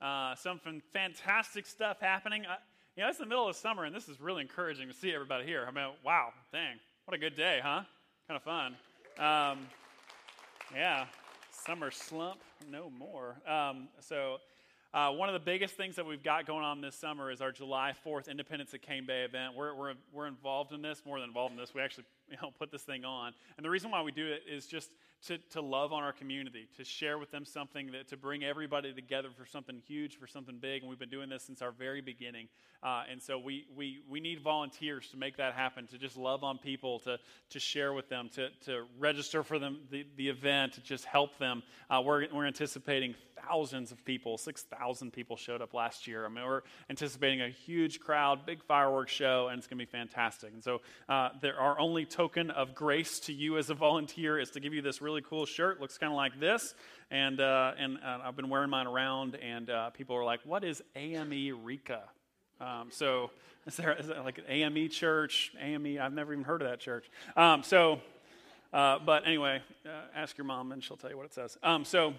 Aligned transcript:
Uh, 0.00 0.34
some 0.36 0.60
fantastic 0.92 1.66
stuff 1.66 2.00
happening. 2.00 2.46
Uh, 2.46 2.54
you 2.96 3.02
know, 3.02 3.08
it's 3.08 3.18
the 3.18 3.26
middle 3.26 3.48
of 3.48 3.56
summer, 3.56 3.84
and 3.84 3.94
this 3.94 4.08
is 4.08 4.20
really 4.20 4.42
encouraging 4.42 4.88
to 4.88 4.94
see 4.94 5.12
everybody 5.12 5.44
here. 5.44 5.64
I 5.66 5.72
mean, 5.72 5.90
wow, 6.04 6.32
dang, 6.52 6.76
what 7.04 7.16
a 7.16 7.18
good 7.18 7.36
day, 7.36 7.60
huh? 7.62 7.82
Kind 8.28 8.36
of 8.36 8.42
fun. 8.42 8.76
Um, 9.18 9.66
yeah, 10.74 11.06
summer 11.50 11.90
slump, 11.90 12.38
no 12.70 12.90
more. 12.90 13.36
Um, 13.46 13.88
so, 14.00 14.38
uh, 14.94 15.10
one 15.10 15.28
of 15.28 15.32
the 15.32 15.40
biggest 15.40 15.74
things 15.74 15.96
that 15.96 16.06
we've 16.06 16.22
got 16.22 16.46
going 16.46 16.64
on 16.64 16.80
this 16.80 16.94
summer 16.94 17.30
is 17.30 17.40
our 17.40 17.52
July 17.52 17.92
4th 18.06 18.28
Independence 18.28 18.72
at 18.72 18.82
Cane 18.82 19.04
Bay 19.06 19.22
event. 19.22 19.54
We're, 19.54 19.74
we're, 19.74 19.94
we're 20.12 20.26
involved 20.26 20.72
in 20.72 20.80
this, 20.80 21.02
more 21.04 21.20
than 21.20 21.28
involved 21.28 21.52
in 21.52 21.58
this. 21.58 21.74
We 21.74 21.82
actually 21.82 22.04
you 22.30 22.36
know, 22.40 22.50
put 22.58 22.70
this 22.70 22.82
thing 22.82 23.04
on. 23.04 23.34
And 23.56 23.64
the 23.64 23.70
reason 23.70 23.90
why 23.90 24.02
we 24.02 24.12
do 24.12 24.26
it 24.26 24.44
is 24.50 24.66
just 24.66 24.90
to, 25.26 25.38
to 25.50 25.60
love 25.60 25.92
on 25.92 26.02
our 26.02 26.12
community, 26.12 26.68
to 26.76 26.84
share 26.84 27.18
with 27.18 27.30
them 27.30 27.44
something, 27.44 27.90
that, 27.92 28.08
to 28.08 28.16
bring 28.16 28.44
everybody 28.44 28.92
together 28.92 29.28
for 29.36 29.46
something 29.46 29.82
huge, 29.86 30.16
for 30.16 30.26
something 30.26 30.58
big. 30.58 30.82
And 30.82 30.88
we've 30.88 30.98
been 30.98 31.08
doing 31.08 31.28
this 31.28 31.42
since 31.42 31.60
our 31.60 31.72
very 31.72 32.00
beginning. 32.00 32.48
Uh, 32.82 33.02
and 33.10 33.20
so 33.20 33.38
we, 33.38 33.66
we, 33.76 33.98
we 34.08 34.20
need 34.20 34.40
volunteers 34.40 35.08
to 35.08 35.16
make 35.16 35.36
that 35.38 35.54
happen, 35.54 35.86
to 35.88 35.98
just 35.98 36.16
love 36.16 36.44
on 36.44 36.58
people, 36.58 37.00
to, 37.00 37.18
to 37.50 37.58
share 37.58 37.92
with 37.92 38.08
them, 38.08 38.30
to, 38.34 38.48
to 38.66 38.84
register 38.98 39.42
for 39.42 39.58
them 39.58 39.80
the, 39.90 40.06
the 40.16 40.28
event, 40.28 40.74
to 40.74 40.80
just 40.82 41.04
help 41.04 41.36
them. 41.38 41.62
Uh, 41.90 42.00
we're, 42.04 42.26
we're 42.32 42.46
anticipating 42.46 43.14
thousands 43.46 43.92
of 43.92 44.04
people. 44.04 44.38
6,000 44.38 45.12
people 45.12 45.36
showed 45.36 45.62
up 45.62 45.74
last 45.74 46.06
year. 46.06 46.24
I 46.24 46.28
mean, 46.28 46.44
we're 46.44 46.62
anticipating 46.90 47.40
a 47.40 47.48
huge 47.48 48.00
crowd, 48.00 48.46
big 48.46 48.62
fireworks 48.62 49.12
show, 49.12 49.48
and 49.48 49.58
it's 49.58 49.66
going 49.66 49.78
to 49.78 49.84
be 49.84 49.90
fantastic. 49.90 50.52
And 50.52 50.62
so 50.62 50.80
uh, 51.08 51.30
there, 51.40 51.58
our 51.58 51.78
only 51.78 52.04
token 52.04 52.50
of 52.50 52.74
grace 52.74 53.20
to 53.20 53.32
you 53.32 53.58
as 53.58 53.70
a 53.70 53.74
volunteer 53.74 54.38
is 54.38 54.50
to 54.50 54.60
give 54.60 54.74
you 54.74 54.82
this 54.82 55.00
cool 55.16 55.46
shirt. 55.46 55.80
Looks 55.80 55.98
kind 55.98 56.12
of 56.12 56.16
like 56.16 56.38
this. 56.38 56.74
And, 57.10 57.40
uh, 57.40 57.72
and 57.78 57.98
uh, 58.04 58.18
I've 58.24 58.36
been 58.36 58.48
wearing 58.48 58.70
mine 58.70 58.86
around, 58.86 59.34
and 59.36 59.70
uh, 59.70 59.90
people 59.90 60.14
are 60.16 60.24
like, 60.24 60.40
what 60.44 60.62
is 60.62 60.82
AME 60.94 61.64
Rika? 61.64 62.02
Um, 62.60 62.88
so 62.90 63.30
is 63.66 63.76
there, 63.76 63.94
is 63.94 64.08
there 64.08 64.22
like 64.22 64.38
an 64.38 64.44
AME 64.48 64.88
church? 64.90 65.52
AME, 65.60 65.98
I've 66.00 66.12
never 66.12 66.32
even 66.32 66.44
heard 66.44 66.62
of 66.62 66.68
that 66.68 66.80
church. 66.80 67.10
Um, 67.36 67.62
so, 67.62 68.00
uh, 68.72 68.98
but 69.04 69.26
anyway, 69.26 69.62
uh, 69.86 69.88
ask 70.14 70.36
your 70.36 70.44
mom 70.44 70.72
and 70.72 70.84
she'll 70.84 70.96
tell 70.96 71.10
you 71.10 71.16
what 71.16 71.26
it 71.26 71.34
says. 71.34 71.56
Um, 71.62 71.84
so, 71.84 72.12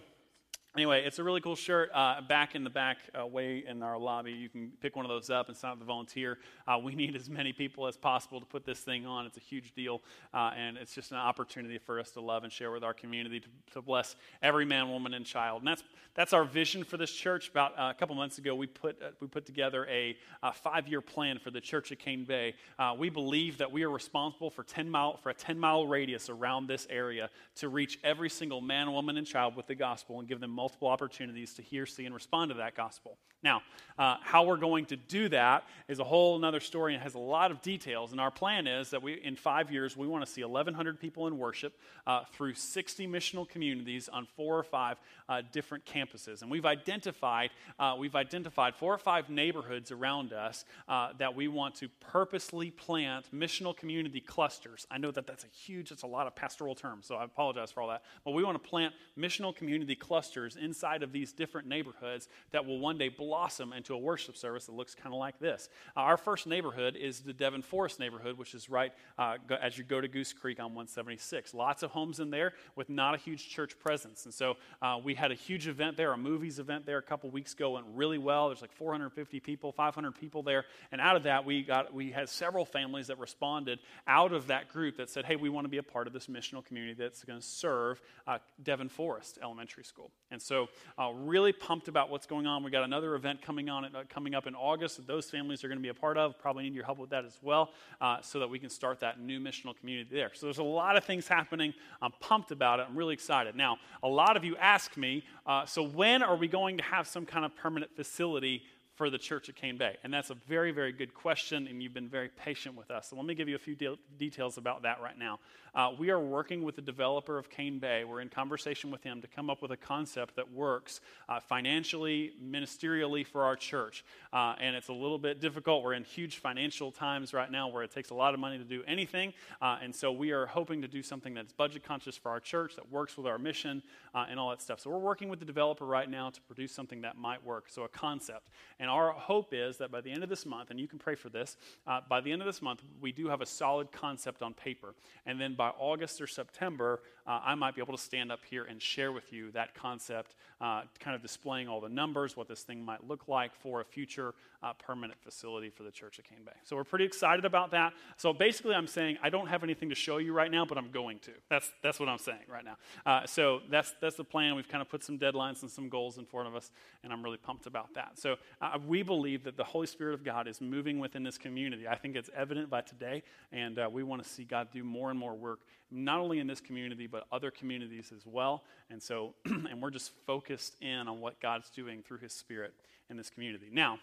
Anyway, 0.75 1.03
it's 1.03 1.17
a 1.17 1.23
really 1.23 1.41
cool 1.41 1.55
shirt. 1.55 1.89
Uh, 1.95 2.21
back 2.21 2.53
in 2.53 2.63
the 2.63 2.69
back 2.69 2.97
uh, 3.19 3.25
way 3.25 3.63
in 3.67 3.81
our 3.81 3.97
lobby, 3.97 4.31
you 4.31 4.47
can 4.47 4.71
pick 4.81 4.95
one 4.95 5.03
of 5.03 5.09
those 5.09 5.31
up 5.31 5.47
and 5.47 5.57
sign 5.57 5.71
up 5.71 5.79
to 5.79 5.85
volunteer. 5.85 6.37
Uh, 6.67 6.77
we 6.77 6.93
need 6.95 7.15
as 7.15 7.27
many 7.27 7.51
people 7.51 7.87
as 7.87 7.97
possible 7.97 8.39
to 8.39 8.45
put 8.45 8.65
this 8.65 8.79
thing 8.81 9.03
on. 9.07 9.25
It's 9.25 9.37
a 9.37 9.41
huge 9.41 9.73
deal, 9.73 10.03
uh, 10.31 10.51
and 10.55 10.77
it's 10.77 10.93
just 10.93 11.09
an 11.09 11.17
opportunity 11.17 11.79
for 11.79 11.99
us 11.99 12.11
to 12.11 12.21
love 12.21 12.43
and 12.43 12.53
share 12.53 12.69
with 12.69 12.83
our 12.83 12.93
community 12.93 13.39
to, 13.39 13.47
to 13.73 13.81
bless 13.81 14.15
every 14.43 14.63
man, 14.63 14.89
woman, 14.89 15.15
and 15.15 15.25
child. 15.25 15.61
And 15.61 15.67
that's 15.67 15.83
that's 16.13 16.33
our 16.33 16.43
vision 16.43 16.83
for 16.83 16.97
this 16.97 17.11
church. 17.11 17.49
About 17.49 17.71
uh, 17.71 17.91
a 17.91 17.93
couple 17.95 18.15
months 18.15 18.37
ago, 18.37 18.53
we 18.53 18.67
put 18.67 19.01
uh, 19.01 19.09
we 19.19 19.27
put 19.27 19.47
together 19.47 19.87
a, 19.89 20.15
a 20.43 20.53
five-year 20.53 21.01
plan 21.01 21.39
for 21.39 21.49
the 21.49 21.61
church 21.61 21.91
at 21.91 21.97
Cane 21.97 22.25
Bay. 22.25 22.53
we 22.99 23.09
believe 23.09 23.57
that 23.57 23.71
we 23.71 23.81
are 23.81 23.89
responsible 23.89 24.51
for 24.51 24.63
ten 24.63 24.87
mile 24.87 25.17
for 25.17 25.31
a 25.31 25.33
ten 25.33 25.57
mile 25.57 25.87
radius 25.87 26.29
around 26.29 26.67
this 26.67 26.85
area 26.91 27.31
to 27.55 27.69
reach 27.69 27.99
every 28.03 28.29
single 28.29 28.61
man, 28.61 28.91
woman, 28.91 29.17
and 29.17 29.25
child 29.25 29.55
with 29.55 29.65
the 29.65 29.73
gospel 29.73 30.19
and 30.19 30.27
give 30.27 30.39
them 30.39 30.58
multiple 30.59 30.89
opportunities 30.89 31.53
to 31.53 31.61
hear, 31.61 31.85
see, 31.85 32.05
and 32.05 32.13
respond 32.13 32.51
to 32.51 32.57
that 32.57 32.75
gospel. 32.75 33.17
Now, 33.43 33.61
uh, 33.99 34.15
how 34.21 34.45
we're 34.45 34.57
going 34.57 34.85
to 34.85 34.95
do 34.95 35.27
that 35.27 35.65
is 35.89 35.99
a 35.99 36.05
whole 36.05 36.43
other 36.45 36.61
story 36.61 36.93
and 36.93 37.03
has 37.03 37.15
a 37.15 37.19
lot 37.19 37.51
of 37.51 37.61
details. 37.61 38.13
And 38.13 38.21
our 38.21 38.31
plan 38.31 38.65
is 38.65 38.91
that 38.91 39.03
we, 39.03 39.21
in 39.21 39.35
five 39.35 39.71
years, 39.71 39.97
we 39.97 40.07
want 40.07 40.25
to 40.25 40.31
see 40.31 40.41
1,100 40.41 41.01
people 41.01 41.27
in 41.27 41.37
worship 41.37 41.77
uh, 42.07 42.23
through 42.31 42.53
60 42.53 43.07
missional 43.07 43.47
communities 43.47 44.07
on 44.07 44.25
four 44.37 44.57
or 44.57 44.63
five 44.63 44.97
uh, 45.27 45.41
different 45.51 45.85
campuses. 45.85 46.41
And 46.41 46.49
we've 46.49 46.65
identified 46.65 47.49
uh, 47.77 47.95
we've 47.99 48.15
identified 48.15 48.75
four 48.75 48.93
or 48.93 48.97
five 48.97 49.29
neighborhoods 49.29 49.91
around 49.91 50.31
us 50.31 50.63
uh, 50.87 51.09
that 51.17 51.35
we 51.35 51.49
want 51.49 51.75
to 51.75 51.89
purposely 51.99 52.71
plant 52.71 53.25
missional 53.35 53.75
community 53.75 54.21
clusters. 54.21 54.87
I 54.89 54.97
know 54.97 55.11
that 55.11 55.27
that's 55.27 55.43
a 55.43 55.47
huge, 55.47 55.89
that's 55.89 56.03
a 56.03 56.07
lot 56.07 56.25
of 56.25 56.35
pastoral 56.35 56.73
terms, 56.73 57.05
so 57.05 57.15
I 57.15 57.25
apologize 57.25 57.71
for 57.71 57.81
all 57.81 57.89
that. 57.89 58.03
But 58.23 58.31
we 58.31 58.43
want 58.43 58.61
to 58.61 58.69
plant 58.69 58.93
missional 59.17 59.53
community 59.53 59.95
clusters 59.95 60.55
inside 60.55 61.03
of 61.03 61.11
these 61.11 61.33
different 61.33 61.67
neighborhoods 61.67 62.29
that 62.51 62.65
will 62.65 62.79
one 62.79 62.97
day 62.97 63.09
blossom 63.29 63.73
into 63.73 63.93
a 63.93 63.97
worship 63.97 64.35
service 64.35 64.65
that 64.65 64.73
looks 64.73 64.95
kind 64.95 65.13
of 65.13 65.19
like 65.19 65.37
this. 65.37 65.69
Uh, 65.95 65.99
our 65.99 66.17
first 66.17 66.47
neighborhood 66.47 66.95
is 66.95 67.19
the 67.19 67.31
Devon 67.31 67.61
Forest 67.61 67.99
neighborhood, 67.99 68.39
which 68.39 68.55
is 68.55 68.71
right 68.71 68.91
uh, 69.19 69.35
go, 69.47 69.53
as 69.61 69.77
you 69.77 69.83
go 69.83 70.01
to 70.01 70.07
Goose 70.07 70.33
Creek 70.33 70.59
on 70.59 70.73
176. 70.73 71.53
Lots 71.53 71.83
of 71.83 71.91
homes 71.91 72.19
in 72.19 72.31
there 72.31 72.53
with 72.75 72.89
not 72.89 73.13
a 73.13 73.19
huge 73.19 73.47
church 73.47 73.77
presence. 73.77 74.25
And 74.25 74.33
so 74.33 74.57
uh, 74.81 74.97
we 75.03 75.13
had 75.13 75.31
a 75.31 75.35
huge 75.35 75.67
event 75.67 75.95
there, 75.95 76.11
a 76.11 76.17
movies 76.17 76.57
event 76.57 76.87
there 76.87 76.97
a 76.97 77.03
couple 77.03 77.29
weeks 77.29 77.53
ago, 77.53 77.71
went 77.71 77.85
really 77.93 78.17
well. 78.17 78.47
There's 78.47 78.61
like 78.61 78.71
450 78.71 79.39
people, 79.41 79.71
500 79.71 80.11
people 80.19 80.41
there. 80.41 80.65
And 80.91 80.99
out 80.99 81.15
of 81.15 81.21
that, 81.23 81.45
we, 81.45 81.61
got, 81.61 81.93
we 81.93 82.09
had 82.09 82.29
several 82.29 82.65
families 82.65 83.07
that 83.07 83.19
responded 83.19 83.77
out 84.07 84.33
of 84.33 84.47
that 84.47 84.69
group 84.69 84.97
that 84.97 85.11
said, 85.11 85.25
hey, 85.25 85.35
we 85.35 85.49
want 85.49 85.65
to 85.65 85.69
be 85.69 85.77
a 85.77 85.83
part 85.83 86.07
of 86.07 86.13
this 86.13 86.25
missional 86.25 86.65
community 86.65 86.95
that's 86.95 87.23
going 87.23 87.39
to 87.39 87.45
serve 87.45 88.01
uh, 88.25 88.39
Devon 88.63 88.89
Forest 88.89 89.37
Elementary 89.43 89.83
School. 89.83 90.09
And 90.31 90.41
so, 90.41 90.67
uh, 90.97 91.11
really 91.11 91.51
pumped 91.51 91.87
about 91.87 92.09
what's 92.09 92.27
going 92.27 92.45
on. 92.45 92.63
We 92.63 92.69
got 92.69 92.83
another 92.83 93.15
event 93.15 93.41
coming 93.41 93.67
on 93.69 93.85
uh, 93.85 94.03
coming 94.09 94.35
up 94.35 94.45
in 94.45 94.53
August 94.53 94.97
that 94.97 95.07
those 95.07 95.29
families 95.29 95.63
are 95.63 95.67
going 95.67 95.79
to 95.79 95.83
be 95.83 95.89
a 95.89 95.93
part 95.93 96.17
of. 96.17 96.37
Probably 96.37 96.63
need 96.63 96.75
your 96.75 96.85
help 96.85 96.99
with 96.99 97.09
that 97.09 97.25
as 97.25 97.39
well, 97.41 97.71
uh, 97.99 98.21
so 98.21 98.39
that 98.39 98.49
we 98.49 98.59
can 98.59 98.69
start 98.69 98.99
that 98.99 99.19
new 99.19 99.39
missional 99.39 99.75
community 99.75 100.09
there. 100.15 100.31
So 100.33 100.45
there's 100.45 100.59
a 100.59 100.63
lot 100.63 100.95
of 100.95 101.03
things 101.03 101.27
happening. 101.27 101.73
I'm 102.01 102.11
pumped 102.19 102.51
about 102.51 102.79
it. 102.79 102.85
I'm 102.89 102.95
really 102.95 103.13
excited. 103.13 103.55
Now, 103.55 103.77
a 104.03 104.07
lot 104.07 104.37
of 104.37 104.43
you 104.43 104.55
ask 104.57 104.95
me, 104.97 105.23
uh, 105.45 105.65
so 105.65 105.83
when 105.83 106.21
are 106.21 106.35
we 106.35 106.47
going 106.47 106.77
to 106.77 106.83
have 106.83 107.07
some 107.07 107.25
kind 107.25 107.43
of 107.43 107.55
permanent 107.55 107.95
facility 107.95 108.63
for 108.95 109.09
the 109.09 109.17
church 109.17 109.49
at 109.49 109.55
Cane 109.55 109.77
Bay? 109.77 109.95
And 110.03 110.13
that's 110.13 110.29
a 110.29 110.35
very, 110.47 110.71
very 110.71 110.91
good 110.91 111.13
question, 111.13 111.67
and 111.67 111.81
you've 111.81 111.93
been 111.93 112.09
very 112.09 112.29
patient 112.29 112.75
with 112.75 112.91
us. 112.91 113.09
So 113.09 113.15
let 113.15 113.25
me 113.25 113.33
give 113.33 113.49
you 113.49 113.55
a 113.55 113.59
few 113.59 113.75
de- 113.75 113.97
details 114.17 114.57
about 114.57 114.83
that 114.83 115.01
right 115.01 115.17
now. 115.17 115.39
Uh, 115.75 115.91
we 115.97 116.09
are 116.09 116.19
working 116.19 116.63
with 116.63 116.75
the 116.75 116.81
developer 116.81 117.37
of 117.37 117.49
Cane 117.49 117.79
Bay. 117.79 118.03
We're 118.03 118.21
in 118.21 118.29
conversation 118.29 118.91
with 118.91 119.03
him 119.03 119.21
to 119.21 119.27
come 119.27 119.49
up 119.49 119.61
with 119.61 119.71
a 119.71 119.77
concept 119.77 120.35
that 120.35 120.51
works 120.51 121.01
uh, 121.27 121.39
financially, 121.39 122.33
ministerially 122.43 123.25
for 123.25 123.43
our 123.43 123.55
church. 123.55 124.03
Uh, 124.33 124.55
and 124.59 124.75
it's 124.75 124.89
a 124.89 124.93
little 124.93 125.17
bit 125.17 125.39
difficult. 125.39 125.83
We're 125.83 125.93
in 125.93 126.03
huge 126.03 126.37
financial 126.37 126.91
times 126.91 127.33
right 127.33 127.51
now 127.51 127.67
where 127.67 127.83
it 127.83 127.91
takes 127.91 128.09
a 128.09 128.13
lot 128.13 128.33
of 128.33 128.39
money 128.39 128.57
to 128.57 128.63
do 128.63 128.83
anything. 128.87 129.33
Uh, 129.61 129.77
and 129.81 129.93
so 129.93 130.11
we 130.11 130.31
are 130.31 130.45
hoping 130.45 130.81
to 130.81 130.87
do 130.87 131.03
something 131.03 131.33
that's 131.33 131.53
budget 131.53 131.83
conscious 131.83 132.17
for 132.17 132.29
our 132.29 132.39
church, 132.39 132.75
that 132.75 132.91
works 132.91 133.17
with 133.17 133.27
our 133.27 133.37
mission, 133.37 133.83
uh, 134.15 134.25
and 134.29 134.39
all 134.39 134.49
that 134.49 134.61
stuff. 134.61 134.79
So 134.79 134.89
we're 134.89 134.97
working 134.97 135.29
with 135.29 135.39
the 135.39 135.45
developer 135.45 135.85
right 135.85 136.09
now 136.09 136.29
to 136.29 136.41
produce 136.41 136.71
something 136.71 137.01
that 137.01 137.17
might 137.17 137.43
work. 137.43 137.65
So 137.69 137.83
a 137.83 137.87
concept. 137.87 138.49
And 138.79 138.89
our 138.89 139.11
hope 139.11 139.53
is 139.53 139.77
that 139.77 139.91
by 139.91 140.01
the 140.01 140.11
end 140.11 140.23
of 140.23 140.29
this 140.29 140.45
month, 140.45 140.71
and 140.71 140.79
you 140.79 140.87
can 140.87 140.99
pray 140.99 141.15
for 141.15 141.29
this, 141.29 141.57
uh, 141.87 142.01
by 142.09 142.21
the 142.21 142.31
end 142.31 142.41
of 142.41 142.45
this 142.45 142.61
month, 142.61 142.81
we 143.01 143.11
do 143.11 143.27
have 143.27 143.41
a 143.41 143.45
solid 143.45 143.91
concept 143.91 144.41
on 144.41 144.53
paper. 144.53 144.95
And 145.25 145.39
then 145.39 145.55
by 145.55 145.68
August 145.77 146.21
or 146.21 146.27
September, 146.27 147.01
uh, 147.29 147.39
I 147.45 147.53
might 147.53 147.75
be 147.75 147.81
able 147.81 147.95
to 147.95 148.01
stand 148.01 148.31
up 148.31 148.39
here 148.49 148.63
and 148.63 148.81
share 148.81 149.11
with 149.11 149.31
you 149.31 149.51
that 149.51 149.75
concept, 149.75 150.35
uh, 150.59 150.81
kind 150.99 151.15
of 151.15 151.21
displaying 151.21 151.67
all 151.69 151.79
the 151.79 151.87
numbers, 151.87 152.35
what 152.35 152.47
this 152.47 152.63
thing 152.63 152.83
might 152.83 153.07
look 153.07 153.27
like 153.27 153.55
for 153.55 153.81
a 153.81 153.85
future 153.85 154.33
uh, 154.63 154.73
permanent 154.73 155.21
facility 155.21 155.69
for 155.69 155.83
the 155.83 155.91
Church 155.91 156.17
of 156.17 156.25
Cane 156.25 156.39
Bay. 156.43 156.51
So 156.63 156.75
we're 156.75 156.83
pretty 156.83 157.05
excited 157.05 157.45
about 157.45 157.71
that. 157.71 157.93
So 158.17 158.33
basically, 158.33 158.73
I'm 158.73 158.87
saying 158.87 159.19
I 159.21 159.29
don't 159.29 159.47
have 159.47 159.63
anything 159.63 159.89
to 159.89 159.95
show 159.95 160.17
you 160.17 160.33
right 160.33 160.51
now, 160.51 160.65
but 160.65 160.77
I'm 160.77 160.91
going 160.91 161.19
to. 161.19 161.31
That's, 161.49 161.71
that's 161.83 161.99
what 161.99 162.09
I'm 162.09 162.17
saying 162.17 162.39
right 162.51 162.65
now. 162.65 162.77
Uh, 163.05 163.25
so 163.25 163.61
that's, 163.69 163.93
that's 164.01 164.15
the 164.15 164.23
plan. 164.23 164.55
We've 164.55 164.67
kind 164.67 164.81
of 164.81 164.89
put 164.89 165.03
some 165.03 165.19
deadlines 165.19 165.61
and 165.61 165.69
some 165.71 165.87
goals 165.87 166.17
in 166.17 166.25
front 166.25 166.47
of 166.47 166.55
us, 166.55 166.71
and 167.03 167.13
I'm 167.13 167.23
really 167.23 167.37
pumped 167.37 167.67
about 167.67 167.93
that. 167.93 168.13
So 168.15 168.37
uh, 168.59 168.79
we 168.87 169.03
believe 169.03 169.43
that 169.43 169.55
the 169.55 169.63
Holy 169.63 169.87
Spirit 169.87 170.15
of 170.15 170.23
God 170.23 170.47
is 170.47 170.61
moving 170.61 170.99
within 170.99 171.23
this 171.23 171.37
community. 171.37 171.87
I 171.87 171.95
think 171.95 172.15
it's 172.15 172.29
evident 172.35 172.71
by 172.71 172.81
today, 172.81 173.21
and 173.51 173.77
uh, 173.77 173.87
we 173.91 174.03
want 174.03 174.23
to 174.23 174.27
see 174.27 174.43
God 174.43 174.69
do 174.73 174.83
more 174.83 175.11
and 175.11 175.19
more 175.19 175.35
work, 175.35 175.59
not 175.91 176.19
only 176.19 176.39
in 176.39 176.47
this 176.47 176.59
community, 176.59 177.07
but 177.07 177.18
other 177.31 177.51
communities 177.51 178.11
as 178.15 178.25
well. 178.25 178.63
And 178.89 179.01
so, 179.01 179.33
and 179.45 179.81
we're 179.81 179.91
just 179.91 180.11
focused 180.25 180.75
in 180.81 181.07
on 181.07 181.19
what 181.21 181.39
God's 181.39 181.69
doing 181.69 182.01
through 182.01 182.19
His 182.19 182.33
Spirit 182.33 182.73
in 183.09 183.17
this 183.17 183.29
community. 183.29 183.69
Now, 183.71 183.99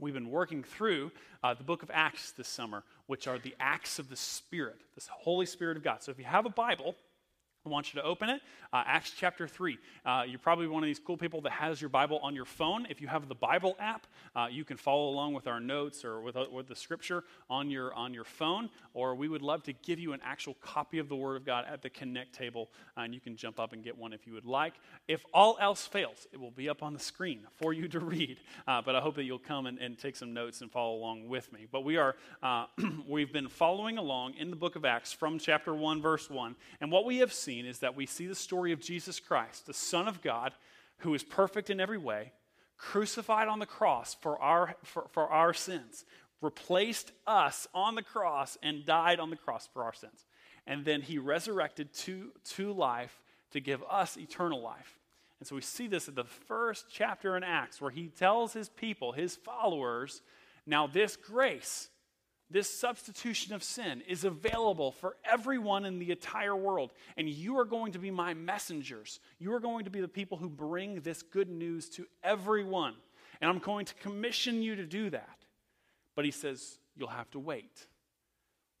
We've 0.00 0.14
been 0.14 0.30
working 0.30 0.62
through 0.62 1.10
uh, 1.42 1.54
the 1.54 1.64
book 1.64 1.82
of 1.82 1.90
Acts 1.92 2.30
this 2.30 2.46
summer, 2.46 2.84
which 3.06 3.26
are 3.26 3.38
the 3.38 3.54
acts 3.58 3.98
of 3.98 4.08
the 4.08 4.16
Spirit, 4.16 4.76
this 4.94 5.08
Holy 5.08 5.46
Spirit 5.46 5.76
of 5.76 5.82
God. 5.82 6.02
So 6.02 6.12
if 6.12 6.18
you 6.18 6.24
have 6.24 6.46
a 6.46 6.50
Bible, 6.50 6.94
I 7.68 7.70
want 7.70 7.92
you 7.92 8.00
to 8.00 8.06
open 8.06 8.30
it. 8.30 8.40
Uh, 8.72 8.82
Acts 8.86 9.12
chapter 9.14 9.46
3. 9.46 9.78
Uh, 10.06 10.22
you're 10.26 10.38
probably 10.38 10.66
one 10.68 10.82
of 10.82 10.86
these 10.86 10.98
cool 10.98 11.18
people 11.18 11.42
that 11.42 11.52
has 11.52 11.82
your 11.82 11.90
Bible 11.90 12.18
on 12.22 12.34
your 12.34 12.46
phone. 12.46 12.86
If 12.88 13.02
you 13.02 13.08
have 13.08 13.28
the 13.28 13.34
Bible 13.34 13.76
app, 13.78 14.06
uh, 14.34 14.46
you 14.50 14.64
can 14.64 14.78
follow 14.78 15.10
along 15.10 15.34
with 15.34 15.46
our 15.46 15.60
notes 15.60 16.02
or 16.02 16.22
with, 16.22 16.34
uh, 16.34 16.46
with 16.50 16.66
the 16.66 16.74
scripture 16.74 17.24
on 17.50 17.70
your, 17.70 17.92
on 17.92 18.14
your 18.14 18.24
phone. 18.24 18.70
Or 18.94 19.14
we 19.14 19.28
would 19.28 19.42
love 19.42 19.64
to 19.64 19.74
give 19.74 19.98
you 19.98 20.14
an 20.14 20.20
actual 20.24 20.54
copy 20.62 20.98
of 20.98 21.10
the 21.10 21.16
Word 21.16 21.36
of 21.36 21.44
God 21.44 21.66
at 21.70 21.82
the 21.82 21.90
Connect 21.90 22.34
table, 22.34 22.70
uh, 22.96 23.02
and 23.02 23.12
you 23.12 23.20
can 23.20 23.36
jump 23.36 23.60
up 23.60 23.74
and 23.74 23.84
get 23.84 23.98
one 23.98 24.14
if 24.14 24.26
you 24.26 24.32
would 24.32 24.46
like. 24.46 24.72
If 25.08 25.26
all 25.34 25.58
else 25.60 25.86
fails, 25.86 26.26
it 26.32 26.40
will 26.40 26.50
be 26.50 26.70
up 26.70 26.82
on 26.82 26.94
the 26.94 27.00
screen 27.00 27.40
for 27.56 27.74
you 27.74 27.86
to 27.88 28.00
read. 28.00 28.38
Uh, 28.66 28.80
but 28.80 28.96
I 28.96 29.00
hope 29.00 29.14
that 29.16 29.24
you'll 29.24 29.38
come 29.38 29.66
and, 29.66 29.78
and, 29.78 29.98
take 29.98 30.16
some 30.16 30.32
notes 30.32 30.60
and 30.62 30.70
follow 30.70 30.94
along 30.96 31.28
with 31.28 31.52
me. 31.52 31.66
But 31.70 31.84
we 31.84 31.96
are, 31.98 32.14
we've 33.08 33.32
been 33.32 33.48
following 33.48 33.98
along 33.98 34.34
in 34.38 34.48
the 34.48 34.56
book 34.56 34.76
of 34.76 34.84
Acts 34.84 35.12
from 35.12 35.38
chapter 35.38 35.74
1, 35.74 36.00
verse 36.00 36.30
1. 36.30 36.54
And 36.80 36.92
what 36.92 37.04
we 37.04 37.18
have 37.18 37.32
seen 37.32 37.57
seen 37.58 37.66
is 37.66 37.80
that 37.80 37.96
we 37.96 38.06
see 38.06 38.26
the 38.26 38.34
story 38.34 38.72
of 38.72 38.80
Jesus 38.80 39.18
Christ, 39.20 39.66
the 39.66 39.74
Son 39.74 40.06
of 40.06 40.22
God, 40.22 40.52
who 40.98 41.14
is 41.14 41.22
perfect 41.22 41.70
in 41.70 41.80
every 41.80 41.98
way, 41.98 42.32
crucified 42.76 43.48
on 43.48 43.58
the 43.58 43.66
cross 43.66 44.14
for 44.20 44.40
our, 44.40 44.76
for, 44.84 45.06
for 45.10 45.28
our 45.28 45.52
sins, 45.52 46.04
replaced 46.40 47.12
us 47.26 47.66
on 47.74 47.96
the 47.96 48.02
cross, 48.02 48.56
and 48.62 48.86
died 48.86 49.18
on 49.18 49.30
the 49.30 49.36
cross 49.36 49.68
for 49.72 49.82
our 49.82 49.92
sins. 49.92 50.24
And 50.66 50.84
then 50.84 51.02
he 51.02 51.18
resurrected 51.18 51.92
to, 51.94 52.30
to 52.50 52.72
life 52.72 53.20
to 53.52 53.60
give 53.60 53.82
us 53.90 54.16
eternal 54.16 54.62
life. 54.62 54.98
And 55.40 55.46
so 55.46 55.56
we 55.56 55.62
see 55.62 55.88
this 55.88 56.08
in 56.08 56.14
the 56.14 56.24
first 56.24 56.86
chapter 56.92 57.36
in 57.36 57.42
Acts, 57.42 57.80
where 57.80 57.90
he 57.90 58.08
tells 58.08 58.52
his 58.52 58.68
people, 58.68 59.12
his 59.12 59.34
followers, 59.34 60.22
now 60.66 60.86
this 60.86 61.16
grace, 61.16 61.88
this 62.50 62.70
substitution 62.70 63.54
of 63.54 63.62
sin 63.62 64.02
is 64.08 64.24
available 64.24 64.92
for 64.92 65.16
everyone 65.24 65.84
in 65.84 65.98
the 65.98 66.10
entire 66.10 66.56
world. 66.56 66.92
And 67.16 67.28
you 67.28 67.58
are 67.58 67.64
going 67.64 67.92
to 67.92 67.98
be 67.98 68.10
my 68.10 68.32
messengers. 68.34 69.20
You 69.38 69.52
are 69.52 69.60
going 69.60 69.84
to 69.84 69.90
be 69.90 70.00
the 70.00 70.08
people 70.08 70.38
who 70.38 70.48
bring 70.48 71.00
this 71.00 71.22
good 71.22 71.50
news 71.50 71.88
to 71.90 72.06
everyone. 72.22 72.94
And 73.40 73.50
I'm 73.50 73.58
going 73.58 73.86
to 73.86 73.94
commission 73.94 74.62
you 74.62 74.76
to 74.76 74.86
do 74.86 75.10
that. 75.10 75.38
But 76.16 76.24
he 76.24 76.30
says, 76.30 76.78
you'll 76.96 77.08
have 77.08 77.30
to 77.32 77.38
wait 77.38 77.86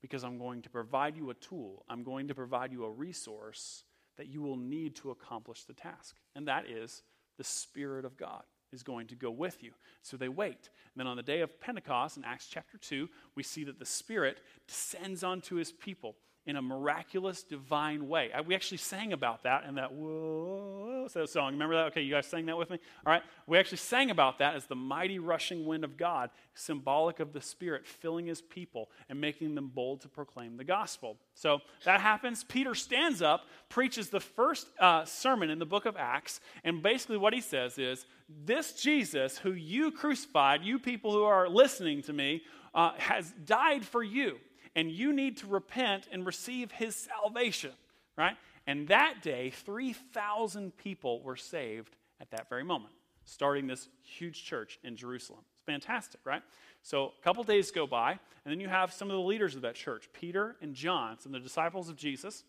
because 0.00 0.24
I'm 0.24 0.38
going 0.38 0.62
to 0.62 0.70
provide 0.70 1.16
you 1.16 1.30
a 1.30 1.34
tool, 1.34 1.84
I'm 1.88 2.04
going 2.04 2.28
to 2.28 2.34
provide 2.34 2.72
you 2.72 2.84
a 2.84 2.90
resource 2.90 3.84
that 4.16 4.28
you 4.28 4.42
will 4.42 4.56
need 4.56 4.96
to 4.96 5.10
accomplish 5.10 5.64
the 5.64 5.72
task. 5.72 6.16
And 6.34 6.48
that 6.48 6.68
is 6.68 7.02
the 7.36 7.44
Spirit 7.44 8.04
of 8.04 8.16
God 8.16 8.42
is 8.72 8.82
going 8.82 9.06
to 9.08 9.14
go 9.14 9.30
with 9.30 9.62
you. 9.62 9.72
So 10.02 10.16
they 10.16 10.28
wait. 10.28 10.70
And 10.94 10.96
then 10.96 11.06
on 11.06 11.16
the 11.16 11.22
day 11.22 11.40
of 11.40 11.60
Pentecost 11.60 12.16
in 12.16 12.24
Acts 12.24 12.48
chapter 12.50 12.78
2, 12.78 13.08
we 13.34 13.42
see 13.42 13.64
that 13.64 13.78
the 13.78 13.86
Spirit 13.86 14.40
descends 14.66 15.24
onto 15.24 15.56
his 15.56 15.72
people 15.72 16.16
in 16.48 16.56
a 16.56 16.62
miraculous, 16.62 17.42
divine 17.42 18.08
way. 18.08 18.30
We 18.46 18.54
actually 18.54 18.78
sang 18.78 19.12
about 19.12 19.42
that 19.42 19.64
in 19.68 19.74
that 19.74 19.92
whoa 19.92 21.06
song. 21.26 21.52
Remember 21.52 21.74
that? 21.74 21.86
Okay, 21.88 22.00
you 22.00 22.10
guys 22.10 22.26
sang 22.26 22.46
that 22.46 22.56
with 22.56 22.70
me? 22.70 22.78
All 23.06 23.12
right. 23.12 23.22
We 23.46 23.58
actually 23.58 23.78
sang 23.78 24.10
about 24.10 24.38
that 24.38 24.56
as 24.56 24.64
the 24.64 24.74
mighty 24.74 25.18
rushing 25.18 25.66
wind 25.66 25.84
of 25.84 25.98
God, 25.98 26.30
symbolic 26.54 27.20
of 27.20 27.34
the 27.34 27.42
Spirit 27.42 27.86
filling 27.86 28.26
his 28.26 28.40
people 28.40 28.88
and 29.10 29.20
making 29.20 29.54
them 29.54 29.70
bold 29.74 30.00
to 30.00 30.08
proclaim 30.08 30.56
the 30.56 30.64
gospel. 30.64 31.18
So 31.34 31.60
that 31.84 32.00
happens. 32.00 32.44
Peter 32.44 32.74
stands 32.74 33.20
up, 33.20 33.42
preaches 33.68 34.08
the 34.08 34.20
first 34.20 34.68
uh, 34.80 35.04
sermon 35.04 35.50
in 35.50 35.58
the 35.58 35.66
book 35.66 35.84
of 35.84 35.96
Acts, 35.98 36.40
and 36.64 36.82
basically 36.82 37.18
what 37.18 37.34
he 37.34 37.42
says 37.42 37.78
is, 37.78 38.06
This 38.26 38.72
Jesus, 38.72 39.36
who 39.36 39.52
you 39.52 39.90
crucified, 39.90 40.62
you 40.62 40.78
people 40.78 41.12
who 41.12 41.24
are 41.24 41.46
listening 41.46 42.00
to 42.04 42.14
me, 42.14 42.42
uh, 42.74 42.92
has 42.96 43.32
died 43.44 43.84
for 43.84 44.02
you 44.02 44.38
and 44.78 44.92
you 44.92 45.12
need 45.12 45.36
to 45.38 45.48
repent 45.48 46.06
and 46.12 46.24
receive 46.24 46.70
his 46.70 46.94
salvation, 46.94 47.72
right? 48.16 48.36
And 48.64 48.86
that 48.86 49.22
day, 49.22 49.50
3,000 49.50 50.76
people 50.76 51.20
were 51.20 51.34
saved 51.34 51.96
at 52.20 52.30
that 52.30 52.48
very 52.48 52.62
moment, 52.62 52.94
starting 53.24 53.66
this 53.66 53.88
huge 54.04 54.44
church 54.44 54.78
in 54.84 54.94
Jerusalem. 54.94 55.40
It's 55.56 55.64
fantastic, 55.64 56.20
right? 56.24 56.42
So 56.82 57.12
a 57.20 57.24
couple 57.24 57.42
days 57.42 57.72
go 57.72 57.88
by, 57.88 58.12
and 58.12 58.52
then 58.52 58.60
you 58.60 58.68
have 58.68 58.92
some 58.92 59.10
of 59.10 59.16
the 59.16 59.22
leaders 59.22 59.56
of 59.56 59.62
that 59.62 59.74
church, 59.74 60.08
Peter 60.12 60.54
and 60.62 60.76
John, 60.76 61.18
some 61.18 61.34
of 61.34 61.42
the 61.42 61.48
disciples 61.48 61.88
of 61.88 61.96
Jesus. 61.96 62.44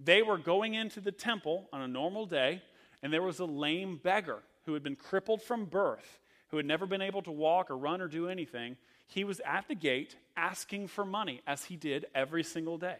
They 0.00 0.22
were 0.22 0.36
going 0.36 0.74
into 0.74 1.00
the 1.00 1.12
temple 1.12 1.68
on 1.72 1.80
a 1.80 1.86
normal 1.86 2.26
day, 2.26 2.60
and 3.04 3.12
there 3.12 3.22
was 3.22 3.38
a 3.38 3.44
lame 3.44 4.00
beggar 4.02 4.42
who 4.66 4.74
had 4.74 4.82
been 4.82 4.96
crippled 4.96 5.42
from 5.42 5.66
birth, 5.66 6.18
who 6.48 6.56
had 6.56 6.66
never 6.66 6.86
been 6.86 7.02
able 7.02 7.22
to 7.22 7.30
walk 7.30 7.70
or 7.70 7.76
run 7.76 8.00
or 8.00 8.08
do 8.08 8.28
anything 8.28 8.76
he 9.08 9.24
was 9.24 9.40
at 9.44 9.66
the 9.68 9.74
gate 9.74 10.16
asking 10.36 10.86
for 10.86 11.04
money, 11.04 11.40
as 11.46 11.64
he 11.64 11.76
did 11.76 12.06
every 12.14 12.44
single 12.44 12.78
day. 12.78 12.96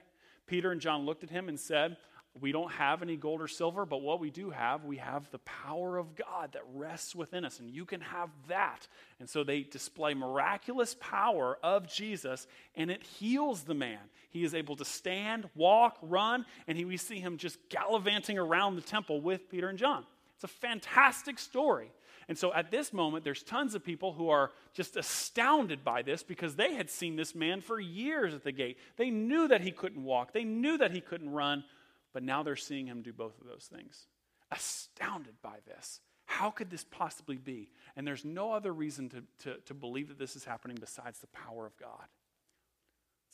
Peter 0.47 0.73
and 0.73 0.81
John 0.81 1.05
looked 1.05 1.23
at 1.23 1.31
him 1.31 1.49
and 1.49 1.61
said, 1.61 1.99
We 2.41 2.51
don't 2.51 2.73
have 2.73 3.03
any 3.03 3.17
gold 3.17 3.43
or 3.43 3.47
silver, 3.47 3.85
but 3.85 4.01
what 4.01 4.19
we 4.19 4.31
do 4.31 4.49
have, 4.51 4.85
we 4.85 4.97
have 4.97 5.31
the 5.31 5.39
power 5.41 5.99
of 5.99 6.17
God 6.17 6.53
that 6.53 6.63
rests 6.75 7.15
within 7.15 7.45
us, 7.45 7.61
and 7.61 7.71
you 7.71 7.85
can 7.85 8.01
have 8.01 8.31
that. 8.49 8.89
And 9.21 9.29
so 9.29 9.45
they 9.45 9.63
display 9.63 10.15
miraculous 10.15 10.97
power 10.99 11.59
of 11.63 11.93
Jesus, 11.93 12.47
and 12.75 12.91
it 12.91 13.03
heals 13.03 13.65
the 13.65 13.75
man. 13.75 14.01
He 14.31 14.45
is 14.45 14.55
able 14.55 14.77
to 14.77 14.87
stand, 14.87 15.49
walk, 15.55 15.99
run, 16.01 16.47
and 16.67 16.79
he, 16.79 16.87
we 16.87 16.97
see 16.97 17.21
him 17.21 17.37
just 17.37 17.59
gallivanting 17.69 18.39
around 18.39 18.77
the 18.77 18.83
temple 18.83 19.21
with 19.21 19.51
Peter 19.51 19.69
and 19.69 19.79
John. 19.79 20.05
It's 20.35 20.45
a 20.45 20.49
fantastic 20.49 21.39
story. 21.39 21.91
And 22.29 22.37
so 22.37 22.53
at 22.53 22.71
this 22.71 22.93
moment, 22.93 23.25
there's 23.25 23.43
tons 23.43 23.75
of 23.75 23.83
people 23.83 24.13
who 24.13 24.29
are 24.29 24.51
just 24.75 24.97
astounded 24.97 25.83
by 25.83 26.03
this 26.03 26.23
because 26.23 26.57
they 26.57 26.75
had 26.75 26.91
seen 26.91 27.17
this 27.17 27.35
man 27.35 27.63
for 27.63 27.81
years 27.81 28.35
at 28.35 28.45
the 28.45 28.53
gate. 28.53 28.77
They 28.97 29.11
knew 29.11 29.49
that 29.49 29.63
he 29.63 29.71
couldn't 29.71 30.05
walk, 30.05 30.33
they 30.33 30.45
knew 30.45 30.77
that 30.79 30.91
he 30.91 31.01
couldn't 31.01 31.31
run, 31.31 31.65
but 32.13 32.23
now 32.23 32.43
they're 32.43 32.57
seeing 32.57 32.87
him 32.87 33.03
do 33.03 33.13
both 33.13 33.41
of 33.41 33.47
those 33.47 33.69
things. 33.73 34.07
Astounded 34.51 35.35
by 35.43 35.57
this. 35.67 36.01
How 36.27 36.51
could 36.51 36.69
this 36.71 36.85
possibly 36.85 37.37
be? 37.37 37.71
And 37.97 38.07
there's 38.07 38.25
no 38.25 38.53
other 38.53 38.73
reason 38.73 39.09
to, 39.09 39.23
to, 39.45 39.61
to 39.61 39.75
believe 39.75 40.09
that 40.09 40.19
this 40.19 40.37
is 40.37 40.45
happening 40.45 40.77
besides 40.79 41.21
the 41.21 41.27
power 41.29 41.65
of 41.65 41.77
God. 41.79 42.05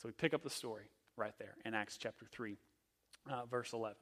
So 0.01 0.07
we 0.07 0.13
pick 0.13 0.33
up 0.33 0.43
the 0.43 0.49
story 0.49 0.89
right 1.17 1.33
there 1.37 1.55
in 1.65 1.73
Acts 1.73 1.97
chapter 1.97 2.25
3, 2.31 2.57
uh, 3.29 3.45
verse 3.45 3.73
11. 3.73 3.97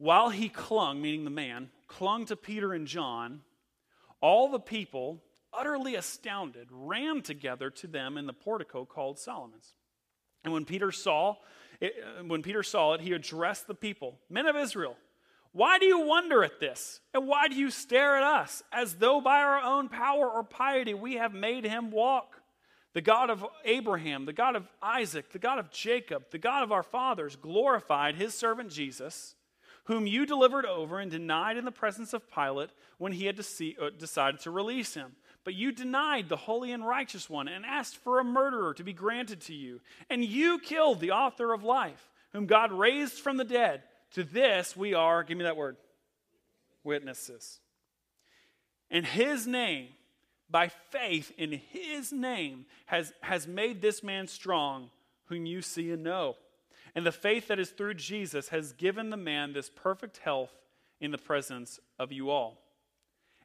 While 0.00 0.30
he 0.30 0.48
clung, 0.48 1.02
meaning 1.02 1.24
the 1.24 1.30
man, 1.30 1.70
clung 1.86 2.24
to 2.24 2.34
Peter 2.34 2.72
and 2.72 2.86
John, 2.86 3.42
all 4.22 4.48
the 4.48 4.58
people, 4.58 5.22
utterly 5.52 5.94
astounded, 5.94 6.68
ran 6.70 7.20
together 7.20 7.68
to 7.68 7.86
them 7.86 8.16
in 8.16 8.26
the 8.26 8.32
portico 8.32 8.86
called 8.86 9.18
Solomon's. 9.18 9.74
And 10.42 10.54
when 10.54 10.64
Peter 10.64 10.90
saw 10.90 11.36
it, 11.82 12.02
uh, 12.02 12.24
when 12.24 12.40
Peter 12.42 12.62
saw 12.62 12.94
it, 12.94 13.02
he 13.02 13.12
addressed 13.12 13.66
the 13.66 13.74
people, 13.74 14.18
"Men 14.30 14.46
of 14.46 14.56
Israel, 14.56 14.96
why 15.52 15.78
do 15.78 15.84
you 15.84 16.00
wonder 16.00 16.42
at 16.42 16.60
this? 16.60 17.02
And 17.12 17.28
why 17.28 17.48
do 17.48 17.54
you 17.54 17.70
stare 17.70 18.16
at 18.16 18.22
us 18.22 18.62
as 18.72 18.96
though 18.96 19.20
by 19.20 19.42
our 19.42 19.60
own 19.60 19.90
power 19.90 20.30
or 20.30 20.42
piety 20.42 20.94
we 20.94 21.16
have 21.16 21.34
made 21.34 21.64
him 21.64 21.90
walk? 21.90 22.40
The 22.94 23.02
God 23.02 23.28
of 23.28 23.44
Abraham, 23.66 24.24
the 24.24 24.32
God 24.32 24.56
of 24.56 24.66
Isaac, 24.80 25.28
the 25.28 25.38
God 25.38 25.58
of 25.58 25.70
Jacob, 25.70 26.30
the 26.30 26.38
God 26.38 26.62
of 26.62 26.72
our 26.72 26.82
fathers 26.82 27.36
glorified 27.36 28.14
his 28.14 28.32
servant 28.32 28.72
Jesus." 28.72 29.36
Whom 29.84 30.06
you 30.06 30.26
delivered 30.26 30.66
over 30.66 30.98
and 30.98 31.10
denied 31.10 31.56
in 31.56 31.64
the 31.64 31.70
presence 31.70 32.12
of 32.12 32.30
Pilate 32.30 32.70
when 32.98 33.12
he 33.12 33.26
had 33.26 33.38
uh, 33.38 33.90
decided 33.98 34.40
to 34.40 34.50
release 34.50 34.94
him. 34.94 35.12
But 35.44 35.54
you 35.54 35.72
denied 35.72 36.28
the 36.28 36.36
holy 36.36 36.72
and 36.72 36.86
righteous 36.86 37.30
one 37.30 37.48
and 37.48 37.64
asked 37.64 37.96
for 37.96 38.20
a 38.20 38.24
murderer 38.24 38.74
to 38.74 38.84
be 38.84 38.92
granted 38.92 39.40
to 39.42 39.54
you. 39.54 39.80
And 40.08 40.24
you 40.24 40.58
killed 40.58 41.00
the 41.00 41.12
author 41.12 41.52
of 41.52 41.64
life, 41.64 42.10
whom 42.32 42.46
God 42.46 42.72
raised 42.72 43.20
from 43.20 43.36
the 43.36 43.44
dead. 43.44 43.82
To 44.12 44.24
this 44.24 44.76
we 44.76 44.92
are, 44.92 45.22
give 45.22 45.38
me 45.38 45.44
that 45.44 45.56
word, 45.56 45.76
witnesses. 46.84 47.60
And 48.90 49.06
his 49.06 49.46
name, 49.46 49.88
by 50.50 50.68
faith 50.68 51.32
in 51.38 51.52
his 51.52 52.12
name, 52.12 52.66
has, 52.86 53.12
has 53.20 53.46
made 53.46 53.80
this 53.80 54.02
man 54.02 54.26
strong, 54.26 54.90
whom 55.26 55.46
you 55.46 55.62
see 55.62 55.92
and 55.92 56.02
know. 56.02 56.36
And 56.94 57.06
the 57.06 57.12
faith 57.12 57.48
that 57.48 57.58
is 57.58 57.70
through 57.70 57.94
Jesus 57.94 58.48
has 58.48 58.72
given 58.72 59.10
the 59.10 59.16
man 59.16 59.52
this 59.52 59.70
perfect 59.70 60.18
health 60.18 60.52
in 61.00 61.10
the 61.10 61.18
presence 61.18 61.78
of 61.98 62.12
you 62.12 62.30
all. 62.30 62.58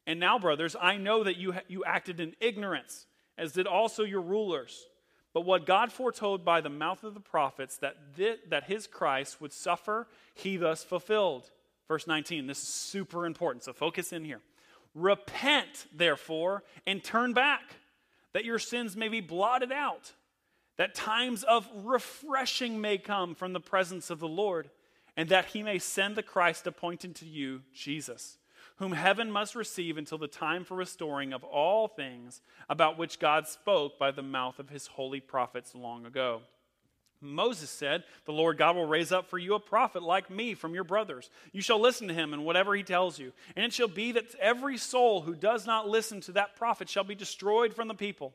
And 0.07 0.19
now, 0.19 0.37
brothers, 0.37 0.75
I 0.79 0.97
know 0.97 1.23
that 1.23 1.37
you, 1.37 1.55
you 1.67 1.83
acted 1.83 2.19
in 2.19 2.35
ignorance, 2.39 3.05
as 3.37 3.53
did 3.53 3.67
also 3.67 4.03
your 4.03 4.21
rulers. 4.21 4.87
But 5.33 5.41
what 5.41 5.65
God 5.65 5.91
foretold 5.91 6.45
by 6.45 6.61
the 6.61 6.69
mouth 6.69 7.03
of 7.03 7.13
the 7.13 7.19
prophets 7.19 7.77
that, 7.77 8.15
th- 8.15 8.39
that 8.49 8.65
his 8.65 8.87
Christ 8.87 9.41
would 9.41 9.51
suffer, 9.51 10.07
he 10.33 10.57
thus 10.57 10.83
fulfilled. 10.83 11.49
Verse 11.87 12.07
19, 12.07 12.47
this 12.47 12.61
is 12.61 12.67
super 12.67 13.25
important, 13.25 13.63
so 13.63 13.73
focus 13.73 14.13
in 14.13 14.23
here. 14.23 14.41
Repent, 14.93 15.87
therefore, 15.93 16.63
and 16.87 17.03
turn 17.03 17.33
back, 17.33 17.75
that 18.33 18.45
your 18.45 18.59
sins 18.59 18.95
may 18.95 19.09
be 19.09 19.21
blotted 19.21 19.71
out 19.71 20.13
that 20.77 20.95
times 20.95 21.43
of 21.43 21.67
refreshing 21.83 22.81
may 22.81 22.97
come 22.97 23.35
from 23.35 23.53
the 23.53 23.59
presence 23.59 24.09
of 24.09 24.19
the 24.19 24.27
Lord, 24.27 24.69
and 25.17 25.29
that 25.29 25.45
he 25.45 25.63
may 25.63 25.79
send 25.79 26.15
the 26.15 26.23
Christ 26.23 26.67
appointed 26.67 27.15
to 27.15 27.25
you, 27.25 27.61
Jesus, 27.73 28.37
whom 28.77 28.91
heaven 28.91 29.31
must 29.31 29.55
receive 29.55 29.97
until 29.97 30.17
the 30.17 30.27
time 30.27 30.65
for 30.65 30.75
restoring 30.75 31.31
of 31.31 31.43
all 31.43 31.87
things 31.87 32.41
about 32.69 32.97
which 32.97 33.19
God 33.19 33.47
spoke 33.47 33.97
by 33.97 34.11
the 34.11 34.21
mouth 34.21 34.59
of 34.59 34.69
his 34.69 34.87
holy 34.87 35.21
prophets 35.21 35.73
long 35.73 36.05
ago. 36.05 36.41
Moses 37.21 37.69
said, 37.69 38.03
The 38.25 38.33
Lord 38.33 38.57
God 38.57 38.75
will 38.75 38.85
raise 38.85 39.11
up 39.11 39.29
for 39.29 39.37
you 39.37 39.55
a 39.55 39.59
prophet 39.59 40.03
like 40.03 40.29
me 40.29 40.53
from 40.53 40.73
your 40.73 40.83
brothers. 40.83 41.29
You 41.53 41.61
shall 41.61 41.79
listen 41.79 42.07
to 42.09 42.13
him 42.13 42.33
and 42.33 42.45
whatever 42.45 42.75
he 42.75 42.83
tells 42.83 43.17
you. 43.17 43.31
And 43.55 43.65
it 43.65 43.73
shall 43.73 43.87
be 43.87 44.11
that 44.11 44.35
every 44.39 44.77
soul 44.77 45.21
who 45.21 45.33
does 45.33 45.65
not 45.65 45.89
listen 45.89 46.21
to 46.21 46.33
that 46.33 46.55
prophet 46.55 46.89
shall 46.89 47.03
be 47.05 47.15
destroyed 47.15 47.73
from 47.73 47.87
the 47.87 47.93
people. 47.93 48.33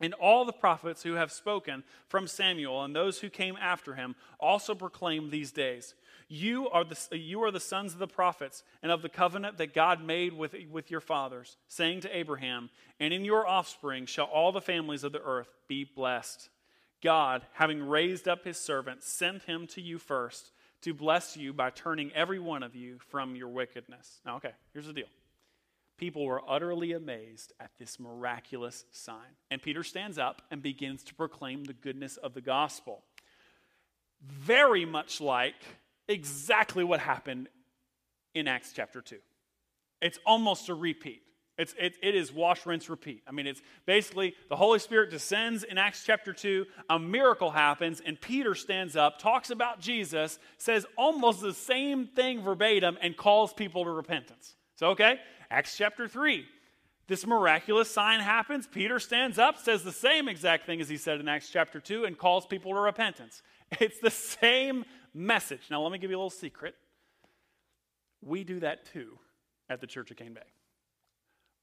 And 0.00 0.14
all 0.14 0.44
the 0.44 0.52
prophets 0.52 1.02
who 1.02 1.14
have 1.14 1.32
spoken 1.32 1.82
from 2.06 2.28
Samuel 2.28 2.84
and 2.84 2.94
those 2.94 3.18
who 3.18 3.28
came 3.28 3.56
after 3.60 3.94
him 3.94 4.14
also 4.38 4.74
proclaim 4.74 5.30
these 5.30 5.50
days. 5.50 5.94
You 6.28 6.68
are, 6.68 6.84
the, 6.84 7.18
you 7.18 7.42
are 7.42 7.50
the 7.50 7.58
sons 7.58 7.94
of 7.94 7.98
the 7.98 8.06
prophets 8.06 8.62
and 8.82 8.92
of 8.92 9.02
the 9.02 9.08
covenant 9.08 9.58
that 9.58 9.74
God 9.74 10.04
made 10.04 10.34
with, 10.34 10.54
with 10.70 10.90
your 10.90 11.00
fathers, 11.00 11.56
saying 11.68 12.02
to 12.02 12.16
Abraham, 12.16 12.70
And 13.00 13.12
in 13.12 13.24
your 13.24 13.46
offspring 13.46 14.06
shall 14.06 14.26
all 14.26 14.52
the 14.52 14.60
families 14.60 15.04
of 15.04 15.12
the 15.12 15.22
earth 15.22 15.48
be 15.66 15.84
blessed. 15.84 16.48
God, 17.02 17.46
having 17.54 17.82
raised 17.82 18.28
up 18.28 18.44
his 18.44 18.58
servant, 18.58 19.02
sent 19.02 19.42
him 19.44 19.66
to 19.68 19.80
you 19.80 19.98
first 19.98 20.52
to 20.82 20.94
bless 20.94 21.36
you 21.36 21.52
by 21.52 21.70
turning 21.70 22.12
every 22.12 22.38
one 22.38 22.62
of 22.62 22.76
you 22.76 22.98
from 23.10 23.34
your 23.34 23.48
wickedness. 23.48 24.20
Now, 24.24 24.36
okay, 24.36 24.52
here's 24.72 24.86
the 24.86 24.92
deal. 24.92 25.06
People 25.98 26.24
were 26.24 26.40
utterly 26.48 26.92
amazed 26.92 27.52
at 27.58 27.72
this 27.78 27.98
miraculous 27.98 28.84
sign. 28.92 29.36
And 29.50 29.60
Peter 29.60 29.82
stands 29.82 30.16
up 30.16 30.42
and 30.50 30.62
begins 30.62 31.02
to 31.04 31.14
proclaim 31.14 31.64
the 31.64 31.72
goodness 31.74 32.16
of 32.16 32.34
the 32.34 32.40
gospel. 32.40 33.02
Very 34.22 34.84
much 34.84 35.20
like 35.20 35.56
exactly 36.06 36.84
what 36.84 37.00
happened 37.00 37.48
in 38.32 38.46
Acts 38.46 38.72
chapter 38.72 39.00
2. 39.00 39.16
It's 40.00 40.18
almost 40.24 40.68
a 40.68 40.74
repeat. 40.74 41.22
It's, 41.58 41.74
it, 41.76 41.96
it 42.00 42.14
is 42.14 42.32
wash, 42.32 42.64
rinse, 42.64 42.88
repeat. 42.88 43.22
I 43.26 43.32
mean, 43.32 43.48
it's 43.48 43.60
basically 43.84 44.34
the 44.48 44.54
Holy 44.54 44.78
Spirit 44.78 45.10
descends 45.10 45.64
in 45.64 45.76
Acts 45.76 46.04
chapter 46.06 46.32
2, 46.32 46.64
a 46.88 47.00
miracle 47.00 47.50
happens, 47.50 48.00
and 48.04 48.20
Peter 48.20 48.54
stands 48.54 48.94
up, 48.94 49.18
talks 49.18 49.50
about 49.50 49.80
Jesus, 49.80 50.38
says 50.56 50.86
almost 50.96 51.40
the 51.40 51.52
same 51.52 52.06
thing 52.06 52.42
verbatim, 52.42 52.96
and 53.02 53.16
calls 53.16 53.52
people 53.52 53.82
to 53.84 53.90
repentance. 53.90 54.54
So, 54.76 54.90
okay, 54.90 55.18
Acts 55.50 55.76
chapter 55.76 56.06
3. 56.06 56.44
This 57.06 57.26
miraculous 57.26 57.90
sign 57.90 58.20
happens. 58.20 58.66
Peter 58.66 58.98
stands 58.98 59.38
up, 59.38 59.58
says 59.58 59.82
the 59.82 59.92
same 59.92 60.28
exact 60.28 60.66
thing 60.66 60.80
as 60.80 60.90
he 60.90 60.98
said 60.98 61.20
in 61.20 61.28
Acts 61.28 61.48
chapter 61.48 61.80
2, 61.80 62.04
and 62.04 62.18
calls 62.18 62.46
people 62.46 62.72
to 62.72 62.80
repentance. 62.80 63.42
It's 63.80 63.98
the 63.98 64.10
same 64.10 64.86
message. 65.12 65.60
Now, 65.70 65.82
let 65.82 65.92
me 65.92 65.98
give 65.98 66.10
you 66.10 66.16
a 66.16 66.20
little 66.20 66.30
secret. 66.30 66.74
We 68.22 68.42
do 68.42 68.60
that 68.60 68.86
too 68.86 69.18
at 69.68 69.82
the 69.82 69.86
Church 69.86 70.10
of 70.10 70.16
Cane 70.16 70.32
Bay. 70.32 70.40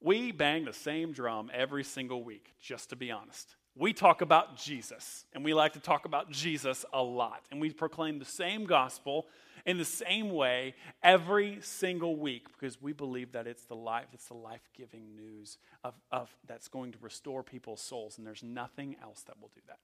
We 0.00 0.30
bang 0.30 0.64
the 0.64 0.72
same 0.72 1.12
drum 1.12 1.50
every 1.52 1.82
single 1.82 2.22
week, 2.22 2.54
just 2.60 2.90
to 2.90 2.96
be 2.96 3.10
honest. 3.10 3.56
We 3.78 3.92
talk 3.92 4.22
about 4.22 4.56
Jesus, 4.56 5.26
and 5.34 5.44
we 5.44 5.52
like 5.52 5.74
to 5.74 5.80
talk 5.80 6.06
about 6.06 6.30
Jesus 6.30 6.86
a 6.94 7.02
lot. 7.02 7.44
And 7.50 7.60
we 7.60 7.70
proclaim 7.70 8.18
the 8.18 8.24
same 8.24 8.64
gospel 8.64 9.26
in 9.66 9.76
the 9.76 9.84
same 9.84 10.30
way 10.30 10.74
every 11.02 11.58
single 11.60 12.16
week 12.16 12.46
because 12.48 12.80
we 12.80 12.94
believe 12.94 13.32
that 13.32 13.46
it's 13.46 13.64
the 13.64 13.76
life, 13.76 14.06
it's 14.14 14.28
the 14.28 14.34
life-giving 14.34 15.14
news 15.14 15.58
of, 15.84 15.92
of 16.10 16.34
that's 16.46 16.68
going 16.68 16.92
to 16.92 16.98
restore 17.02 17.42
people's 17.42 17.82
souls, 17.82 18.16
and 18.16 18.26
there's 18.26 18.42
nothing 18.42 18.96
else 19.02 19.22
that 19.22 19.38
will 19.42 19.50
do 19.54 19.60
that. 19.66 19.78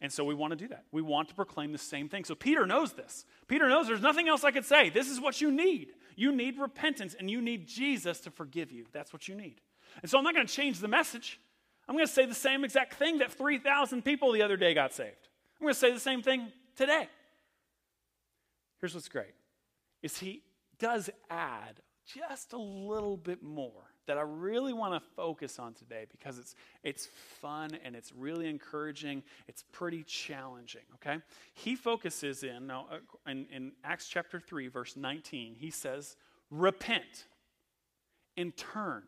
And 0.00 0.12
so 0.12 0.24
we 0.24 0.34
want 0.34 0.52
to 0.52 0.56
do 0.56 0.68
that. 0.68 0.84
We 0.92 1.02
want 1.02 1.28
to 1.30 1.34
proclaim 1.34 1.72
the 1.72 1.78
same 1.78 2.08
thing. 2.08 2.24
So 2.24 2.34
Peter 2.34 2.64
knows 2.66 2.92
this. 2.92 3.24
Peter 3.48 3.68
knows 3.68 3.88
there's 3.88 4.02
nothing 4.02 4.28
else 4.28 4.44
I 4.44 4.50
could 4.50 4.66
say. 4.66 4.90
This 4.90 5.08
is 5.08 5.20
what 5.20 5.40
you 5.40 5.50
need. 5.50 5.94
You 6.14 6.32
need 6.32 6.58
repentance 6.58 7.16
and 7.18 7.30
you 7.30 7.40
need 7.40 7.66
Jesus 7.66 8.20
to 8.20 8.30
forgive 8.30 8.70
you. 8.70 8.84
That's 8.92 9.12
what 9.12 9.26
you 9.26 9.34
need. 9.34 9.62
And 10.02 10.10
so 10.10 10.18
I'm 10.18 10.24
not 10.24 10.34
going 10.34 10.46
to 10.46 10.52
change 10.52 10.80
the 10.80 10.88
message. 10.88 11.40
I'm 11.88 11.94
going 11.94 12.06
to 12.06 12.12
say 12.12 12.26
the 12.26 12.34
same 12.34 12.64
exact 12.64 12.94
thing 12.94 13.18
that 13.18 13.32
3,000 13.32 14.02
people 14.04 14.32
the 14.32 14.42
other 14.42 14.56
day 14.56 14.74
got 14.74 14.92
saved. 14.92 15.28
I'm 15.60 15.64
going 15.64 15.74
to 15.74 15.78
say 15.78 15.92
the 15.92 16.00
same 16.00 16.22
thing 16.22 16.50
today. 16.76 17.08
Here's 18.80 18.94
what's 18.94 19.08
great 19.08 19.34
is 20.02 20.18
he 20.18 20.42
does 20.78 21.10
add 21.30 21.80
just 22.06 22.52
a 22.52 22.58
little 22.58 23.16
bit 23.16 23.42
more 23.42 23.90
that 24.06 24.18
I 24.18 24.22
really 24.22 24.72
want 24.72 24.94
to 24.94 25.10
focus 25.16 25.58
on 25.58 25.74
today 25.74 26.06
because 26.10 26.38
it's, 26.38 26.54
it's 26.84 27.06
fun 27.40 27.76
and 27.84 27.96
it's 27.96 28.12
really 28.12 28.48
encouraging. 28.48 29.24
It's 29.48 29.64
pretty 29.72 30.04
challenging, 30.04 30.82
okay? 30.94 31.20
He 31.54 31.74
focuses 31.74 32.44
in, 32.44 32.68
now, 32.68 32.86
uh, 32.90 33.30
in, 33.30 33.46
in 33.52 33.72
Acts 33.82 34.08
chapter 34.08 34.38
3, 34.38 34.68
verse 34.68 34.96
19, 34.96 35.56
he 35.56 35.70
says, 35.70 36.16
Repent 36.50 37.26
and 38.36 38.56
turn. 38.56 39.02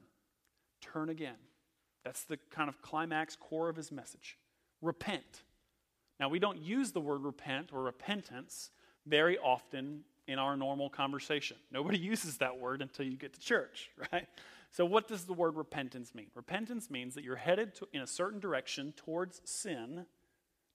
Turn 0.81 1.09
again. 1.09 1.37
That's 2.05 2.25
the 2.25 2.39
kind 2.51 2.69
of 2.69 2.81
climax 2.83 3.37
core 3.37 3.69
of 3.69 3.77
his 3.77 3.93
message. 3.93 4.39
Repent. 4.81 5.43
Now, 6.21 6.29
we 6.29 6.39
don't 6.39 6.59
use 6.59 6.93
the 6.93 7.01
word 7.01 7.23
repent 7.23 7.71
or 7.73 7.83
repentance 7.83 8.71
very 9.07 9.39
often 9.39 10.05
in 10.27 10.39
our 10.39 10.57
normal 10.57 10.91
conversation. 10.91 11.57
Nobody 11.71 11.99
uses 12.15 12.39
that 12.39 12.59
word 12.59 12.83
until 12.83 13.07
you 13.07 13.17
get 13.17 13.33
to 13.35 13.41
church, 13.41 13.91
right? 14.13 14.27
So, 14.71 14.85
what 14.85 15.09
does 15.09 15.25
the 15.25 15.33
word 15.33 15.57
repentance 15.57 16.15
mean? 16.15 16.27
Repentance 16.35 16.91
means 16.91 17.15
that 17.15 17.25
you're 17.25 17.37
headed 17.37 17.75
to, 17.77 17.89
in 17.93 18.03
a 18.03 18.07
certain 18.07 18.39
direction 18.39 18.93
towards 18.97 19.41
sin, 19.45 20.05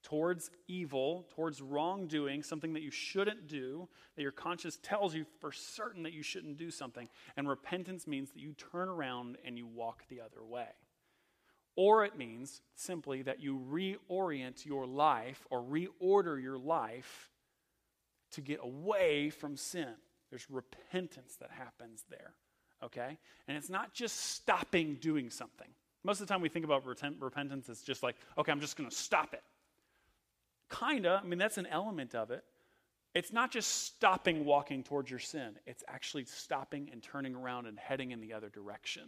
towards 0.02 0.50
evil, 0.68 1.28
towards 1.36 1.62
wrongdoing, 1.62 2.44
something 2.44 2.74
that 2.74 2.82
you 2.82 2.92
shouldn't 2.92 3.48
do, 3.48 3.88
that 4.16 4.22
your 4.22 4.32
conscience 4.32 4.80
tells 4.82 5.16
you 5.16 5.26
for 5.40 5.52
certain 5.52 6.04
that 6.04 6.14
you 6.14 6.24
shouldn't 6.24 6.58
do 6.58 6.72
something. 6.72 7.08
And 7.38 7.48
repentance 7.48 8.08
means 8.08 8.32
that 8.32 8.40
you 8.40 8.54
turn 8.54 8.90
around 8.90 9.38
and 9.46 9.58
you 9.58 9.68
walk 9.68 10.04
the 10.10 10.20
other 10.20 10.44
way. 10.44 10.68
Or 11.76 12.06
it 12.06 12.18
means 12.18 12.62
simply 12.76 13.24
that 13.24 13.42
you 13.42 13.60
reorient 13.72 14.66
your 14.66 14.86
life 14.86 15.46
or 15.50 15.62
reorder 15.62 16.42
your 16.42 16.58
life 16.58 17.30
to 18.32 18.42
get 18.42 18.60
away 18.62 19.30
from 19.30 19.58
sin. 19.58 19.94
There's 20.30 20.50
repentance 20.50 21.36
that 21.40 21.52
happens 21.52 22.04
there 22.10 22.34
okay? 22.84 23.18
And 23.48 23.58
it's 23.58 23.70
not 23.70 23.94
just 23.94 24.32
stopping 24.32 24.96
doing 24.96 25.30
something. 25.30 25.68
Most 26.04 26.20
of 26.20 26.28
the 26.28 26.34
time 26.34 26.42
we 26.42 26.50
think 26.50 26.66
about 26.66 26.86
repentance, 26.86 27.70
it's 27.70 27.82
just 27.82 28.04
like, 28.04 28.16
okay, 28.38 28.52
I'm 28.52 28.60
just 28.60 28.76
going 28.76 28.90
to 28.90 28.96
stop 28.96 29.34
it. 29.34 29.44
Kinda, 30.70 31.22
I 31.24 31.28
mean, 31.28 31.40
that's 31.40 31.58
an 31.58 31.68
element 31.68 32.14
of 32.14 32.32
it. 32.32 32.44
It's 33.16 33.32
not 33.32 33.52
just 33.52 33.86
stopping 33.86 34.44
walking 34.44 34.84
towards 34.84 35.10
your 35.10 35.20
sin, 35.20 35.56
it's 35.66 35.84
actually 35.88 36.26
stopping 36.26 36.90
and 36.92 37.02
turning 37.02 37.36
around 37.36 37.68
and 37.68 37.78
heading 37.78 38.12
in 38.12 38.20
the 38.20 38.34
other 38.34 38.50
direction. 38.50 39.04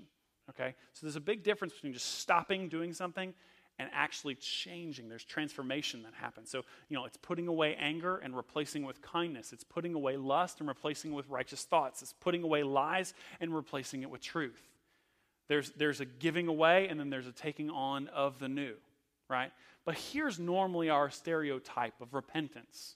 Okay? 0.49 0.75
So 0.93 1.05
there's 1.05 1.15
a 1.15 1.21
big 1.21 1.43
difference 1.43 1.73
between 1.73 1.93
just 1.93 2.19
stopping 2.19 2.69
doing 2.69 2.93
something 2.93 3.33
and 3.77 3.89
actually 3.93 4.35
changing. 4.35 5.09
There's 5.09 5.25
transformation 5.25 6.03
that 6.03 6.13
happens. 6.13 6.49
So, 6.49 6.63
you 6.87 6.95
know, 6.95 7.05
it's 7.05 7.17
putting 7.17 7.47
away 7.47 7.75
anger 7.75 8.17
and 8.17 8.35
replacing 8.35 8.85
with 8.85 9.01
kindness. 9.01 9.51
It's 9.51 9.63
putting 9.63 9.93
away 9.93 10.17
lust 10.17 10.59
and 10.59 10.69
replacing 10.69 11.13
with 11.13 11.27
righteous 11.29 11.63
thoughts. 11.63 12.01
It's 12.01 12.13
putting 12.13 12.43
away 12.43 12.63
lies 12.63 13.13
and 13.39 13.53
replacing 13.53 14.03
it 14.03 14.09
with 14.09 14.21
truth. 14.21 14.61
There's, 15.47 15.71
there's 15.71 15.99
a 15.99 16.05
giving 16.05 16.47
away 16.47 16.87
and 16.87 16.99
then 16.99 17.09
there's 17.09 17.27
a 17.27 17.31
taking 17.31 17.69
on 17.69 18.07
of 18.07 18.39
the 18.39 18.47
new, 18.47 18.75
right? 19.29 19.51
But 19.83 19.95
here's 19.95 20.39
normally 20.39 20.89
our 20.89 21.09
stereotype 21.09 21.99
of 22.01 22.13
repentance. 22.13 22.95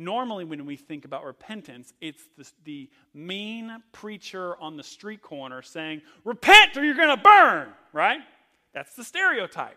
Normally, 0.00 0.46
when 0.46 0.64
we 0.64 0.76
think 0.76 1.04
about 1.04 1.26
repentance, 1.26 1.92
it's 2.00 2.22
the, 2.38 2.48
the 2.64 2.90
mean 3.12 3.82
preacher 3.92 4.56
on 4.58 4.78
the 4.78 4.82
street 4.82 5.20
corner 5.20 5.60
saying, 5.60 6.00
Repent 6.24 6.74
or 6.78 6.82
you're 6.82 6.94
going 6.94 7.14
to 7.14 7.22
burn, 7.22 7.68
right? 7.92 8.20
That's 8.72 8.94
the 8.94 9.04
stereotype. 9.04 9.76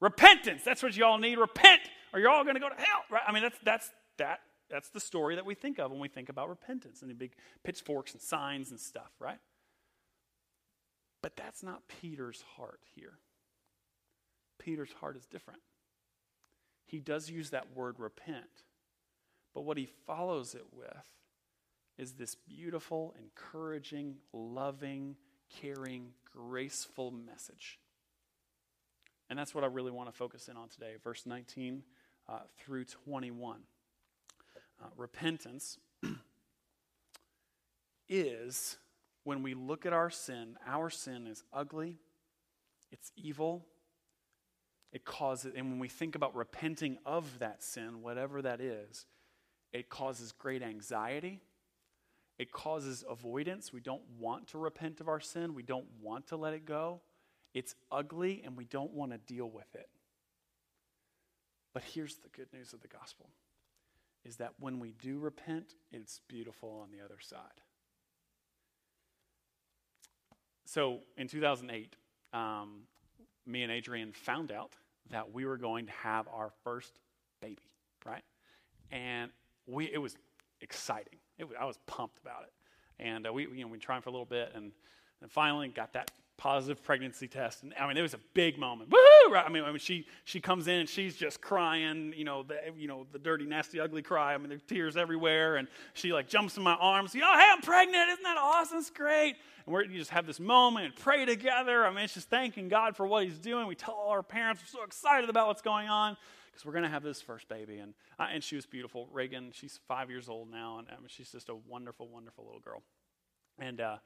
Repentance. 0.00 0.62
That's 0.64 0.82
what 0.82 0.96
you 0.96 1.04
all 1.04 1.18
need. 1.18 1.36
Repent, 1.36 1.82
or 2.14 2.18
you're 2.18 2.30
all 2.30 2.44
going 2.44 2.54
to 2.54 2.60
go 2.60 2.70
to 2.70 2.74
hell. 2.76 3.02
Right? 3.10 3.20
I 3.28 3.30
mean, 3.30 3.42
that's 3.42 3.58
that's 3.62 3.90
that 4.16 4.40
that's 4.70 4.88
the 4.88 5.00
story 5.00 5.34
that 5.34 5.44
we 5.44 5.54
think 5.54 5.78
of 5.78 5.90
when 5.90 6.00
we 6.00 6.08
think 6.08 6.30
about 6.30 6.48
repentance 6.48 7.02
and 7.02 7.10
the 7.10 7.14
big 7.14 7.32
pitchforks 7.62 8.14
and 8.14 8.22
signs 8.22 8.70
and 8.70 8.80
stuff, 8.80 9.10
right? 9.20 9.38
But 11.22 11.36
that's 11.36 11.62
not 11.62 11.82
Peter's 12.00 12.42
heart 12.56 12.80
here. 12.94 13.18
Peter's 14.58 14.92
heart 14.98 15.18
is 15.18 15.26
different. 15.26 15.60
He 16.86 17.00
does 17.00 17.28
use 17.28 17.50
that 17.50 17.76
word 17.76 17.96
repent, 17.98 18.64
but 19.58 19.64
what 19.64 19.76
he 19.76 19.88
follows 20.06 20.54
it 20.54 20.62
with 20.72 21.10
is 21.98 22.12
this 22.12 22.36
beautiful, 22.36 23.12
encouraging, 23.20 24.14
loving, 24.32 25.16
caring, 25.60 26.10
graceful 26.32 27.10
message. 27.10 27.80
And 29.28 29.36
that's 29.36 29.56
what 29.56 29.64
I 29.64 29.66
really 29.66 29.90
want 29.90 30.08
to 30.08 30.16
focus 30.16 30.46
in 30.46 30.56
on 30.56 30.68
today, 30.68 30.92
verse 31.02 31.26
19 31.26 31.82
uh, 32.28 32.38
through 32.56 32.84
21. 32.84 33.58
Uh, 34.80 34.86
repentance 34.96 35.78
is 38.08 38.76
when 39.24 39.42
we 39.42 39.54
look 39.54 39.86
at 39.86 39.92
our 39.92 40.08
sin, 40.08 40.56
our 40.68 40.88
sin 40.88 41.26
is 41.26 41.42
ugly, 41.52 41.98
it's 42.92 43.10
evil, 43.16 43.66
it 44.92 45.04
causes, 45.04 45.52
and 45.56 45.68
when 45.68 45.80
we 45.80 45.88
think 45.88 46.14
about 46.14 46.36
repenting 46.36 46.98
of 47.04 47.40
that 47.40 47.64
sin, 47.64 48.02
whatever 48.02 48.40
that 48.40 48.60
is, 48.60 49.04
it 49.72 49.88
causes 49.88 50.32
great 50.32 50.62
anxiety. 50.62 51.40
It 52.38 52.52
causes 52.52 53.04
avoidance. 53.08 53.72
We 53.72 53.80
don't 53.80 54.02
want 54.18 54.48
to 54.48 54.58
repent 54.58 55.00
of 55.00 55.08
our 55.08 55.20
sin. 55.20 55.54
We 55.54 55.62
don't 55.62 55.86
want 56.00 56.28
to 56.28 56.36
let 56.36 56.54
it 56.54 56.64
go. 56.64 57.00
It's 57.52 57.74
ugly 57.90 58.42
and 58.44 58.56
we 58.56 58.64
don't 58.64 58.92
want 58.92 59.12
to 59.12 59.18
deal 59.18 59.50
with 59.50 59.74
it. 59.74 59.88
But 61.74 61.82
here's 61.82 62.16
the 62.16 62.28
good 62.28 62.48
news 62.52 62.72
of 62.72 62.80
the 62.80 62.88
gospel 62.88 63.30
is 64.24 64.36
that 64.36 64.52
when 64.58 64.78
we 64.78 64.92
do 64.92 65.18
repent, 65.18 65.74
it's 65.92 66.20
beautiful 66.28 66.80
on 66.82 66.90
the 66.90 67.04
other 67.04 67.18
side. 67.20 67.62
So 70.64 71.00
in 71.16 71.28
2008, 71.28 71.96
um, 72.32 72.82
me 73.46 73.62
and 73.62 73.72
Adrian 73.72 74.12
found 74.12 74.52
out 74.52 74.74
that 75.10 75.32
we 75.32 75.46
were 75.46 75.56
going 75.56 75.86
to 75.86 75.92
have 75.92 76.28
our 76.28 76.50
first 76.62 76.98
baby, 77.40 77.70
right? 78.04 78.24
And 78.90 79.30
we 79.68 79.90
it 79.92 79.98
was 79.98 80.16
exciting. 80.60 81.18
It 81.38 81.46
I 81.58 81.64
was 81.64 81.78
pumped 81.86 82.18
about 82.18 82.42
it, 82.42 82.52
and 83.02 83.26
uh, 83.26 83.32
we 83.32 83.42
you 83.48 83.62
know 83.62 83.68
we 83.68 83.78
tried 83.78 84.02
for 84.02 84.08
a 84.08 84.12
little 84.12 84.26
bit, 84.26 84.52
and, 84.54 84.72
and 85.22 85.30
finally 85.30 85.68
got 85.68 85.92
that 85.92 86.10
positive 86.36 86.82
pregnancy 86.82 87.26
test. 87.26 87.64
And 87.64 87.74
I 87.78 87.86
mean, 87.86 87.96
it 87.96 88.02
was 88.02 88.14
a 88.14 88.20
big 88.32 88.58
moment. 88.58 88.90
Woo! 88.90 89.32
Right? 89.32 89.44
I 89.44 89.50
mean, 89.50 89.64
I 89.64 89.68
mean, 89.68 89.78
she 89.78 90.06
she 90.24 90.40
comes 90.40 90.68
in 90.68 90.80
and 90.80 90.88
she's 90.88 91.16
just 91.16 91.40
crying, 91.42 92.14
you 92.16 92.24
know, 92.24 92.44
the 92.44 92.56
you 92.76 92.88
know 92.88 93.06
the 93.12 93.18
dirty, 93.18 93.44
nasty, 93.44 93.78
ugly 93.78 94.02
cry. 94.02 94.34
I 94.34 94.38
mean, 94.38 94.48
there's 94.48 94.62
tears 94.62 94.96
everywhere, 94.96 95.56
and 95.56 95.68
she 95.92 96.12
like 96.12 96.28
jumps 96.28 96.56
in 96.56 96.62
my 96.62 96.74
arms. 96.74 97.14
You 97.14 97.20
know, 97.20 97.32
hey, 97.32 97.48
I'm 97.52 97.60
pregnant. 97.60 98.08
Isn't 98.10 98.24
that 98.24 98.38
awesome? 98.38 98.78
It's 98.78 98.90
great. 98.90 99.36
And 99.66 99.74
we're 99.74 99.84
you 99.84 99.98
just 99.98 100.10
have 100.10 100.26
this 100.26 100.40
moment 100.40 100.86
and 100.86 100.96
pray 100.96 101.26
together. 101.26 101.84
I 101.84 101.90
mean, 101.90 102.04
it's 102.04 102.14
just 102.14 102.30
thanking 102.30 102.68
God 102.68 102.96
for 102.96 103.06
what 103.06 103.24
He's 103.24 103.38
doing. 103.38 103.66
We 103.66 103.74
tell 103.74 103.94
all 103.94 104.10
our 104.10 104.22
parents 104.22 104.62
we're 104.62 104.80
so 104.80 104.84
excited 104.84 105.28
about 105.28 105.48
what's 105.48 105.62
going 105.62 105.88
on 105.88 106.16
because 106.58 106.66
we're 106.66 106.72
going 106.72 106.84
to 106.84 106.90
have 106.90 107.04
this 107.04 107.22
first 107.22 107.48
baby. 107.48 107.78
And 107.78 107.94
uh, 108.18 108.26
and 108.32 108.42
she 108.42 108.56
was 108.56 108.66
beautiful. 108.66 109.08
Reagan, 109.12 109.50
she's 109.52 109.78
five 109.86 110.10
years 110.10 110.28
old 110.28 110.50
now, 110.50 110.78
and 110.78 110.88
mean, 110.88 111.06
she's 111.06 111.30
just 111.30 111.48
a 111.48 111.54
wonderful, 111.54 112.08
wonderful 112.08 112.44
little 112.44 112.60
girl. 112.60 112.82
And 113.60 113.80
uh, 113.80 113.98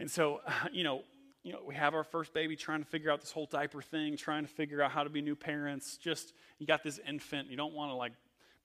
and 0.00 0.10
so, 0.10 0.40
you 0.72 0.82
know, 0.82 1.02
you 1.44 1.52
know, 1.52 1.60
we 1.64 1.76
have 1.76 1.94
our 1.94 2.02
first 2.02 2.34
baby 2.34 2.56
trying 2.56 2.80
to 2.80 2.88
figure 2.88 3.10
out 3.12 3.20
this 3.20 3.30
whole 3.30 3.46
diaper 3.46 3.80
thing, 3.80 4.16
trying 4.16 4.44
to 4.44 4.50
figure 4.50 4.82
out 4.82 4.90
how 4.90 5.04
to 5.04 5.10
be 5.10 5.22
new 5.22 5.36
parents. 5.36 5.96
Just, 5.96 6.32
you 6.58 6.66
got 6.66 6.82
this 6.82 6.98
infant, 7.06 7.48
you 7.48 7.56
don't 7.56 7.72
want 7.72 7.92
to 7.92 7.94
like 7.94 8.12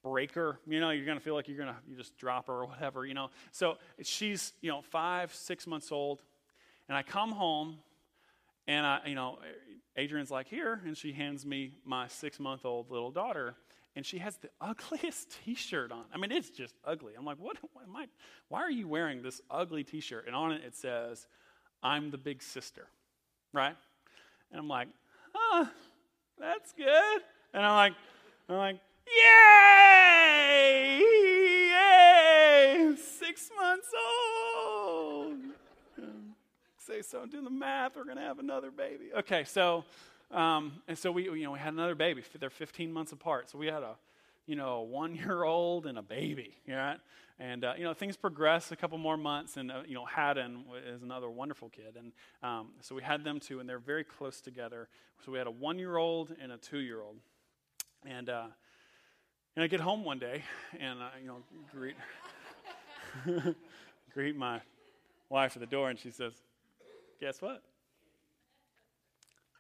break 0.02 0.34
her, 0.34 0.58
you 0.66 0.80
know, 0.80 0.90
you're 0.90 1.06
going 1.06 1.20
to 1.20 1.24
feel 1.24 1.36
like 1.36 1.48
you're 1.48 1.58
going 1.58 1.70
to, 1.70 1.76
you 1.88 1.96
just 1.96 2.18
drop 2.18 2.48
her 2.48 2.54
or 2.54 2.66
whatever, 2.66 3.06
you 3.06 3.14
know. 3.14 3.30
So 3.52 3.78
she's, 4.02 4.54
you 4.62 4.72
know, 4.72 4.82
five, 4.82 5.32
six 5.32 5.68
months 5.68 5.92
old. 5.92 6.24
And 6.90 6.98
I 6.98 7.04
come 7.04 7.32
home 7.32 7.78
and 8.66 8.84
I, 8.84 9.02
you 9.06 9.14
know, 9.14 9.38
Adrian's 9.98 10.32
like, 10.32 10.48
here. 10.48 10.82
And 10.86 10.96
she 10.96 11.12
hands 11.12 11.46
me 11.46 11.74
my 11.86 12.08
six 12.08 12.40
month 12.40 12.66
old 12.66 12.90
little 12.92 13.12
daughter. 13.12 13.56
And 13.96 14.06
she 14.06 14.20
has 14.20 14.38
the 14.38 14.50
ugliest 14.62 15.36
t 15.44 15.56
shirt 15.56 15.92
on. 15.92 16.06
I 16.14 16.18
mean, 16.18 16.32
it's 16.32 16.50
just 16.50 16.76
ugly. 16.86 17.14
I'm 17.18 17.26
like, 17.26 17.38
what, 17.38 17.58
what 17.74 17.86
am 17.86 17.96
I, 17.96 18.08
why 18.48 18.62
are 18.62 18.72
you 18.72 18.88
wearing 18.88 19.22
this 19.22 19.42
ugly 19.50 19.84
t 19.84 20.00
shirt? 20.00 20.28
And 20.28 20.36
on 20.36 20.52
it, 20.52 20.62
it 20.66 20.76
says, 20.76 21.28
I'm 21.84 22.12
the 22.12 22.18
big 22.18 22.44
sister, 22.44 22.88
right? 23.54 23.76
And 24.52 24.60
I'm 24.60 24.68
like, 24.68 24.88
oh, 25.36 25.70
that's 26.40 26.74
good. 26.74 27.22
And 27.54 27.66
I'm 27.66 27.76
like, 27.76 27.94
I'm 28.50 28.58
like, 28.58 28.80
yay, 29.08 31.00
yay, 31.70 32.96
six 32.96 33.50
months 33.60 33.90
old. 33.94 35.51
Say 36.88 37.04
so, 37.04 37.28
do 37.28 37.44
the 37.44 37.50
math. 37.52 37.96
We're 37.96 38.06
gonna 38.06 38.22
have 38.22 38.40
another 38.40 38.72
baby. 38.72 39.12
Okay, 39.16 39.44
so, 39.44 39.86
um, 40.32 40.82
and 40.88 40.98
so 40.98 41.12
we, 41.12 41.26
you 41.26 41.44
know, 41.44 41.52
we 41.52 41.60
had 41.60 41.74
another 41.74 41.94
baby. 41.94 42.24
They're 42.40 42.50
15 42.50 42.92
months 42.92 43.12
apart, 43.12 43.52
so 43.52 43.60
we 43.60 43.68
had 43.68 43.84
a, 43.84 43.98
you 44.48 44.56
know, 44.56 44.78
a 44.78 44.84
one-year-old 44.84 45.86
and 45.86 46.00
a 46.00 46.02
baby. 46.02 46.58
Right? 46.68 46.98
And, 47.38 47.64
uh, 47.66 47.74
you 47.78 47.84
know, 47.84 47.94
things 47.94 48.18
progressed 48.18 48.72
a 48.72 48.76
couple 48.76 48.98
more 48.98 49.16
months, 49.16 49.58
and, 49.58 49.72
uh, 49.72 49.82
you 49.86 49.94
know, 49.94 50.06
Haddon 50.06 50.64
is 50.88 51.04
another 51.04 51.30
wonderful 51.30 51.70
kid. 51.70 51.98
And 51.98 52.14
um, 52.42 52.70
so 52.82 52.96
we 52.96 53.04
had 53.04 53.24
them 53.24 53.40
two, 53.40 53.60
and 53.60 53.70
they're 53.70 53.78
very 53.78 54.04
close 54.04 54.42
together. 54.42 54.88
So 55.24 55.32
we 55.32 55.38
had 55.38 55.46
a 55.46 55.52
one 55.52 55.78
year 55.78 55.98
old 55.98 56.36
and 56.42 56.52
a 56.52 56.58
two 56.58 56.80
year 56.80 57.02
old. 57.02 57.18
And, 58.08 58.28
uh, 58.28 58.48
and 59.56 59.64
I 59.64 59.68
get 59.68 59.82
home 59.82 60.04
one 60.04 60.18
day, 60.18 60.44
and, 60.80 61.00
I, 61.00 61.12
you 61.22 61.28
know, 61.28 61.38
greet, 61.72 61.96
greet 64.14 64.36
my 64.36 64.62
wife 65.30 65.56
at 65.56 65.60
the 65.60 65.68
door, 65.68 65.92
and 65.92 66.00
she 66.00 66.10
says, 66.10 66.34
Guess 67.22 67.40
what? 67.40 67.62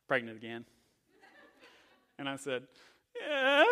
Pregnant 0.07 0.35
again. 0.35 0.65
And 2.17 2.27
I 2.27 2.35
said, 2.35 2.63
Yeah. 3.15 3.63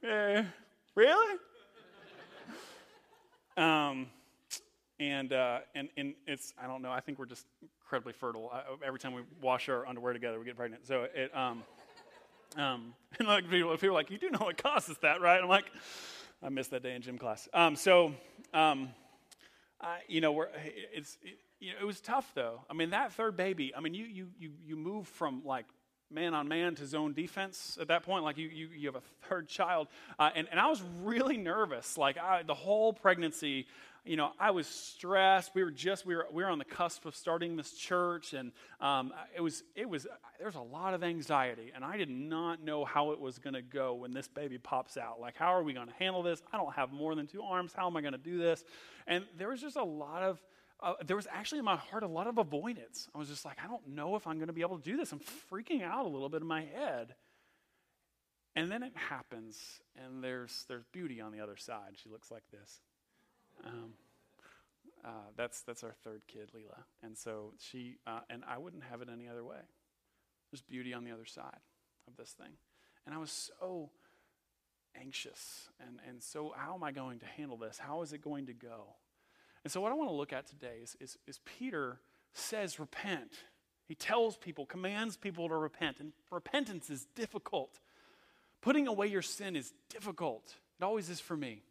Uh, 0.00 0.42
really? 0.94 1.38
um, 3.56 4.06
and, 5.00 5.32
uh, 5.32 5.58
and, 5.74 5.88
and 5.96 6.14
it's, 6.28 6.54
I 6.62 6.68
don't 6.68 6.82
know, 6.82 6.92
I 6.92 7.00
think 7.00 7.18
we're 7.18 7.26
just 7.26 7.46
incredibly 7.82 8.12
fertile. 8.12 8.48
I, 8.52 8.62
every 8.86 9.00
time 9.00 9.14
we 9.14 9.22
wash 9.42 9.68
our 9.68 9.88
underwear 9.88 10.12
together, 10.12 10.38
we 10.38 10.44
get 10.44 10.56
pregnant. 10.56 10.86
So 10.86 11.08
it, 11.12 11.36
um, 11.36 11.64
um, 12.56 12.94
and 13.18 13.26
like 13.26 13.50
people, 13.50 13.72
people 13.72 13.88
are 13.88 13.92
like, 13.92 14.12
you 14.12 14.18
do 14.18 14.30
know 14.30 14.38
what 14.38 14.62
causes 14.62 14.96
that, 15.02 15.20
right? 15.20 15.42
I'm 15.42 15.48
like, 15.48 15.66
I 16.44 16.48
missed 16.48 16.70
that 16.70 16.84
day 16.84 16.94
in 16.94 17.02
gym 17.02 17.18
class. 17.18 17.48
Um, 17.52 17.74
so, 17.74 18.14
um, 18.54 18.90
I, 19.80 19.98
you 20.08 20.20
know, 20.20 20.32
we're, 20.32 20.48
it's, 20.92 21.18
it, 21.22 21.38
you 21.60 21.72
know, 21.72 21.78
it 21.80 21.84
was 21.84 22.00
tough 22.00 22.30
though. 22.34 22.62
I 22.68 22.74
mean, 22.74 22.90
that 22.90 23.12
third 23.12 23.36
baby, 23.36 23.72
I 23.76 23.80
mean, 23.80 23.94
you, 23.94 24.04
you, 24.04 24.28
you, 24.38 24.50
you 24.66 24.76
move 24.76 25.08
from 25.08 25.42
like 25.44 25.66
man 26.10 26.34
on 26.34 26.48
man 26.48 26.74
to 26.76 26.86
zone 26.86 27.12
defense 27.12 27.76
at 27.80 27.88
that 27.88 28.02
point. 28.02 28.24
Like 28.24 28.38
you, 28.38 28.48
you, 28.48 28.68
you 28.74 28.86
have 28.88 28.96
a 28.96 29.02
third 29.28 29.48
child. 29.48 29.88
Uh, 30.18 30.30
and, 30.34 30.48
and 30.50 30.58
I 30.58 30.68
was 30.68 30.82
really 31.02 31.36
nervous. 31.36 31.98
Like 31.98 32.18
I, 32.18 32.42
the 32.42 32.54
whole 32.54 32.92
pregnancy, 32.92 33.66
you 34.08 34.16
know, 34.16 34.32
I 34.40 34.52
was 34.52 34.66
stressed. 34.66 35.54
We 35.54 35.62
were 35.62 35.70
just, 35.70 36.06
we 36.06 36.16
were, 36.16 36.26
we 36.32 36.42
were 36.42 36.48
on 36.48 36.58
the 36.58 36.64
cusp 36.64 37.04
of 37.04 37.14
starting 37.14 37.56
this 37.56 37.72
church. 37.72 38.32
And 38.32 38.52
um, 38.80 39.12
it 39.36 39.42
was, 39.42 39.62
it 39.74 39.88
was, 39.88 40.06
there's 40.40 40.54
a 40.54 40.60
lot 40.60 40.94
of 40.94 41.04
anxiety. 41.04 41.72
And 41.74 41.84
I 41.84 41.98
did 41.98 42.08
not 42.08 42.64
know 42.64 42.86
how 42.86 43.12
it 43.12 43.20
was 43.20 43.38
going 43.38 43.52
to 43.52 43.60
go 43.62 43.94
when 43.94 44.14
this 44.14 44.26
baby 44.26 44.56
pops 44.56 44.96
out. 44.96 45.20
Like, 45.20 45.36
how 45.36 45.54
are 45.54 45.62
we 45.62 45.74
going 45.74 45.88
to 45.88 45.94
handle 45.98 46.22
this? 46.22 46.42
I 46.50 46.56
don't 46.56 46.72
have 46.74 46.90
more 46.90 47.14
than 47.14 47.26
two 47.26 47.42
arms. 47.42 47.74
How 47.76 47.86
am 47.86 47.96
I 47.98 48.00
going 48.00 48.12
to 48.12 48.18
do 48.18 48.38
this? 48.38 48.64
And 49.06 49.24
there 49.36 49.50
was 49.50 49.60
just 49.60 49.76
a 49.76 49.84
lot 49.84 50.22
of, 50.22 50.42
uh, 50.80 50.94
there 51.06 51.16
was 51.16 51.26
actually 51.30 51.58
in 51.58 51.66
my 51.66 51.76
heart 51.76 52.02
a 52.02 52.08
lot 52.08 52.28
of 52.28 52.38
avoidance. 52.38 53.08
I 53.14 53.18
was 53.18 53.28
just 53.28 53.44
like, 53.44 53.58
I 53.62 53.66
don't 53.66 53.88
know 53.88 54.16
if 54.16 54.26
I'm 54.26 54.36
going 54.36 54.46
to 54.46 54.54
be 54.54 54.62
able 54.62 54.78
to 54.78 54.84
do 54.90 54.96
this. 54.96 55.12
I'm 55.12 55.20
freaking 55.52 55.82
out 55.82 56.06
a 56.06 56.08
little 56.08 56.30
bit 56.30 56.40
in 56.40 56.48
my 56.48 56.62
head. 56.62 57.14
And 58.56 58.72
then 58.72 58.82
it 58.82 58.92
happens, 58.96 59.60
and 60.02 60.24
there's, 60.24 60.64
there's 60.66 60.84
beauty 60.92 61.20
on 61.20 61.30
the 61.30 61.40
other 61.40 61.56
side. 61.56 61.92
She 62.02 62.08
looks 62.08 62.30
like 62.30 62.42
this. 62.50 62.80
Um, 63.66 63.92
uh, 65.04 65.10
that's, 65.36 65.62
that's 65.62 65.84
our 65.84 65.94
third 66.04 66.22
kid, 66.26 66.50
Leela. 66.54 66.82
And 67.02 67.16
so 67.16 67.52
she, 67.58 67.96
uh, 68.06 68.20
and 68.28 68.42
I 68.48 68.58
wouldn't 68.58 68.84
have 68.84 69.00
it 69.02 69.08
any 69.12 69.28
other 69.28 69.44
way. 69.44 69.60
There's 70.50 70.62
beauty 70.62 70.92
on 70.92 71.04
the 71.04 71.12
other 71.12 71.24
side 71.24 71.60
of 72.06 72.16
this 72.16 72.30
thing. 72.32 72.52
And 73.06 73.14
I 73.14 73.18
was 73.18 73.50
so 73.60 73.90
anxious 75.00 75.68
and, 75.80 75.98
and 76.08 76.22
so, 76.22 76.52
how 76.56 76.74
am 76.74 76.82
I 76.82 76.92
going 76.92 77.20
to 77.20 77.26
handle 77.26 77.56
this? 77.56 77.78
How 77.78 78.02
is 78.02 78.12
it 78.12 78.22
going 78.22 78.46
to 78.46 78.52
go? 78.52 78.96
And 79.64 79.72
so, 79.72 79.80
what 79.80 79.92
I 79.92 79.94
want 79.94 80.10
to 80.10 80.14
look 80.14 80.32
at 80.32 80.46
today 80.46 80.78
is, 80.82 80.96
is, 81.00 81.18
is 81.26 81.40
Peter 81.44 82.00
says, 82.32 82.78
repent. 82.78 83.32
He 83.86 83.94
tells 83.94 84.36
people, 84.36 84.66
commands 84.66 85.16
people 85.16 85.48
to 85.48 85.54
repent. 85.54 85.98
And 86.00 86.12
repentance 86.30 86.90
is 86.90 87.06
difficult. 87.14 87.78
Putting 88.60 88.86
away 88.86 89.06
your 89.06 89.22
sin 89.22 89.56
is 89.56 89.72
difficult. 89.88 90.54
It 90.80 90.84
always 90.84 91.08
is 91.08 91.20
for 91.20 91.36
me. 91.36 91.62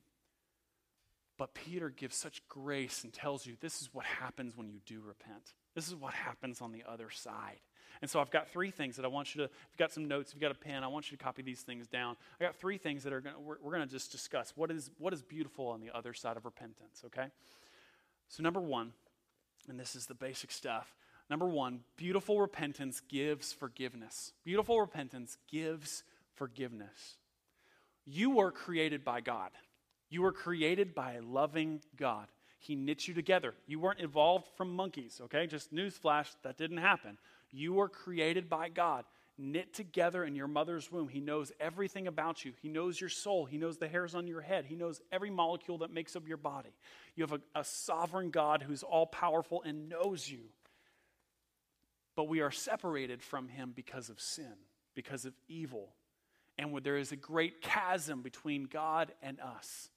But 1.37 1.53
Peter 1.53 1.89
gives 1.89 2.15
such 2.15 2.41
grace 2.47 3.03
and 3.03 3.13
tells 3.13 3.45
you 3.45 3.55
this 3.59 3.81
is 3.81 3.89
what 3.93 4.05
happens 4.05 4.57
when 4.57 4.69
you 4.69 4.79
do 4.85 5.01
repent. 5.05 5.53
This 5.75 5.87
is 5.87 5.95
what 5.95 6.13
happens 6.13 6.61
on 6.61 6.71
the 6.71 6.83
other 6.87 7.09
side. 7.11 7.59
And 8.01 8.09
so 8.09 8.19
I've 8.19 8.31
got 8.31 8.49
three 8.49 8.71
things 8.71 8.95
that 8.95 9.05
I 9.05 9.07
want 9.07 9.33
you 9.33 9.39
to, 9.39 9.43
if 9.45 9.51
you've 9.71 9.77
got 9.77 9.91
some 9.91 10.07
notes, 10.07 10.29
if 10.31 10.35
you've 10.35 10.41
got 10.41 10.51
a 10.51 10.55
pen, 10.55 10.83
I 10.83 10.87
want 10.87 11.11
you 11.11 11.17
to 11.17 11.23
copy 11.23 11.41
these 11.41 11.61
things 11.61 11.87
down. 11.87 12.15
I 12.39 12.43
got 12.43 12.55
three 12.55 12.77
things 12.77 13.03
that 13.03 13.13
are 13.13 13.21
going 13.21 13.35
we're, 13.43 13.57
we're 13.61 13.71
going 13.71 13.87
to 13.87 13.91
just 13.91 14.11
discuss. 14.11 14.53
What 14.55 14.71
is, 14.71 14.91
what 14.97 15.13
is 15.13 15.21
beautiful 15.21 15.67
on 15.67 15.81
the 15.81 15.95
other 15.95 16.13
side 16.13 16.37
of 16.37 16.45
repentance, 16.45 17.03
okay? 17.05 17.27
So, 18.29 18.43
number 18.43 18.59
one, 18.59 18.93
and 19.67 19.79
this 19.79 19.95
is 19.95 20.05
the 20.05 20.13
basic 20.13 20.51
stuff. 20.51 20.95
Number 21.29 21.47
one, 21.47 21.81
beautiful 21.97 22.39
repentance 22.39 23.01
gives 23.01 23.51
forgiveness. 23.51 24.31
Beautiful 24.43 24.79
repentance 24.79 25.37
gives 25.51 26.03
forgiveness. 26.35 27.17
You 28.05 28.29
were 28.29 28.51
created 28.51 29.03
by 29.03 29.21
God. 29.21 29.51
You 30.09 30.21
were 30.21 30.31
created 30.31 30.95
by 30.95 31.13
a 31.13 31.21
loving 31.21 31.81
God. 31.95 32.27
He 32.59 32.75
knit 32.75 33.07
you 33.07 33.13
together. 33.13 33.53
You 33.67 33.79
weren't 33.79 34.01
evolved 34.01 34.47
from 34.55 34.75
monkeys, 34.75 35.21
okay? 35.25 35.47
Just 35.47 35.73
newsflash, 35.73 36.27
that 36.43 36.57
didn't 36.57 36.77
happen. 36.77 37.17
You 37.51 37.73
were 37.73 37.89
created 37.89 38.49
by 38.49 38.69
God 38.69 39.05
knit 39.37 39.73
together 39.73 40.23
in 40.23 40.35
your 40.35 40.47
mother's 40.47 40.91
womb. 40.91 41.07
He 41.07 41.19
knows 41.19 41.51
everything 41.59 42.07
about 42.07 42.43
you. 42.43 42.53
He 42.61 42.69
knows 42.69 42.99
your 42.99 43.09
soul. 43.09 43.45
He 43.45 43.57
knows 43.57 43.77
the 43.77 43.87
hairs 43.87 44.15
on 44.15 44.27
your 44.27 44.41
head. 44.41 44.65
He 44.65 44.75
knows 44.75 45.01
every 45.11 45.29
molecule 45.29 45.79
that 45.79 45.93
makes 45.93 46.15
up 46.15 46.27
your 46.27 46.37
body. 46.37 46.73
You 47.15 47.23
have 47.23 47.33
a, 47.33 47.59
a 47.59 47.63
sovereign 47.63 48.31
God 48.31 48.63
who's 48.63 48.83
all 48.83 49.05
powerful 49.05 49.61
and 49.63 49.89
knows 49.89 50.29
you. 50.29 50.39
But 52.15 52.27
we 52.27 52.41
are 52.41 52.51
separated 52.51 53.21
from 53.21 53.47
him 53.47 53.73
because 53.75 54.09
of 54.09 54.19
sin, 54.19 54.53
because 54.95 55.25
of 55.25 55.33
evil. 55.47 55.89
And 56.57 56.75
there 56.83 56.97
is 56.97 57.11
a 57.11 57.15
great 57.15 57.61
chasm 57.61 58.23
between 58.23 58.63
God 58.63 59.11
and 59.21 59.39
us. 59.39 59.89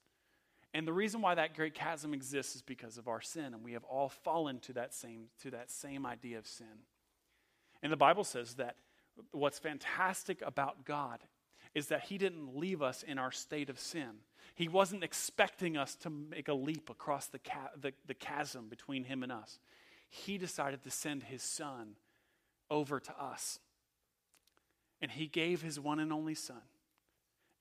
And 0.73 0.87
the 0.87 0.93
reason 0.93 1.21
why 1.21 1.35
that 1.35 1.55
great 1.55 1.73
chasm 1.73 2.13
exists 2.13 2.55
is 2.55 2.61
because 2.61 2.97
of 2.97 3.07
our 3.07 3.21
sin, 3.21 3.53
and 3.53 3.63
we 3.63 3.73
have 3.73 3.83
all 3.83 4.09
fallen 4.09 4.59
to 4.61 4.73
that 4.73 4.93
same, 4.93 5.25
to 5.41 5.51
that 5.51 5.69
same 5.69 6.05
idea 6.05 6.37
of 6.37 6.47
sin. 6.47 6.85
And 7.83 7.91
the 7.91 7.97
Bible 7.97 8.23
says 8.23 8.55
that 8.55 8.77
what's 9.31 9.59
fantastic 9.59 10.41
about 10.41 10.85
God 10.85 11.19
is 11.73 11.87
that 11.87 12.03
He 12.03 12.17
didn't 12.17 12.55
leave 12.55 12.81
us 12.81 13.03
in 13.03 13.17
our 13.17 13.31
state 13.31 13.69
of 13.69 13.79
sin. 13.79 14.21
He 14.55 14.67
wasn't 14.67 15.03
expecting 15.03 15.75
us 15.75 15.95
to 15.97 16.09
make 16.09 16.47
a 16.47 16.53
leap 16.53 16.89
across 16.89 17.27
the, 17.27 17.39
ca- 17.39 17.71
the, 17.79 17.93
the 18.07 18.13
chasm 18.13 18.67
between 18.69 19.03
Him 19.03 19.23
and 19.23 19.31
us. 19.31 19.59
He 20.09 20.37
decided 20.37 20.83
to 20.83 20.91
send 20.91 21.23
His 21.23 21.43
Son 21.43 21.95
over 22.69 22.99
to 22.99 23.21
us. 23.21 23.59
And 25.01 25.11
He 25.11 25.27
gave 25.27 25.61
His 25.61 25.79
one 25.79 25.99
and 25.99 26.13
only 26.13 26.35
Son. 26.35 26.61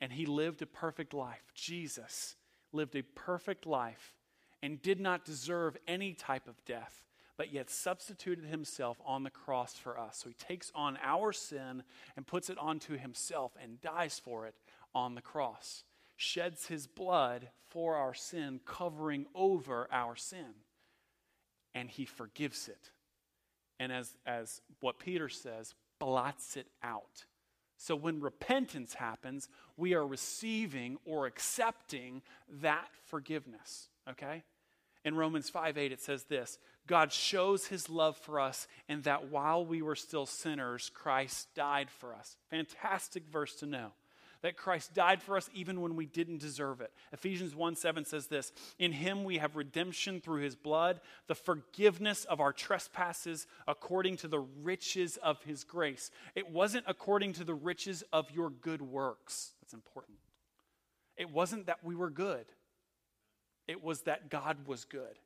And 0.01 0.13
He 0.13 0.27
lived 0.27 0.63
a 0.63 0.67
perfect 0.67 1.13
life. 1.13 1.53
Jesus 1.55 2.37
lived 2.73 2.97
a 2.97 3.03
perfect 3.03 3.67
life 3.67 4.15
and 4.63 4.83
did 4.83 5.01
not 5.01 5.25
deserve 5.25 5.77
any 5.89 6.13
type 6.13 6.47
of 6.47 6.65
death, 6.65 7.03
but 7.37 7.53
yet 7.53 7.71
substituted 7.71 8.45
himself 8.45 9.01
on 9.05 9.23
the 9.23 9.31
cross 9.31 9.75
for 9.75 9.99
us. 9.99 10.19
So 10.19 10.29
he 10.29 10.35
takes 10.35 10.71
on 10.75 10.99
our 11.03 11.33
sin 11.33 11.83
and 12.17 12.27
puts 12.27 12.51
it 12.51 12.59
onto 12.59 12.99
himself 12.99 13.53
and 13.63 13.81
dies 13.81 14.21
for 14.23 14.47
it 14.47 14.55
on 14.95 15.15
the 15.15 15.23
cross, 15.23 15.85
sheds 16.17 16.67
his 16.67 16.87
blood 16.87 17.49
for 17.69 17.97
our 17.97 18.15
sin, 18.15 18.61
covering 18.67 19.27
over 19.35 19.89
our 19.91 20.17
sin, 20.17 20.55
and 21.75 21.89
he 21.89 22.05
forgives 22.05 22.69
it. 22.69 22.91
And 23.79 23.91
as, 23.91 24.17
as 24.27 24.61
what 24.81 24.99
Peter 24.99 25.29
says, 25.29 25.75
blots 25.99 26.57
it 26.57 26.67
out. 26.83 27.25
So 27.81 27.97
when 27.97 28.21
repentance 28.21 28.93
happens, 28.93 29.49
we 29.79 29.95
are 29.95 30.07
receiving 30.07 30.99
or 31.07 31.25
accepting 31.25 32.21
that 32.61 32.91
forgiveness, 33.07 33.89
okay? 34.07 34.43
In 35.03 35.15
Romans 35.15 35.49
5 35.49 35.79
8, 35.79 35.91
it 35.91 36.03
says 36.03 36.25
this 36.25 36.59
God 36.87 37.11
shows 37.11 37.69
his 37.69 37.89
love 37.89 38.19
for 38.19 38.39
us 38.39 38.69
in 38.87 39.01
that 39.03 39.31
while 39.31 39.65
we 39.65 39.81
were 39.81 39.97
still 39.97 40.27
sinners, 40.27 40.91
Christ 40.93 41.49
died 41.55 41.89
for 41.91 42.15
us. 42.15 42.37
Fantastic 42.51 43.27
verse 43.27 43.55
to 43.57 43.67
know 43.67 43.93
that 44.43 44.57
Christ 44.57 44.95
died 44.95 45.23
for 45.23 45.37
us 45.37 45.51
even 45.55 45.81
when 45.81 45.97
we 45.97 46.07
didn't 46.07 46.39
deserve 46.39 46.81
it. 46.81 46.93
Ephesians 47.13 47.55
1 47.55 47.77
7 47.77 48.05
says 48.05 48.27
this 48.27 48.53
In 48.79 48.93
him 48.93 49.25
we 49.25 49.39
have 49.39 49.57
redemption 49.57 50.21
through 50.21 50.43
his 50.43 50.57
blood, 50.57 51.01
the 51.27 51.35
forgiveness 51.35 52.25
of 52.25 52.41
our 52.41 52.53
trespasses 52.53 53.47
according 53.69 54.17
to 54.19 54.29
the 54.29 54.41
riches 54.41 55.17
of 55.19 55.43
his 55.43 55.65
grace. 55.65 56.11
It 56.35 56.51
wasn't 56.51 56.85
according 56.87 57.35
to 57.35 57.45
the 57.45 57.55
riches 57.55 58.03
of 58.13 58.31
your 58.31 58.51
good 58.51 58.83
works. 58.83 59.53
That's 59.61 59.75
important. 59.75 60.19
It 61.17 61.31
wasn't 61.31 61.67
that 61.67 61.85
we 61.85 61.95
were 61.95 62.11
good, 62.11 62.47
it 63.69 63.83
was 63.83 64.03
that 64.03 64.31
God 64.31 64.67
was 64.67 64.85
good 64.85 65.19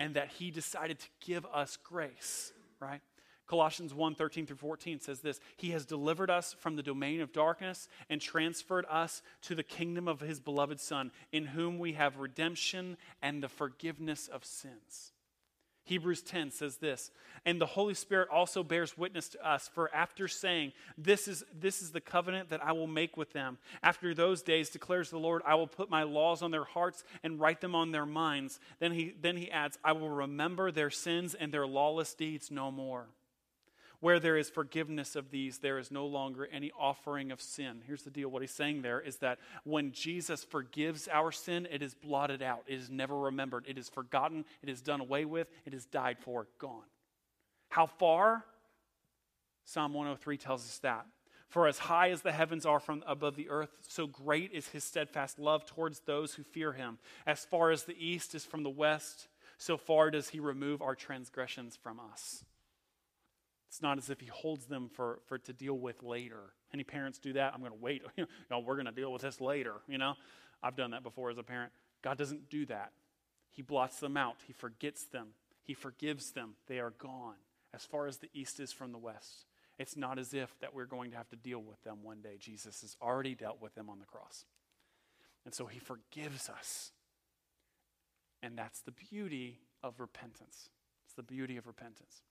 and 0.00 0.14
that 0.14 0.28
he 0.28 0.50
decided 0.50 0.98
to 1.00 1.06
give 1.20 1.44
us 1.46 1.76
grace, 1.76 2.52
right? 2.80 3.00
Colossians 3.48 3.94
1 3.94 4.14
13 4.14 4.46
through 4.46 4.56
14 4.56 5.00
says 5.00 5.20
this 5.20 5.40
He 5.56 5.70
has 5.70 5.86
delivered 5.86 6.30
us 6.30 6.54
from 6.60 6.76
the 6.76 6.82
domain 6.82 7.20
of 7.20 7.32
darkness 7.32 7.88
and 8.08 8.20
transferred 8.20 8.84
us 8.90 9.22
to 9.42 9.54
the 9.54 9.62
kingdom 9.62 10.06
of 10.06 10.20
His 10.20 10.38
beloved 10.38 10.78
Son, 10.80 11.10
in 11.32 11.46
whom 11.46 11.78
we 11.78 11.94
have 11.94 12.18
redemption 12.18 12.96
and 13.22 13.42
the 13.42 13.48
forgiveness 13.48 14.28
of 14.28 14.44
sins. 14.44 15.12
Hebrews 15.84 16.20
10 16.20 16.50
says 16.50 16.76
this, 16.76 17.10
and 17.46 17.58
the 17.58 17.64
Holy 17.64 17.94
Spirit 17.94 18.28
also 18.30 18.62
bears 18.62 18.98
witness 18.98 19.30
to 19.30 19.48
us, 19.48 19.70
for 19.72 19.90
after 19.94 20.28
saying, 20.28 20.74
this 20.98 21.26
is, 21.26 21.42
this 21.58 21.80
is 21.80 21.92
the 21.92 22.00
covenant 22.02 22.50
that 22.50 22.62
I 22.62 22.72
will 22.72 22.86
make 22.86 23.16
with 23.16 23.32
them. 23.32 23.56
After 23.82 24.12
those 24.12 24.42
days, 24.42 24.68
declares 24.68 25.08
the 25.08 25.18
Lord, 25.18 25.40
I 25.46 25.54
will 25.54 25.66
put 25.66 25.88
my 25.88 26.02
laws 26.02 26.42
on 26.42 26.50
their 26.50 26.64
hearts 26.64 27.04
and 27.22 27.40
write 27.40 27.62
them 27.62 27.74
on 27.74 27.90
their 27.90 28.04
minds. 28.04 28.60
Then 28.80 28.92
he, 28.92 29.14
then 29.18 29.38
he 29.38 29.50
adds, 29.50 29.78
I 29.82 29.92
will 29.92 30.10
remember 30.10 30.70
their 30.70 30.90
sins 30.90 31.34
and 31.34 31.54
their 31.54 31.66
lawless 31.66 32.12
deeds 32.12 32.50
no 32.50 32.70
more. 32.70 33.06
Where 34.00 34.20
there 34.20 34.36
is 34.36 34.48
forgiveness 34.48 35.16
of 35.16 35.30
these, 35.30 35.58
there 35.58 35.78
is 35.78 35.90
no 35.90 36.06
longer 36.06 36.48
any 36.52 36.70
offering 36.78 37.32
of 37.32 37.40
sin. 37.40 37.82
Here's 37.84 38.04
the 38.04 38.10
deal 38.10 38.28
what 38.28 38.42
he's 38.42 38.52
saying 38.52 38.82
there 38.82 39.00
is 39.00 39.16
that 39.16 39.38
when 39.64 39.90
Jesus 39.90 40.44
forgives 40.44 41.08
our 41.08 41.32
sin, 41.32 41.66
it 41.70 41.82
is 41.82 41.94
blotted 41.94 42.40
out, 42.40 42.62
it 42.68 42.74
is 42.74 42.90
never 42.90 43.18
remembered, 43.18 43.64
it 43.66 43.76
is 43.76 43.88
forgotten, 43.88 44.44
it 44.62 44.68
is 44.68 44.80
done 44.80 45.00
away 45.00 45.24
with, 45.24 45.48
it 45.66 45.74
is 45.74 45.84
died 45.84 46.18
for, 46.20 46.46
gone. 46.60 46.84
How 47.70 47.86
far? 47.86 48.44
Psalm 49.64 49.92
103 49.92 50.36
tells 50.38 50.64
us 50.64 50.78
that. 50.78 51.06
For 51.48 51.66
as 51.66 51.78
high 51.78 52.10
as 52.10 52.22
the 52.22 52.32
heavens 52.32 52.66
are 52.66 52.80
from 52.80 53.02
above 53.06 53.34
the 53.34 53.48
earth, 53.48 53.70
so 53.80 54.06
great 54.06 54.52
is 54.52 54.68
his 54.68 54.84
steadfast 54.84 55.38
love 55.38 55.64
towards 55.64 56.00
those 56.00 56.34
who 56.34 56.42
fear 56.42 56.72
him. 56.72 56.98
As 57.26 57.44
far 57.44 57.70
as 57.70 57.84
the 57.84 57.96
east 57.98 58.34
is 58.34 58.44
from 58.44 58.62
the 58.62 58.70
west, 58.70 59.28
so 59.56 59.76
far 59.76 60.10
does 60.10 60.28
he 60.28 60.40
remove 60.40 60.82
our 60.82 60.94
transgressions 60.94 61.74
from 61.74 62.00
us. 62.12 62.44
It's 63.68 63.82
not 63.82 63.98
as 63.98 64.08
if 64.08 64.20
he 64.20 64.26
holds 64.26 64.66
them 64.66 64.90
for, 64.92 65.20
for 65.26 65.38
to 65.38 65.52
deal 65.52 65.78
with 65.78 66.02
later. 66.02 66.54
Any 66.72 66.84
parents 66.84 67.18
do 67.18 67.34
that? 67.34 67.52
I'm 67.54 67.60
going 67.60 67.72
to 67.72 67.78
wait. 67.78 68.02
know, 68.50 68.58
we're 68.60 68.74
going 68.74 68.86
to 68.86 68.92
deal 68.92 69.12
with 69.12 69.22
this 69.22 69.40
later. 69.40 69.74
You 69.86 69.98
know, 69.98 70.14
I've 70.62 70.76
done 70.76 70.92
that 70.92 71.02
before 71.02 71.30
as 71.30 71.38
a 71.38 71.42
parent. 71.42 71.72
God 72.02 72.16
doesn't 72.16 72.48
do 72.48 72.64
that. 72.66 72.92
He 73.50 73.62
blots 73.62 74.00
them 74.00 74.16
out. 74.16 74.36
He 74.46 74.52
forgets 74.52 75.04
them. 75.04 75.28
He 75.62 75.74
forgives 75.74 76.30
them. 76.30 76.54
They 76.66 76.78
are 76.78 76.90
gone 76.90 77.34
as 77.74 77.84
far 77.84 78.06
as 78.06 78.18
the 78.18 78.30
east 78.32 78.58
is 78.58 78.72
from 78.72 78.92
the 78.92 78.98
west. 78.98 79.44
It's 79.78 79.96
not 79.96 80.18
as 80.18 80.34
if 80.34 80.58
that 80.60 80.74
we're 80.74 80.86
going 80.86 81.10
to 81.10 81.16
have 81.16 81.28
to 81.30 81.36
deal 81.36 81.62
with 81.62 81.82
them 81.84 81.98
one 82.02 82.20
day. 82.20 82.36
Jesus 82.40 82.80
has 82.80 82.96
already 83.02 83.34
dealt 83.34 83.60
with 83.60 83.74
them 83.74 83.90
on 83.90 83.98
the 83.98 84.06
cross. 84.06 84.44
And 85.44 85.54
so 85.54 85.66
he 85.66 85.78
forgives 85.78 86.48
us. 86.48 86.92
And 88.42 88.56
that's 88.56 88.80
the 88.80 88.92
beauty 88.92 89.60
of 89.82 90.00
repentance. 90.00 90.70
It's 91.04 91.14
the 91.14 91.22
beauty 91.22 91.56
of 91.56 91.66
repentance. 91.66 92.22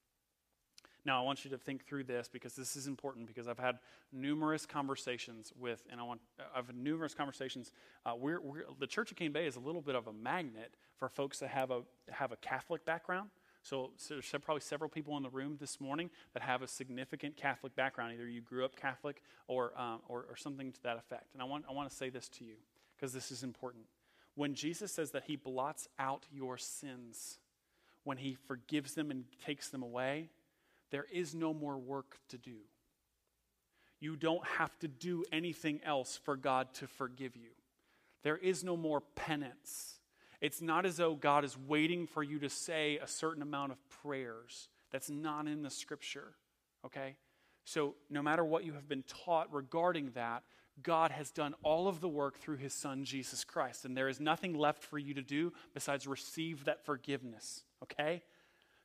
Now, 1.08 1.22
I 1.22 1.26
want 1.26 1.46
you 1.46 1.52
to 1.52 1.58
think 1.58 1.86
through 1.86 2.04
this 2.04 2.28
because 2.28 2.54
this 2.54 2.76
is 2.76 2.86
important 2.86 3.28
because 3.28 3.48
I've 3.48 3.58
had 3.58 3.80
numerous 4.12 4.66
conversations 4.66 5.54
with, 5.58 5.82
and 5.90 6.02
I 6.02 6.04
want, 6.04 6.20
I've 6.54 6.68
had 6.68 6.76
numerous 6.76 7.14
conversations. 7.14 7.72
Uh, 8.06 8.14
we're, 8.18 8.42
we're, 8.42 8.66
the 8.78 8.88
Church 8.88 9.10
of 9.10 9.16
Cane 9.16 9.32
Bay 9.32 9.48
is 9.48 9.56
a 9.56 9.62
little 9.62 9.80
bit 9.80 9.96
of 9.96 10.08
a 10.08 10.14
magnet 10.14 10.74
for 10.98 11.08
folks 11.08 11.40
that 11.40 11.48
have 11.48 11.72
a, 11.72 11.84
have 12.10 12.34
a 12.34 12.36
Catholic 12.36 12.84
background. 12.84 13.30
So, 13.64 13.92
so, 13.96 14.16
there's 14.16 14.30
probably 14.44 14.60
several 14.60 14.90
people 14.90 15.16
in 15.16 15.24
the 15.24 15.30
room 15.30 15.56
this 15.62 15.80
morning 15.80 16.10
that 16.34 16.44
have 16.44 16.62
a 16.62 16.68
significant 16.68 17.38
Catholic 17.38 17.74
background. 17.74 18.12
Either 18.14 18.28
you 18.28 18.42
grew 18.42 18.66
up 18.66 18.76
Catholic 18.76 19.22
or, 19.48 19.72
um, 19.80 20.02
or, 20.10 20.26
or 20.30 20.36
something 20.36 20.74
to 20.74 20.84
that 20.84 20.98
effect. 20.98 21.28
And 21.32 21.42
I 21.42 21.46
want, 21.46 21.64
I 21.70 21.74
want 21.74 21.90
to 21.90 21.96
say 21.96 22.10
this 22.10 22.28
to 22.30 22.44
you 22.44 22.56
because 22.98 23.14
this 23.14 23.32
is 23.32 23.44
important. 23.44 23.86
When 24.36 24.54
Jesus 24.54 24.92
says 24.92 25.12
that 25.12 25.24
he 25.26 25.38
blots 25.38 25.88
out 25.98 26.26
your 26.34 26.58
sins, 26.58 27.40
when 28.04 28.18
he 28.18 28.36
forgives 28.46 28.94
them 28.94 29.10
and 29.10 29.24
takes 29.46 29.70
them 29.70 29.84
away, 29.84 30.32
there 30.92 31.06
is 31.12 31.36
no 31.36 31.54
more 31.54 31.78
work 31.78 32.18
to 32.30 32.38
do. 32.38 32.58
You 34.00 34.16
don't 34.16 34.46
have 34.46 34.78
to 34.80 34.88
do 34.88 35.24
anything 35.32 35.82
else 35.84 36.20
for 36.24 36.36
God 36.36 36.74
to 36.76 36.88
forgive 36.88 37.36
you. 37.36 37.50
There 38.24 38.38
is 38.38 38.64
no 38.64 38.78
more 38.78 39.02
penance. 39.16 39.96
It's 40.40 40.62
not 40.62 40.86
as 40.86 40.98
though 40.98 41.16
God 41.16 41.44
is 41.44 41.58
waiting 41.58 42.06
for 42.06 42.22
you 42.22 42.40
to 42.40 42.50
say 42.50 42.98
a 42.98 43.08
certain 43.08 43.42
amount 43.42 43.72
of 43.72 43.90
prayers. 43.90 44.70
That's 44.92 45.10
not 45.10 45.48
in 45.48 45.64
the 45.64 45.70
scripture, 45.70 46.34
okay? 46.86 47.16
So, 47.66 47.96
no 48.10 48.22
matter 48.22 48.46
what 48.46 48.64
you 48.64 48.74
have 48.74 48.88
been 48.88 49.04
taught 49.04 49.52
regarding 49.52 50.12
that, 50.12 50.44
God 50.82 51.12
has 51.12 51.32
done 51.32 51.56
all 51.64 51.88
of 51.88 52.02
the 52.02 52.08
work 52.08 52.38
through 52.38 52.58
his 52.58 52.74
son, 52.74 53.04
Jesus 53.04 53.44
Christ. 53.44 53.84
And 53.84 53.98
there 53.98 54.10
is 54.10 54.20
nothing 54.20 54.54
left 54.54 54.84
for 54.84 55.00
you 55.00 55.16
to 55.16 55.24
do 55.24 55.52
besides 55.74 56.06
receive 56.08 56.66
that 56.66 56.86
forgiveness, 56.86 57.64
okay? 57.84 58.22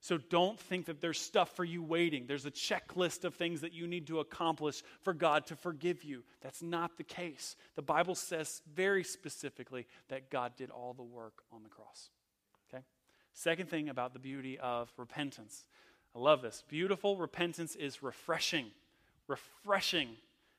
So 0.02 0.18
don't 0.18 0.58
think 0.58 0.86
that 0.86 1.00
there's 1.00 1.20
stuff 1.20 1.54
for 1.54 1.64
you 1.64 1.80
waiting. 1.80 2.26
There's 2.26 2.44
a 2.44 2.50
checklist 2.50 3.22
of 3.22 3.36
things 3.36 3.60
that 3.60 3.72
you 3.72 3.86
need 3.86 4.08
to 4.08 4.18
accomplish 4.18 4.82
for 5.02 5.14
God 5.14 5.46
to 5.46 5.54
forgive 5.54 6.02
you. 6.02 6.24
That's 6.40 6.60
not 6.60 6.96
the 6.96 7.04
case. 7.04 7.54
The 7.76 7.82
Bible 7.82 8.16
says 8.16 8.62
very 8.74 9.04
specifically 9.04 9.86
that 10.08 10.28
God 10.28 10.56
did 10.56 10.70
all 10.70 10.92
the 10.92 11.04
work 11.04 11.44
on 11.52 11.62
the 11.62 11.68
cross. 11.68 12.10
Okay? 12.68 12.82
Second 13.32 13.70
thing 13.70 13.88
about 13.88 14.12
the 14.12 14.18
beauty 14.18 14.58
of 14.58 14.92
repentance. 14.96 15.66
I 16.16 16.18
love 16.18 16.42
this. 16.42 16.64
Beautiful 16.68 17.16
repentance 17.16 17.76
is 17.76 18.02
refreshing. 18.02 18.66
Refreshing. 19.28 20.08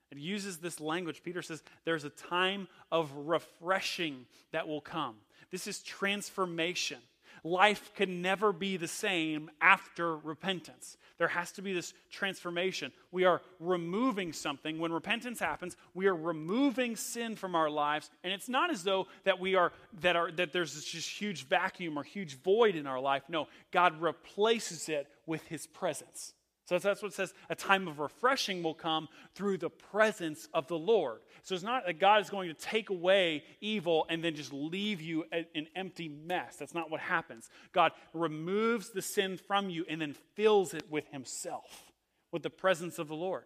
It 0.10 0.20
uses 0.20 0.60
this 0.60 0.80
language. 0.80 1.22
Peter 1.22 1.42
says 1.42 1.62
there's 1.84 2.06
a 2.06 2.10
time 2.10 2.70
of 2.94 3.12
refreshing 3.14 4.26
that 4.54 4.70
will 4.70 4.80
come. 4.80 5.16
This 5.52 5.68
is 5.68 5.84
transformation 5.84 7.00
life 7.44 7.92
can 7.96 8.22
never 8.22 8.54
be 8.54 8.78
the 8.78 8.88
same 8.88 9.50
after 9.62 10.18
repentance. 10.18 10.98
There 11.18 11.28
has 11.28 11.52
to 11.54 11.62
be 11.62 11.74
this 11.74 11.94
transformation. 12.10 12.92
We 13.12 13.26
are 13.26 13.42
removing 13.60 14.34
something. 14.34 14.80
When 14.80 14.92
repentance 14.92 15.40
happens, 15.40 15.76
we 15.94 16.08
are 16.08 16.16
removing 16.16 16.96
sin 16.96 17.36
from 17.36 17.56
our 17.56 17.70
lives, 17.70 18.10
and 18.24 18.34
it's 18.34 18.50
not 18.50 18.72
as 18.72 18.84
though 18.84 19.08
that 19.26 19.40
we 19.40 19.56
are 19.56 19.72
that 20.02 20.16
are 20.16 20.32
that 20.32 20.54
there's 20.54 20.74
this 20.74 20.86
just 20.86 21.10
huge 21.10 21.46
vacuum 21.46 21.98
or 21.98 22.04
huge 22.04 22.42
void 22.42 22.76
in 22.76 22.88
our 22.88 23.00
life. 23.00 23.24
No, 23.30 23.48
God 23.72 24.02
replaces 24.02 24.90
it 24.90 25.08
with 25.26 25.46
his 25.48 25.68
presence. 25.68 26.34
So 26.66 26.80
that's 26.80 27.02
what 27.02 27.12
it 27.12 27.16
says 27.16 27.34
a 27.50 27.56
time 27.56 27.88
of 27.88 28.00
refreshing 28.00 28.64
will 28.64 28.74
come 28.74 29.10
through 29.36 29.58
the 29.58 29.70
presence 29.70 30.48
of 30.54 30.68
the 30.68 30.78
Lord. 30.78 31.20
So 31.44 31.56
it's 31.56 31.64
not 31.64 31.86
that 31.86 32.00
God 32.00 32.22
is 32.22 32.30
going 32.30 32.48
to 32.48 32.54
take 32.54 32.90
away 32.90 33.44
evil 33.60 34.06
and 34.10 34.24
then 34.24 34.36
just 34.36 34.54
leave 34.54 35.02
you 35.02 35.26
an 35.32 35.68
empty 35.76 36.08
mess. 36.08 36.56
That's 36.56 36.74
not 36.74 36.90
what 36.90 37.02
happens. 37.02 37.50
God 37.74 37.92
removes 38.14 38.92
the 38.92 39.02
sin 39.02 39.38
from 39.38 39.70
you 39.70 39.86
and 39.90 40.02
then 40.02 40.16
fills 40.36 40.74
it 40.74 40.90
with 40.90 41.06
Himself, 41.12 41.92
with 42.32 42.44
the 42.44 42.50
presence 42.50 42.98
of 42.98 43.10
the 43.10 43.16
Lord. 43.16 43.44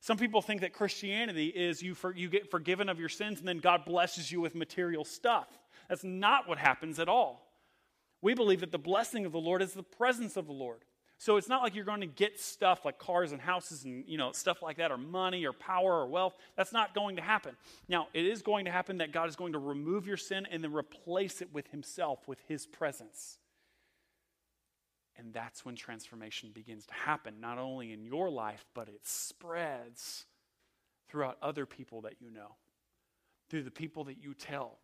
Some 0.00 0.16
people 0.16 0.40
think 0.40 0.60
that 0.60 0.72
Christianity 0.72 1.48
is 1.48 1.82
you, 1.82 1.94
for, 1.94 2.14
you 2.14 2.28
get 2.28 2.52
forgiven 2.52 2.88
of 2.88 3.00
your 3.00 3.08
sins 3.08 3.40
and 3.40 3.48
then 3.48 3.58
God 3.58 3.84
blesses 3.84 4.30
you 4.30 4.40
with 4.40 4.54
material 4.54 5.04
stuff. 5.04 5.48
That's 5.88 6.04
not 6.04 6.48
what 6.48 6.58
happens 6.58 7.00
at 7.00 7.08
all. 7.08 7.48
We 8.22 8.34
believe 8.34 8.60
that 8.60 8.70
the 8.70 8.78
blessing 8.78 9.26
of 9.26 9.32
the 9.32 9.40
Lord 9.40 9.60
is 9.60 9.72
the 9.72 9.82
presence 9.82 10.36
of 10.36 10.46
the 10.46 10.52
Lord. 10.52 10.84
So 11.20 11.36
it's 11.36 11.48
not 11.48 11.62
like 11.62 11.74
you're 11.74 11.84
going 11.84 12.00
to 12.00 12.06
get 12.06 12.38
stuff 12.38 12.84
like 12.84 12.98
cars 12.98 13.32
and 13.32 13.40
houses 13.40 13.84
and 13.84 14.04
you 14.06 14.16
know 14.16 14.30
stuff 14.30 14.62
like 14.62 14.76
that 14.76 14.92
or 14.92 14.96
money 14.96 15.44
or 15.44 15.52
power 15.52 16.00
or 16.00 16.06
wealth. 16.06 16.36
That's 16.56 16.72
not 16.72 16.94
going 16.94 17.16
to 17.16 17.22
happen. 17.22 17.56
Now, 17.88 18.06
it 18.14 18.24
is 18.24 18.40
going 18.40 18.66
to 18.66 18.70
happen 18.70 18.98
that 18.98 19.12
God 19.12 19.28
is 19.28 19.34
going 19.34 19.52
to 19.54 19.58
remove 19.58 20.06
your 20.06 20.16
sin 20.16 20.46
and 20.48 20.62
then 20.62 20.72
replace 20.72 21.42
it 21.42 21.52
with 21.52 21.66
himself 21.68 22.26
with 22.28 22.38
his 22.46 22.66
presence. 22.66 23.38
And 25.16 25.34
that's 25.34 25.64
when 25.64 25.74
transformation 25.74 26.50
begins 26.54 26.86
to 26.86 26.94
happen, 26.94 27.40
not 27.40 27.58
only 27.58 27.92
in 27.92 28.04
your 28.04 28.30
life, 28.30 28.64
but 28.72 28.86
it 28.86 29.00
spreads 29.02 30.24
throughout 31.08 31.36
other 31.42 31.66
people 31.66 32.02
that 32.02 32.14
you 32.20 32.30
know, 32.30 32.54
through 33.50 33.64
the 33.64 33.72
people 33.72 34.04
that 34.04 34.22
you 34.22 34.34
tell, 34.34 34.78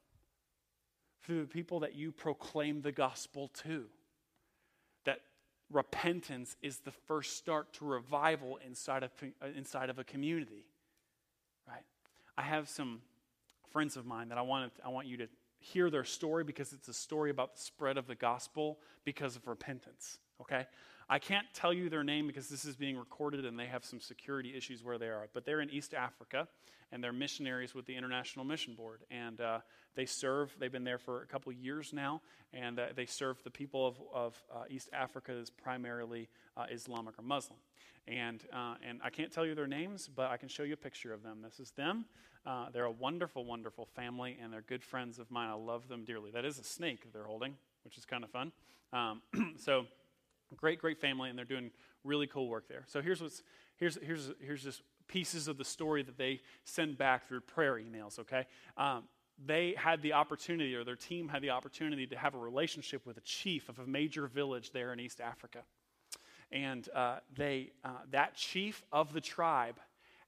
through 1.23 1.42
the 1.42 1.47
people 1.47 1.79
that 1.81 1.94
you 1.94 2.11
proclaim 2.11 2.83
the 2.83 2.90
gospel 2.90 3.53
to 3.62 3.85
repentance 5.75 6.57
is 6.63 6.79
the 6.79 6.93
first 6.93 7.37
start 7.37 7.73
to 7.75 7.85
revival 7.85 8.59
inside 8.65 9.03
of, 9.03 9.11
uh, 9.43 9.47
inside 9.57 9.91
of 9.91 9.99
a 9.99 10.05
community. 10.05 10.67
Right? 11.67 11.83
I 12.39 12.43
have 12.43 12.69
some 12.69 13.01
friends 13.71 13.97
of 13.97 14.07
mine 14.07 14.29
that 14.29 14.39
I 14.39 14.43
want, 14.43 14.73
I 14.85 14.89
want 14.89 15.09
you 15.09 15.17
to 15.19 15.29
hear 15.59 15.91
their 15.91 16.05
story 16.05 16.45
because 16.45 16.73
it's 16.73 16.89
a 16.89 16.95
story 16.95 17.31
about 17.31 17.57
the 17.57 17.61
spread 17.61 17.99
of 17.99 18.07
the 18.07 18.15
gospel 18.15 18.79
because 19.05 19.35
of 19.35 19.47
repentance. 19.49 20.19
Okay? 20.41 20.67
I 21.09 21.19
can't 21.19 21.47
tell 21.55 21.73
you 21.73 21.90
their 21.90 22.05
name 22.05 22.27
because 22.27 22.49
this 22.49 22.64
is 22.64 22.77
being 22.77 22.97
recorded 22.97 23.45
and 23.45 23.59
they 23.59 23.67
have 23.67 23.85
some 23.85 24.01
security 24.01 24.55
issues 24.57 24.83
where 24.83 24.99
they 24.99 25.09
are. 25.09 25.29
But 25.33 25.45
they're 25.45 25.61
in 25.61 25.71
East 25.71 25.95
Africa 25.95 26.49
and 26.93 27.03
they're 27.03 27.12
missionaries 27.12 27.75
with 27.75 27.87
the 27.87 27.95
International 27.95 28.45
Mission 28.45 28.75
Board. 28.75 29.03
And 29.11 29.40
uh, 29.40 29.59
they 29.97 30.07
serve, 30.07 30.55
they've 30.59 30.73
been 30.73 30.85
there 30.85 30.99
for 30.99 31.23
a 31.23 31.27
couple 31.27 31.53
years 31.53 31.93
now, 31.93 32.21
and 32.53 32.79
uh, 32.79 32.87
they 32.95 33.07
serve 33.07 33.43
the 33.43 33.51
people 33.51 33.87
of, 33.87 33.97
of 34.12 34.43
uh, 34.55 34.64
East 34.71 34.90
Africa 34.93 35.33
as 35.33 35.51
primarily 35.51 36.29
uh, 36.57 36.67
Islamic 36.71 37.19
or 37.19 37.23
Muslim. 37.23 37.59
And, 38.07 38.43
uh, 38.53 38.75
and 38.87 39.01
I 39.03 39.11
can't 39.11 39.33
tell 39.33 39.47
you 39.47 39.55
their 39.55 39.67
names, 39.67 40.09
but 40.14 40.31
I 40.31 40.37
can 40.37 40.49
show 40.49 40.62
you 40.62 40.75
a 40.75 40.77
picture 40.77 41.12
of 41.12 41.23
them. 41.23 41.40
This 41.43 41.59
is 41.59 41.71
them. 41.73 42.05
Uh, 42.47 42.67
they're 42.73 42.85
a 42.85 42.90
wonderful, 42.90 43.45
wonderful 43.45 43.87
family, 43.87 44.37
and 44.43 44.53
they're 44.53 44.61
good 44.61 44.85
friends 44.85 45.19
of 45.19 45.31
mine. 45.31 45.49
I 45.49 45.55
love 45.55 45.88
them 45.88 46.05
dearly. 46.05 46.31
That 46.31 46.45
is 46.45 46.59
a 46.59 46.64
snake 46.64 47.07
they're 47.12 47.25
holding, 47.25 47.57
which 47.85 47.97
is 47.97 48.05
kind 48.05 48.23
of 48.23 48.31
fun. 48.31 48.53
Um, 48.93 49.23
so, 49.57 49.87
great, 50.55 50.81
great 50.81 50.99
family, 51.01 51.31
and 51.31 51.38
they're 51.38 51.45
doing 51.45 51.71
really 52.05 52.27
cool 52.27 52.49
work 52.49 52.69
there. 52.69 52.85
So 52.87 53.01
here's 53.01 53.21
what's 53.21 53.43
here's 53.77 53.99
here's 54.03 54.33
here's 54.40 54.62
just 54.62 54.83
pieces 55.07 55.49
of 55.49 55.59
the 55.59 55.64
story 55.64 56.03
that 56.03 56.17
they 56.17 56.40
send 56.64 56.97
back 56.97 57.29
through 57.29 57.40
prayer 57.40 57.75
emails. 57.75 58.19
Okay, 58.19 58.47
um, 58.77 59.05
they 59.45 59.75
had 59.77 60.03
the 60.03 60.12
opportunity, 60.12 60.75
or 60.75 60.85
their 60.85 60.97
team 60.97 61.29
had 61.29 61.43
the 61.43 61.51
opportunity, 61.51 62.07
to 62.07 62.17
have 62.17 62.35
a 62.35 62.38
relationship 62.38 63.07
with 63.07 63.17
a 63.17 63.23
chief 63.23 63.69
of 63.69 63.79
a 63.79 63.87
major 63.87 64.27
village 64.27 64.73
there 64.73 64.93
in 64.93 65.01
East 65.01 65.21
Africa. 65.21 65.61
And 66.53 66.88
uh, 66.95 67.19
they, 67.35 67.73
uh, 67.85 67.88
that 68.12 68.37
chief 68.37 68.85
of 68.93 69.12
the 69.12 69.21
tribe 69.21 69.81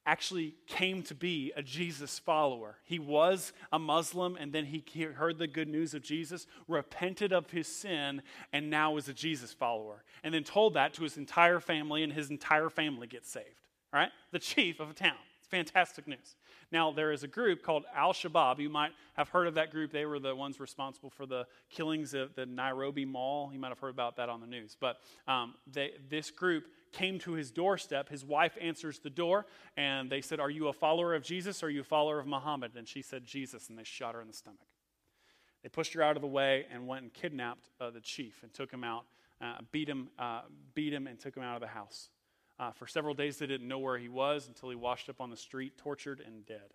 actually 0.06 0.54
came 0.66 1.02
to 1.02 1.14
be 1.14 1.52
a 1.56 1.62
Jesus 1.62 2.18
follower. 2.18 2.76
He 2.84 2.98
was 2.98 3.52
a 3.72 3.78
Muslim, 3.78 4.36
and 4.36 4.52
then 4.52 4.64
he 4.64 4.84
heard 5.02 5.38
the 5.38 5.48
good 5.48 5.68
news 5.68 5.92
of 5.92 6.02
Jesus, 6.02 6.46
repented 6.68 7.32
of 7.32 7.50
his 7.50 7.66
sin, 7.66 8.22
and 8.52 8.70
now 8.70 8.96
is 8.96 9.08
a 9.08 9.12
Jesus 9.12 9.52
follower. 9.52 10.04
And 10.22 10.32
then 10.32 10.44
told 10.44 10.74
that 10.74 10.94
to 10.94 11.02
his 11.02 11.16
entire 11.16 11.60
family, 11.60 12.02
and 12.02 12.12
his 12.12 12.30
entire 12.30 12.70
family 12.70 13.08
gets 13.08 13.30
saved. 13.30 13.46
All 13.92 14.00
right? 14.00 14.10
The 14.30 14.38
chief 14.38 14.80
of 14.80 14.90
a 14.90 14.94
town. 14.94 15.16
It's 15.38 15.48
fantastic 15.48 16.06
news. 16.06 16.36
Now, 16.72 16.90
there 16.90 17.12
is 17.12 17.22
a 17.22 17.28
group 17.28 17.62
called 17.62 17.84
Al 17.94 18.12
Shabaab. 18.12 18.58
You 18.58 18.68
might 18.68 18.90
have 19.14 19.28
heard 19.28 19.46
of 19.46 19.54
that 19.54 19.70
group. 19.70 19.92
They 19.92 20.04
were 20.04 20.18
the 20.18 20.34
ones 20.34 20.58
responsible 20.58 21.10
for 21.10 21.26
the 21.26 21.46
killings 21.70 22.14
at 22.14 22.34
the 22.34 22.46
Nairobi 22.46 23.04
Mall. 23.04 23.50
You 23.52 23.58
might 23.58 23.68
have 23.68 23.78
heard 23.78 23.94
about 23.94 24.16
that 24.16 24.28
on 24.28 24.40
the 24.40 24.46
news. 24.46 24.76
But 24.78 24.96
um, 25.28 25.54
they, 25.72 25.92
this 26.08 26.30
group 26.30 26.64
came 26.92 27.18
to 27.20 27.32
his 27.32 27.50
doorstep. 27.50 28.08
His 28.08 28.24
wife 28.24 28.56
answers 28.60 28.98
the 28.98 29.10
door, 29.10 29.46
and 29.76 30.10
they 30.10 30.20
said, 30.20 30.40
Are 30.40 30.50
you 30.50 30.68
a 30.68 30.72
follower 30.72 31.14
of 31.14 31.22
Jesus 31.22 31.62
or 31.62 31.66
are 31.66 31.70
you 31.70 31.80
a 31.80 31.84
follower 31.84 32.18
of 32.18 32.26
Muhammad? 32.26 32.72
And 32.76 32.86
she 32.86 33.02
said, 33.02 33.24
Jesus, 33.24 33.68
and 33.68 33.78
they 33.78 33.84
shot 33.84 34.14
her 34.14 34.20
in 34.20 34.26
the 34.26 34.32
stomach. 34.32 34.60
They 35.62 35.68
pushed 35.68 35.94
her 35.94 36.02
out 36.02 36.16
of 36.16 36.22
the 36.22 36.28
way 36.28 36.66
and 36.72 36.86
went 36.86 37.02
and 37.02 37.12
kidnapped 37.12 37.70
uh, 37.80 37.90
the 37.90 38.00
chief 38.00 38.42
and 38.42 38.52
took 38.52 38.70
him 38.70 38.84
out, 38.84 39.04
uh, 39.40 39.56
beat, 39.72 39.88
him, 39.88 40.08
uh, 40.18 40.42
beat 40.74 40.92
him, 40.92 41.06
and 41.06 41.18
took 41.18 41.36
him 41.36 41.42
out 41.42 41.56
of 41.56 41.60
the 41.60 41.66
house. 41.66 42.10
Uh, 42.58 42.70
for 42.70 42.86
several 42.86 43.14
days, 43.14 43.36
they 43.38 43.46
didn't 43.46 43.68
know 43.68 43.78
where 43.78 43.98
he 43.98 44.08
was 44.08 44.48
until 44.48 44.70
he 44.70 44.76
washed 44.76 45.08
up 45.08 45.20
on 45.20 45.28
the 45.28 45.36
street, 45.36 45.76
tortured 45.76 46.22
and 46.24 46.46
dead. 46.46 46.72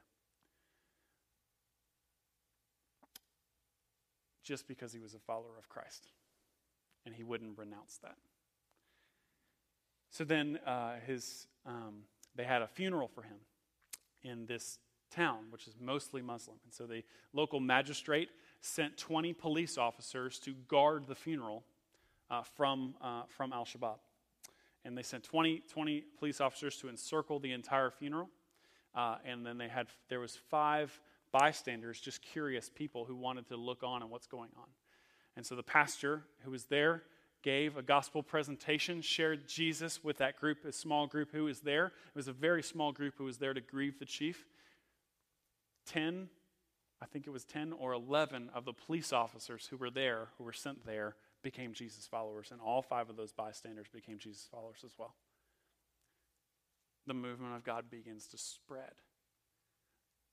Just 4.43 4.67
because 4.67 4.93
he 4.93 5.00
was 5.00 5.13
a 5.13 5.19
follower 5.19 5.58
of 5.58 5.69
Christ. 5.69 6.08
And 7.06 7.15
he 7.15 7.24
wouldn't 7.24 7.58
renounce 7.58 7.97
that. 8.04 8.17
So 10.12 10.24
then 10.24 10.60
uh, 10.65 10.95
his, 11.06 11.47
um, 11.65 12.04
they 12.36 12.43
had 12.43 12.62
a 12.62 12.67
funeral 12.67 13.08
for 13.08 13.24
him 13.24 13.38
in 14.24 14.45
this 14.45 14.78
town, 15.10 15.45
which 15.50 15.67
is 15.67 15.76
mostly 15.80 16.21
Muslim. 16.21 16.58
And 16.63 16.74
so 16.74 16.86
the 16.86 17.04
local 17.34 17.60
magistrate 17.60 18.30
sent 18.62 18.97
20 18.97 19.34
police 19.34 19.78
officers 19.78 20.38
to 20.39 20.54
guard 20.67 21.08
the 21.08 21.15
funeral 21.15 21.63
uh, 22.30 22.43
from, 22.43 22.93
uh, 23.02 23.24
from 23.28 23.52
Al 23.52 23.65
Shabaab 23.65 23.97
and 24.84 24.97
they 24.97 25.04
sent 25.04 25.24
20, 25.24 25.63
20 25.71 26.04
police 26.17 26.41
officers 26.41 26.78
to 26.78 26.89
encircle 26.89 27.39
the 27.39 27.52
entire 27.52 27.91
funeral. 27.91 28.30
Uh, 28.95 29.17
and 29.26 29.45
then 29.45 29.58
they 29.58 29.67
had 29.67 29.88
there 30.10 30.19
was 30.19 30.36
five 30.50 31.00
bystanders, 31.32 32.00
just 32.00 32.21
curious 32.21 32.69
people 32.69 33.06
who 33.06 33.15
wanted 33.15 33.47
to 33.47 33.56
look 33.56 33.84
on 33.84 34.02
and 34.02 34.12
what's 34.12 34.28
going 34.28 34.50
on. 34.58 34.67
And 35.38 35.45
so 35.45 35.56
the 35.56 35.63
pastor 35.63 36.24
who 36.43 36.52
was 36.52 36.65
there 36.65 37.04
gave 37.44 37.78
a 37.78 37.82
gospel 37.82 38.24
presentation, 38.24 39.02
shared 39.02 39.48
Jesus 39.48 40.04
with 40.04 40.18
that 40.18 40.40
group, 40.40 40.64
a 40.66 40.72
small 40.72 41.08
group 41.08 41.32
who 41.32 41.46
was 41.46 41.62
there. 41.62 41.88
It 41.88 42.16
was 42.16 42.28
a 42.28 42.34
very 42.34 42.64
small 42.64 42.92
group 42.92 43.16
who 43.18 43.26
was 43.26 43.38
there 43.38 43.54
to 43.54 43.62
grieve 43.62 44.00
the 44.00 44.06
chief. 44.06 44.46
Ten, 45.86 46.30
I 47.02 47.06
think 47.06 47.26
it 47.26 47.32
was 47.32 47.44
10 47.46 47.74
or 47.74 47.94
11 47.94 48.52
of 48.54 48.66
the 48.66 48.74
police 48.74 49.12
officers 49.12 49.68
who 49.70 49.78
were 49.78 49.90
there, 49.90 50.28
who 50.38 50.44
were 50.44 50.54
sent 50.54 50.86
there, 50.86 51.16
became 51.42 51.74
Jesus 51.74 52.06
followers, 52.06 52.50
and 52.52 52.62
all 52.62 52.82
five 52.82 53.10
of 53.10 53.18
those 53.18 53.32
bystanders 53.32 53.88
became 53.92 54.20
Jesus 54.20 54.48
followers 54.52 54.84
as 54.86 54.92
well. 54.98 55.16
The 57.08 57.14
movement 57.16 57.56
of 57.56 57.64
God 57.64 57.90
begins 57.90 58.28
to 58.28 58.38
spread. 58.38 58.94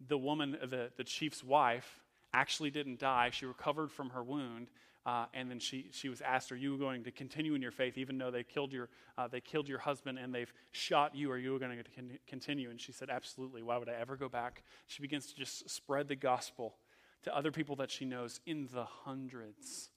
The 0.06 0.18
woman, 0.18 0.58
the, 0.62 0.90
the 0.96 1.04
chief's 1.04 1.42
wife, 1.42 2.00
actually 2.34 2.70
didn't 2.70 3.00
die. 3.00 3.30
She 3.32 3.46
recovered 3.46 3.90
from 3.90 4.10
her 4.10 4.22
wound, 4.22 4.68
uh, 5.08 5.24
and 5.32 5.50
then 5.50 5.58
she, 5.58 5.88
she 5.90 6.10
was 6.10 6.20
asked, 6.20 6.52
"Are 6.52 6.56
you 6.56 6.76
going 6.76 7.02
to 7.04 7.10
continue 7.10 7.54
in 7.54 7.62
your 7.62 7.70
faith, 7.70 7.96
even 7.96 8.18
though 8.18 8.30
they 8.30 8.42
killed 8.42 8.74
your 8.74 8.90
uh, 9.16 9.26
they 9.26 9.40
killed 9.40 9.66
your 9.66 9.78
husband 9.78 10.18
and 10.18 10.34
they've 10.34 10.52
shot 10.70 11.14
you? 11.14 11.30
Are 11.30 11.38
you 11.38 11.58
going 11.58 11.78
to 11.78 12.18
continue?" 12.26 12.68
And 12.68 12.78
she 12.78 12.92
said, 12.92 13.08
"Absolutely. 13.08 13.62
Why 13.62 13.78
would 13.78 13.88
I 13.88 13.94
ever 13.94 14.16
go 14.16 14.28
back?" 14.28 14.64
She 14.86 15.00
begins 15.00 15.32
to 15.32 15.34
just 15.34 15.70
spread 15.70 16.08
the 16.08 16.16
gospel 16.16 16.74
to 17.22 17.34
other 17.34 17.50
people 17.50 17.74
that 17.76 17.90
she 17.90 18.04
knows 18.04 18.40
in 18.44 18.68
the 18.70 18.84
hundreds 18.84 19.88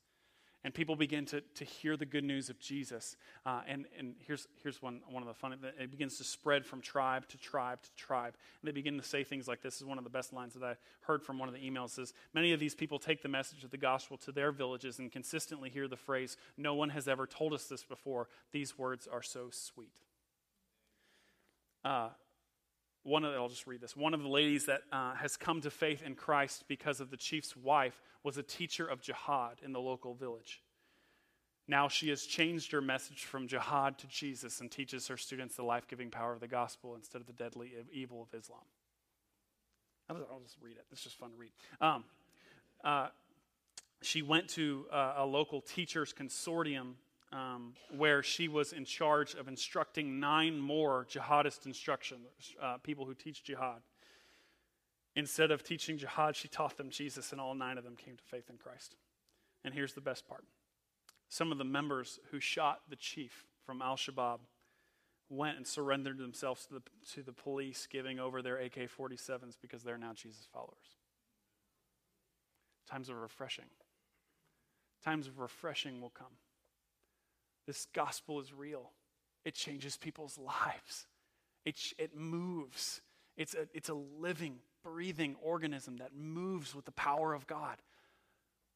and 0.63 0.73
people 0.73 0.95
begin 0.95 1.25
to, 1.25 1.41
to 1.55 1.65
hear 1.65 1.97
the 1.97 2.05
good 2.05 2.23
news 2.23 2.49
of 2.49 2.59
Jesus. 2.59 3.15
Uh, 3.45 3.61
and 3.67 3.85
and 3.97 4.15
here's, 4.25 4.47
here's 4.61 4.81
one, 4.81 5.01
one 5.09 5.23
of 5.23 5.27
the 5.27 5.33
fun, 5.33 5.55
it 5.79 5.91
begins 5.91 6.17
to 6.17 6.23
spread 6.23 6.65
from 6.65 6.81
tribe 6.81 7.27
to 7.29 7.37
tribe 7.37 7.81
to 7.81 7.89
tribe. 7.95 8.35
And 8.61 8.67
they 8.67 8.71
begin 8.71 8.97
to 8.97 9.03
say 9.03 9.23
things 9.23 9.47
like 9.47 9.61
this 9.61 9.77
is 9.77 9.85
one 9.85 9.97
of 9.97 10.03
the 10.03 10.09
best 10.09 10.33
lines 10.33 10.53
that 10.53 10.63
I 10.63 10.75
heard 11.01 11.23
from 11.23 11.39
one 11.39 11.49
of 11.49 11.55
the 11.55 11.61
emails 11.61 11.97
is 11.97 12.13
many 12.33 12.53
of 12.53 12.59
these 12.59 12.75
people 12.75 12.99
take 12.99 13.21
the 13.21 13.29
message 13.29 13.63
of 13.63 13.71
the 13.71 13.77
gospel 13.77 14.17
to 14.17 14.31
their 14.31 14.51
villages 14.51 14.99
and 14.99 15.11
consistently 15.11 15.69
hear 15.69 15.87
the 15.87 15.97
phrase, 15.97 16.37
no 16.57 16.75
one 16.75 16.89
has 16.89 17.07
ever 17.07 17.25
told 17.25 17.53
us 17.53 17.65
this 17.65 17.83
before. 17.83 18.27
These 18.51 18.77
words 18.77 19.07
are 19.11 19.23
so 19.23 19.49
sweet. 19.51 19.93
Uh, 21.83 22.09
one 23.03 23.23
of 23.23 23.31
the, 23.31 23.37
I'll 23.37 23.49
just 23.49 23.67
read 23.67 23.81
this. 23.81 23.95
One 23.95 24.13
of 24.13 24.21
the 24.21 24.29
ladies 24.29 24.65
that 24.65 24.81
uh, 24.91 25.15
has 25.15 25.37
come 25.37 25.61
to 25.61 25.71
faith 25.71 26.03
in 26.03 26.15
Christ 26.15 26.65
because 26.67 26.99
of 26.99 27.09
the 27.09 27.17
chief's 27.17 27.55
wife 27.55 27.99
was 28.23 28.37
a 28.37 28.43
teacher 28.43 28.85
of 28.85 29.01
jihad 29.01 29.57
in 29.63 29.73
the 29.73 29.79
local 29.79 30.13
village. 30.13 30.61
Now 31.67 31.87
she 31.87 32.09
has 32.09 32.23
changed 32.23 32.71
her 32.73 32.81
message 32.81 33.23
from 33.23 33.47
jihad 33.47 33.97
to 33.99 34.07
Jesus 34.07 34.61
and 34.61 34.69
teaches 34.69 35.07
her 35.07 35.17
students 35.17 35.55
the 35.55 35.63
life 35.63 35.87
giving 35.87 36.09
power 36.09 36.33
of 36.33 36.39
the 36.39 36.47
gospel 36.47 36.95
instead 36.95 37.21
of 37.21 37.27
the 37.27 37.33
deadly 37.33 37.71
evil 37.91 38.21
of 38.21 38.39
Islam. 38.39 38.61
I'll 40.09 40.41
just 40.43 40.57
read 40.61 40.75
it. 40.75 40.85
It's 40.91 41.01
just 41.01 41.17
fun 41.17 41.31
to 41.31 41.37
read. 41.37 41.51
Um, 41.79 42.03
uh, 42.83 43.07
she 44.01 44.21
went 44.21 44.49
to 44.49 44.85
uh, 44.91 45.13
a 45.17 45.25
local 45.25 45.61
teachers 45.61 46.13
consortium 46.13 46.93
um, 47.33 47.73
where 47.95 48.21
she 48.21 48.47
was 48.47 48.73
in 48.73 48.85
charge 48.85 49.35
of 49.35 49.47
instructing 49.47 50.19
nine 50.19 50.59
more 50.59 51.05
jihadist 51.09 51.65
instruction 51.65 52.17
uh, 52.61 52.77
people 52.77 53.05
who 53.05 53.13
teach 53.13 53.43
jihad. 53.43 53.81
Instead 55.15 55.51
of 55.51 55.63
teaching 55.63 55.97
jihad, 55.97 56.35
she 56.35 56.47
taught 56.47 56.77
them 56.77 56.89
Jesus, 56.89 57.31
and 57.31 57.39
all 57.39 57.53
nine 57.53 57.77
of 57.77 57.83
them 57.83 57.95
came 57.95 58.15
to 58.15 58.23
faith 58.23 58.49
in 58.49 58.57
Christ. 58.57 58.95
And 59.63 59.73
here's 59.73 59.93
the 59.93 60.01
best 60.01 60.27
part 60.27 60.43
some 61.29 61.51
of 61.51 61.57
the 61.57 61.63
members 61.63 62.19
who 62.31 62.39
shot 62.41 62.81
the 62.89 62.95
chief 62.97 63.45
from 63.65 63.81
Al 63.81 63.95
Shabaab 63.95 64.39
went 65.29 65.55
and 65.55 65.65
surrendered 65.65 66.17
themselves 66.17 66.65
to 66.65 66.73
the, 66.73 66.81
to 67.13 67.23
the 67.23 67.31
police, 67.31 67.87
giving 67.89 68.19
over 68.19 68.41
their 68.41 68.57
AK 68.57 68.89
47s 68.99 69.55
because 69.61 69.81
they're 69.81 69.97
now 69.97 70.11
Jesus 70.13 70.45
followers. 70.51 70.97
Times 72.89 73.07
of 73.07 73.15
refreshing. 73.15 73.65
Times 75.05 75.27
of 75.27 75.39
refreshing 75.39 76.01
will 76.01 76.09
come 76.09 76.33
This 77.67 77.87
gospel 77.93 78.39
is 78.39 78.53
real. 78.53 78.91
It 79.45 79.55
changes 79.55 79.97
people's 79.97 80.37
lives. 80.37 81.07
It, 81.65 81.77
it 81.97 82.15
moves. 82.15 83.01
It's 83.37 83.53
a, 83.53 83.67
it's 83.73 83.89
a 83.89 83.93
living, 83.93 84.57
breathing 84.83 85.35
organism 85.41 85.97
that 85.97 86.15
moves 86.15 86.75
with 86.75 86.85
the 86.85 86.91
power 86.91 87.33
of 87.33 87.47
God. 87.47 87.77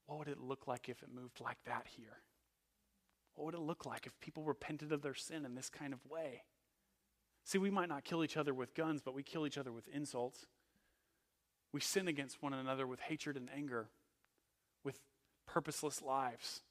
What 0.07 0.19
would 0.19 0.27
it 0.27 0.39
look 0.39 0.67
like 0.67 0.87
if 0.87 1.01
it 1.01 1.09
moved 1.13 1.41
like 1.41 1.57
that 1.65 1.85
here? 1.97 2.17
What 3.35 3.45
would 3.45 3.55
it 3.55 3.61
look 3.61 3.85
like 3.85 4.05
if 4.05 4.19
people 4.19 4.43
repented 4.43 4.91
of 4.91 5.01
their 5.01 5.13
sin 5.13 5.45
in 5.45 5.55
this 5.55 5.69
kind 5.69 5.93
of 5.93 5.99
way? 6.09 6.43
See, 7.43 7.57
we 7.57 7.69
might 7.69 7.89
not 7.89 8.03
kill 8.03 8.23
each 8.23 8.37
other 8.37 8.53
with 8.53 8.73
guns, 8.73 9.01
but 9.03 9.13
we 9.13 9.23
kill 9.23 9.45
each 9.45 9.57
other 9.57 9.71
with 9.71 9.87
insults. 9.87 10.45
We 11.73 11.81
sin 11.81 12.07
against 12.07 12.41
one 12.41 12.53
another 12.53 12.87
with 12.87 13.01
hatred 13.01 13.35
and 13.35 13.49
anger, 13.55 13.89
with 14.83 14.99
purposeless 15.45 16.01
lives. 16.01 16.61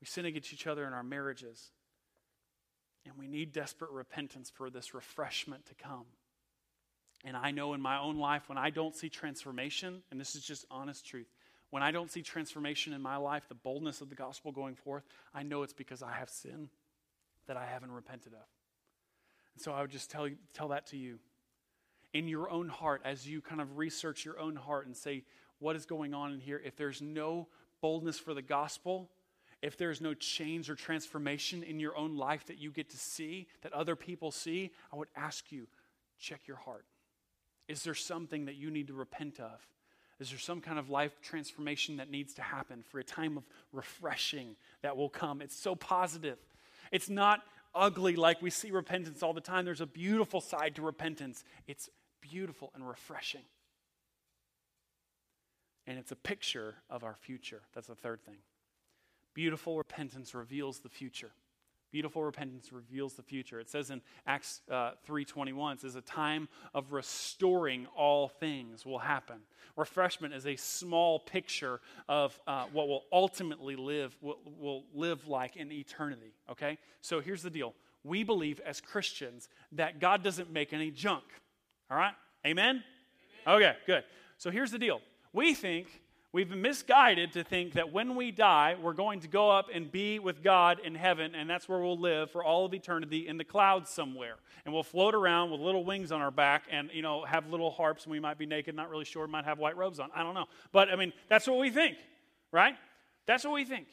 We 0.00 0.06
sin 0.06 0.26
against 0.26 0.52
each 0.52 0.66
other 0.66 0.86
in 0.86 0.92
our 0.92 1.02
marriages. 1.02 1.70
And 3.04 3.14
we 3.16 3.28
need 3.28 3.52
desperate 3.52 3.90
repentance 3.92 4.50
for 4.50 4.68
this 4.68 4.94
refreshment 4.94 5.66
to 5.66 5.74
come. 5.74 6.06
And 7.24 7.36
I 7.36 7.50
know 7.50 7.72
in 7.74 7.80
my 7.80 7.98
own 7.98 8.18
life, 8.18 8.48
when 8.48 8.58
I 8.58 8.70
don't 8.70 8.94
see 8.94 9.08
transformation, 9.08 10.02
and 10.10 10.20
this 10.20 10.34
is 10.34 10.42
just 10.44 10.64
honest 10.70 11.06
truth, 11.06 11.28
when 11.70 11.82
I 11.82 11.90
don't 11.90 12.10
see 12.10 12.22
transformation 12.22 12.92
in 12.92 13.02
my 13.02 13.16
life, 13.16 13.44
the 13.48 13.54
boldness 13.54 14.00
of 14.00 14.08
the 14.08 14.14
gospel 14.14 14.52
going 14.52 14.76
forth, 14.76 15.04
I 15.34 15.42
know 15.42 15.62
it's 15.62 15.72
because 15.72 16.02
I 16.02 16.12
have 16.12 16.30
sin 16.30 16.68
that 17.46 17.56
I 17.56 17.66
haven't 17.66 17.90
repented 17.90 18.32
of. 18.32 18.46
And 19.54 19.62
so 19.62 19.72
I 19.72 19.80
would 19.80 19.90
just 19.90 20.10
tell, 20.10 20.28
tell 20.52 20.68
that 20.68 20.86
to 20.88 20.96
you. 20.96 21.18
In 22.12 22.28
your 22.28 22.50
own 22.50 22.68
heart, 22.68 23.02
as 23.04 23.28
you 23.28 23.40
kind 23.40 23.60
of 23.60 23.78
research 23.78 24.24
your 24.24 24.38
own 24.38 24.56
heart 24.56 24.86
and 24.86 24.96
say, 24.96 25.24
what 25.58 25.76
is 25.76 25.86
going 25.86 26.14
on 26.14 26.32
in 26.32 26.40
here? 26.40 26.60
If 26.64 26.76
there's 26.76 27.02
no 27.02 27.48
boldness 27.80 28.18
for 28.18 28.34
the 28.34 28.42
gospel, 28.42 29.10
if 29.62 29.76
there's 29.76 30.00
no 30.00 30.14
change 30.14 30.68
or 30.68 30.74
transformation 30.74 31.62
in 31.62 31.80
your 31.80 31.96
own 31.96 32.16
life 32.16 32.46
that 32.46 32.58
you 32.58 32.70
get 32.70 32.90
to 32.90 32.96
see, 32.96 33.48
that 33.62 33.72
other 33.72 33.96
people 33.96 34.30
see, 34.30 34.70
I 34.92 34.96
would 34.96 35.08
ask 35.16 35.50
you, 35.50 35.66
check 36.18 36.46
your 36.46 36.58
heart. 36.58 36.84
Is 37.68 37.82
there 37.82 37.94
something 37.94 38.44
that 38.44 38.54
you 38.54 38.70
need 38.70 38.88
to 38.88 38.94
repent 38.94 39.40
of? 39.40 39.60
Is 40.18 40.30
there 40.30 40.38
some 40.38 40.60
kind 40.60 40.78
of 40.78 40.88
life 40.88 41.20
transformation 41.20 41.96
that 41.96 42.10
needs 42.10 42.34
to 42.34 42.42
happen 42.42 42.82
for 42.82 42.98
a 42.98 43.04
time 43.04 43.36
of 43.36 43.44
refreshing 43.72 44.56
that 44.82 44.96
will 44.96 45.10
come? 45.10 45.42
It's 45.42 45.56
so 45.56 45.74
positive. 45.74 46.38
It's 46.90 47.10
not 47.10 47.40
ugly 47.74 48.16
like 48.16 48.40
we 48.40 48.50
see 48.50 48.70
repentance 48.70 49.22
all 49.22 49.34
the 49.34 49.40
time. 49.40 49.64
There's 49.64 49.80
a 49.80 49.86
beautiful 49.86 50.40
side 50.40 50.76
to 50.76 50.82
repentance. 50.82 51.44
It's 51.66 51.90
beautiful 52.20 52.70
and 52.74 52.86
refreshing. 52.86 53.42
And 55.86 55.98
it's 55.98 56.12
a 56.12 56.16
picture 56.16 56.76
of 56.88 57.04
our 57.04 57.14
future. 57.14 57.62
That's 57.74 57.88
the 57.88 57.94
third 57.94 58.24
thing. 58.24 58.38
Beautiful 59.36 59.76
repentance 59.76 60.34
reveals 60.34 60.78
the 60.78 60.88
future. 60.88 61.30
Beautiful 61.92 62.24
repentance 62.24 62.72
reveals 62.72 63.12
the 63.12 63.22
future. 63.22 63.60
It 63.60 63.68
says 63.68 63.90
in 63.90 64.00
Acts 64.26 64.62
uh, 64.70 64.92
3.21, 65.06 65.74
it 65.74 65.80
says 65.82 65.94
a 65.94 66.00
time 66.00 66.48
of 66.72 66.94
restoring 66.94 67.86
all 67.94 68.28
things 68.28 68.86
will 68.86 68.98
happen. 68.98 69.36
Refreshment 69.76 70.32
is 70.32 70.46
a 70.46 70.56
small 70.56 71.18
picture 71.18 71.82
of 72.08 72.40
uh, 72.46 72.64
what 72.72 72.88
will 72.88 73.04
ultimately 73.12 73.76
live, 73.76 74.16
will, 74.22 74.38
will 74.58 74.84
live 74.94 75.28
like 75.28 75.56
in 75.56 75.70
eternity, 75.70 76.32
okay? 76.50 76.78
So 77.02 77.20
here's 77.20 77.42
the 77.42 77.50
deal. 77.50 77.74
We 78.04 78.24
believe 78.24 78.58
as 78.60 78.80
Christians 78.80 79.50
that 79.72 80.00
God 80.00 80.22
doesn't 80.22 80.50
make 80.50 80.72
any 80.72 80.90
junk, 80.90 81.24
all 81.90 81.98
right? 81.98 82.14
Amen? 82.46 82.82
Amen. 83.46 83.62
Okay, 83.62 83.76
good. 83.86 84.04
So 84.38 84.50
here's 84.50 84.70
the 84.70 84.78
deal. 84.78 85.02
We 85.34 85.52
think 85.52 85.88
We've 86.32 86.48
been 86.48 86.60
misguided 86.60 87.32
to 87.32 87.44
think 87.44 87.74
that 87.74 87.92
when 87.92 88.14
we 88.14 88.30
die, 88.30 88.76
we're 88.80 88.92
going 88.92 89.20
to 89.20 89.28
go 89.28 89.48
up 89.48 89.68
and 89.72 89.90
be 89.90 90.18
with 90.18 90.42
God 90.42 90.80
in 90.84 90.94
heaven, 90.94 91.34
and 91.34 91.48
that's 91.48 91.68
where 91.68 91.78
we'll 91.78 91.98
live 91.98 92.30
for 92.30 92.44
all 92.44 92.66
of 92.66 92.74
eternity 92.74 93.26
in 93.26 93.38
the 93.38 93.44
clouds 93.44 93.90
somewhere. 93.90 94.34
And 94.64 94.74
we'll 94.74 94.82
float 94.82 95.14
around 95.14 95.50
with 95.50 95.60
little 95.60 95.84
wings 95.84 96.12
on 96.12 96.20
our 96.20 96.30
back 96.30 96.64
and, 96.70 96.90
you 96.92 97.00
know, 97.00 97.24
have 97.24 97.48
little 97.48 97.70
harps, 97.70 98.04
and 98.04 98.12
we 98.12 98.20
might 98.20 98.38
be 98.38 98.44
naked, 98.44 98.74
not 98.74 98.90
really 98.90 99.04
sure, 99.04 99.26
might 99.26 99.44
have 99.44 99.58
white 99.58 99.76
robes 99.76 99.98
on. 99.98 100.10
I 100.14 100.22
don't 100.22 100.34
know. 100.34 100.46
But, 100.72 100.90
I 100.90 100.96
mean, 100.96 101.12
that's 101.28 101.46
what 101.46 101.58
we 101.58 101.70
think, 101.70 101.96
right? 102.52 102.74
That's 103.26 103.44
what 103.44 103.54
we 103.54 103.64
think. 103.64 103.86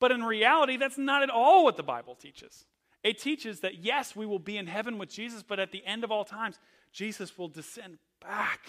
But 0.00 0.12
in 0.12 0.22
reality, 0.22 0.76
that's 0.76 0.98
not 0.98 1.22
at 1.22 1.30
all 1.30 1.64
what 1.64 1.76
the 1.76 1.82
Bible 1.82 2.14
teaches. 2.14 2.66
It 3.02 3.18
teaches 3.18 3.60
that, 3.60 3.82
yes, 3.82 4.14
we 4.14 4.26
will 4.26 4.38
be 4.38 4.58
in 4.58 4.66
heaven 4.66 4.98
with 4.98 5.08
Jesus, 5.08 5.42
but 5.42 5.58
at 5.58 5.72
the 5.72 5.84
end 5.84 6.04
of 6.04 6.12
all 6.12 6.24
times, 6.24 6.58
Jesus 6.92 7.36
will 7.36 7.48
descend 7.48 7.98
back 8.20 8.60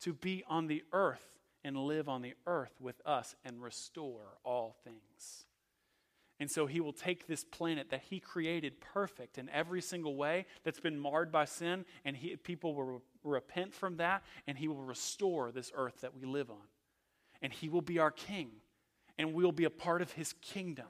to 0.00 0.12
be 0.12 0.44
on 0.48 0.66
the 0.66 0.82
earth 0.92 1.33
and 1.64 1.76
live 1.76 2.08
on 2.08 2.22
the 2.22 2.34
earth 2.46 2.74
with 2.80 3.00
us 3.06 3.34
and 3.44 3.62
restore 3.62 4.38
all 4.44 4.76
things. 4.84 5.46
And 6.40 6.50
so 6.50 6.66
he 6.66 6.80
will 6.80 6.92
take 6.92 7.26
this 7.26 7.44
planet 7.44 7.90
that 7.90 8.02
he 8.10 8.18
created 8.18 8.80
perfect 8.80 9.38
in 9.38 9.48
every 9.50 9.80
single 9.80 10.16
way 10.16 10.46
that's 10.64 10.80
been 10.80 10.98
marred 10.98 11.30
by 11.30 11.44
sin, 11.44 11.84
and 12.04 12.16
he, 12.16 12.36
people 12.36 12.74
will 12.74 13.02
repent 13.22 13.72
from 13.72 13.96
that, 13.96 14.24
and 14.46 14.58
he 14.58 14.68
will 14.68 14.82
restore 14.82 15.52
this 15.52 15.70
earth 15.74 16.00
that 16.00 16.14
we 16.14 16.26
live 16.26 16.50
on. 16.50 16.66
And 17.40 17.52
he 17.52 17.68
will 17.68 17.82
be 17.82 17.98
our 17.98 18.10
king, 18.10 18.50
and 19.16 19.32
we'll 19.32 19.52
be 19.52 19.64
a 19.64 19.70
part 19.70 20.02
of 20.02 20.12
his 20.12 20.34
kingdom. 20.42 20.86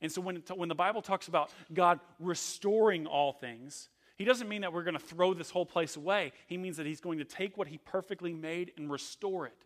And 0.00 0.12
so 0.12 0.20
when, 0.20 0.42
when 0.54 0.68
the 0.68 0.74
Bible 0.74 1.02
talks 1.02 1.26
about 1.26 1.50
God 1.72 1.98
restoring 2.20 3.06
all 3.06 3.32
things, 3.32 3.88
he 4.16 4.24
doesn't 4.24 4.48
mean 4.48 4.62
that 4.62 4.72
we're 4.72 4.84
going 4.84 4.96
to 4.96 5.04
throw 5.04 5.34
this 5.34 5.50
whole 5.50 5.66
place 5.66 5.96
away. 5.96 6.32
He 6.46 6.56
means 6.56 6.76
that 6.76 6.86
he's 6.86 7.00
going 7.00 7.18
to 7.18 7.24
take 7.24 7.58
what 7.58 7.66
he 7.66 7.78
perfectly 7.78 8.32
made 8.32 8.72
and 8.76 8.90
restore 8.90 9.46
it 9.46 9.65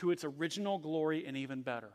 to 0.00 0.10
its 0.10 0.24
original 0.24 0.78
glory 0.78 1.26
and 1.26 1.36
even 1.36 1.62
better. 1.62 1.90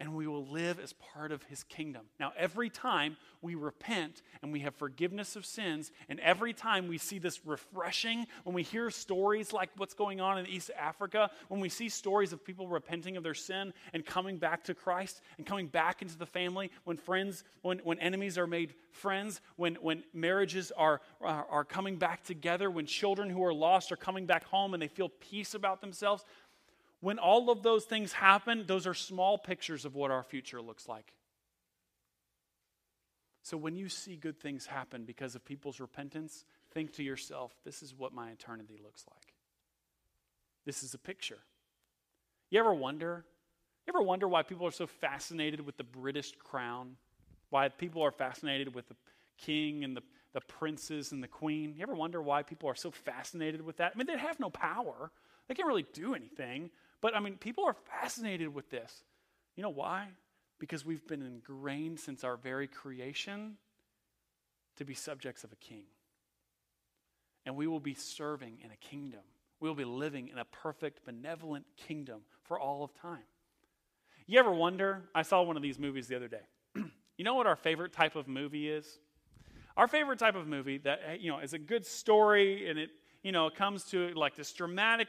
And 0.00 0.14
we 0.14 0.26
will 0.26 0.46
live 0.46 0.80
as 0.80 0.94
part 0.94 1.30
of 1.30 1.42
his 1.42 1.62
kingdom. 1.64 2.06
Now, 2.18 2.32
every 2.34 2.70
time 2.70 3.18
we 3.42 3.54
repent 3.54 4.22
and 4.40 4.50
we 4.50 4.60
have 4.60 4.74
forgiveness 4.74 5.36
of 5.36 5.44
sins, 5.44 5.92
and 6.08 6.18
every 6.20 6.54
time 6.54 6.88
we 6.88 6.96
see 6.96 7.18
this 7.18 7.44
refreshing, 7.44 8.26
when 8.44 8.54
we 8.54 8.62
hear 8.62 8.90
stories 8.90 9.52
like 9.52 9.68
what's 9.76 9.92
going 9.92 10.18
on 10.18 10.38
in 10.38 10.46
East 10.46 10.70
Africa, 10.78 11.30
when 11.48 11.60
we 11.60 11.68
see 11.68 11.90
stories 11.90 12.32
of 12.32 12.42
people 12.42 12.66
repenting 12.66 13.18
of 13.18 13.22
their 13.22 13.34
sin 13.34 13.74
and 13.92 14.06
coming 14.06 14.38
back 14.38 14.64
to 14.64 14.74
Christ 14.74 15.20
and 15.36 15.46
coming 15.46 15.66
back 15.66 16.00
into 16.00 16.16
the 16.16 16.24
family, 16.24 16.70
when 16.84 16.96
friends, 16.96 17.44
when, 17.60 17.78
when 17.80 17.98
enemies 17.98 18.38
are 18.38 18.46
made 18.46 18.72
friends, 18.92 19.42
when, 19.56 19.74
when 19.76 20.02
marriages 20.14 20.72
are, 20.78 21.02
are, 21.20 21.46
are 21.50 21.64
coming 21.64 21.96
back 21.96 22.24
together, 22.24 22.70
when 22.70 22.86
children 22.86 23.28
who 23.28 23.44
are 23.44 23.54
lost 23.54 23.92
are 23.92 23.96
coming 23.96 24.24
back 24.24 24.44
home 24.44 24.72
and 24.72 24.82
they 24.82 24.88
feel 24.88 25.10
peace 25.10 25.52
about 25.52 25.82
themselves, 25.82 26.24
when 27.00 27.18
all 27.18 27.50
of 27.50 27.62
those 27.62 27.84
things 27.84 28.12
happen, 28.12 28.64
those 28.66 28.86
are 28.86 28.94
small 28.94 29.38
pictures 29.38 29.84
of 29.84 29.94
what 29.94 30.10
our 30.10 30.22
future 30.22 30.60
looks 30.60 30.88
like. 30.88 31.12
So 33.42 33.56
when 33.56 33.76
you 33.76 33.88
see 33.88 34.16
good 34.16 34.38
things 34.38 34.66
happen 34.66 35.04
because 35.04 35.34
of 35.34 35.44
people's 35.44 35.80
repentance, 35.80 36.44
think 36.72 36.92
to 36.94 37.02
yourself, 37.02 37.54
this 37.64 37.82
is 37.82 37.94
what 37.94 38.12
my 38.12 38.30
eternity 38.30 38.78
looks 38.82 39.04
like. 39.10 39.34
This 40.66 40.82
is 40.82 40.92
a 40.92 40.98
picture. 40.98 41.38
You 42.50 42.60
ever 42.60 42.74
wonder? 42.74 43.24
You 43.86 43.94
ever 43.94 44.02
wonder 44.02 44.28
why 44.28 44.42
people 44.42 44.66
are 44.66 44.72
so 44.72 44.86
fascinated 44.86 45.60
with 45.62 45.78
the 45.78 45.84
British 45.84 46.32
crown? 46.38 46.96
Why 47.48 47.68
people 47.68 48.02
are 48.02 48.12
fascinated 48.12 48.74
with 48.74 48.88
the 48.88 48.96
king 49.38 49.84
and 49.84 49.96
the, 49.96 50.02
the 50.34 50.42
princes 50.42 51.12
and 51.12 51.22
the 51.22 51.28
queen? 51.28 51.74
You 51.76 51.82
ever 51.82 51.94
wonder 51.94 52.20
why 52.20 52.42
people 52.42 52.68
are 52.68 52.74
so 52.74 52.90
fascinated 52.90 53.62
with 53.62 53.78
that? 53.78 53.92
I 53.94 53.98
mean, 53.98 54.06
they 54.06 54.18
have 54.18 54.38
no 54.38 54.50
power. 54.50 55.10
They 55.48 55.54
can't 55.54 55.66
really 55.66 55.86
do 55.94 56.14
anything. 56.14 56.70
But 57.00 57.16
I 57.16 57.20
mean, 57.20 57.36
people 57.36 57.64
are 57.64 57.76
fascinated 58.00 58.52
with 58.54 58.70
this. 58.70 59.04
You 59.56 59.62
know 59.62 59.70
why? 59.70 60.08
Because 60.58 60.84
we've 60.84 61.06
been 61.06 61.22
ingrained 61.22 61.98
since 61.98 62.24
our 62.24 62.36
very 62.36 62.66
creation 62.66 63.56
to 64.76 64.84
be 64.84 64.94
subjects 64.94 65.44
of 65.44 65.52
a 65.52 65.56
king. 65.56 65.84
And 67.46 67.56
we 67.56 67.66
will 67.66 67.80
be 67.80 67.94
serving 67.94 68.58
in 68.62 68.70
a 68.70 68.76
kingdom. 68.76 69.20
We 69.60 69.68
will 69.68 69.74
be 69.74 69.84
living 69.84 70.28
in 70.28 70.38
a 70.38 70.44
perfect, 70.44 71.04
benevolent 71.04 71.66
kingdom 71.76 72.22
for 72.44 72.58
all 72.58 72.82
of 72.84 72.94
time. 72.94 73.24
You 74.26 74.38
ever 74.38 74.52
wonder? 74.52 75.08
I 75.14 75.22
saw 75.22 75.42
one 75.42 75.56
of 75.56 75.62
these 75.62 75.78
movies 75.78 76.06
the 76.06 76.16
other 76.16 76.28
day. 76.28 76.42
you 77.16 77.24
know 77.24 77.34
what 77.34 77.46
our 77.46 77.56
favorite 77.56 77.92
type 77.92 78.16
of 78.16 78.28
movie 78.28 78.68
is? 78.68 78.98
Our 79.76 79.88
favorite 79.88 80.18
type 80.18 80.34
of 80.34 80.46
movie 80.46 80.78
that 80.78 81.20
you 81.20 81.30
know 81.30 81.40
is 81.40 81.52
a 81.52 81.58
good 81.58 81.84
story 81.84 82.68
and 82.68 82.78
it 82.78 82.90
you 83.22 83.32
know 83.32 83.50
comes 83.50 83.84
to 83.86 84.12
like 84.14 84.36
this 84.36 84.52
dramatic 84.52 85.08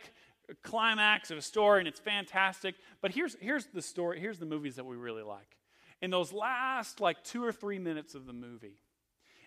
climax 0.64 1.32
of 1.32 1.38
a 1.38 1.42
story 1.42 1.80
and 1.80 1.88
it's 1.88 2.00
fantastic. 2.00 2.76
But 3.02 3.12
here's, 3.12 3.36
here's 3.40 3.66
the 3.68 3.82
story, 3.82 4.20
here's 4.20 4.40
the 4.40 4.46
movies 4.46 4.76
that 4.76 4.86
we 4.86 4.96
really 4.96 5.24
like. 5.24 5.58
In 6.02 6.10
those 6.10 6.34
last 6.34 7.00
like 7.00 7.24
two 7.24 7.44
or 7.44 7.52
three 7.52 7.80
minutes 7.80 8.16
of 8.16 8.26
the 8.26 8.34
movie, 8.34 8.82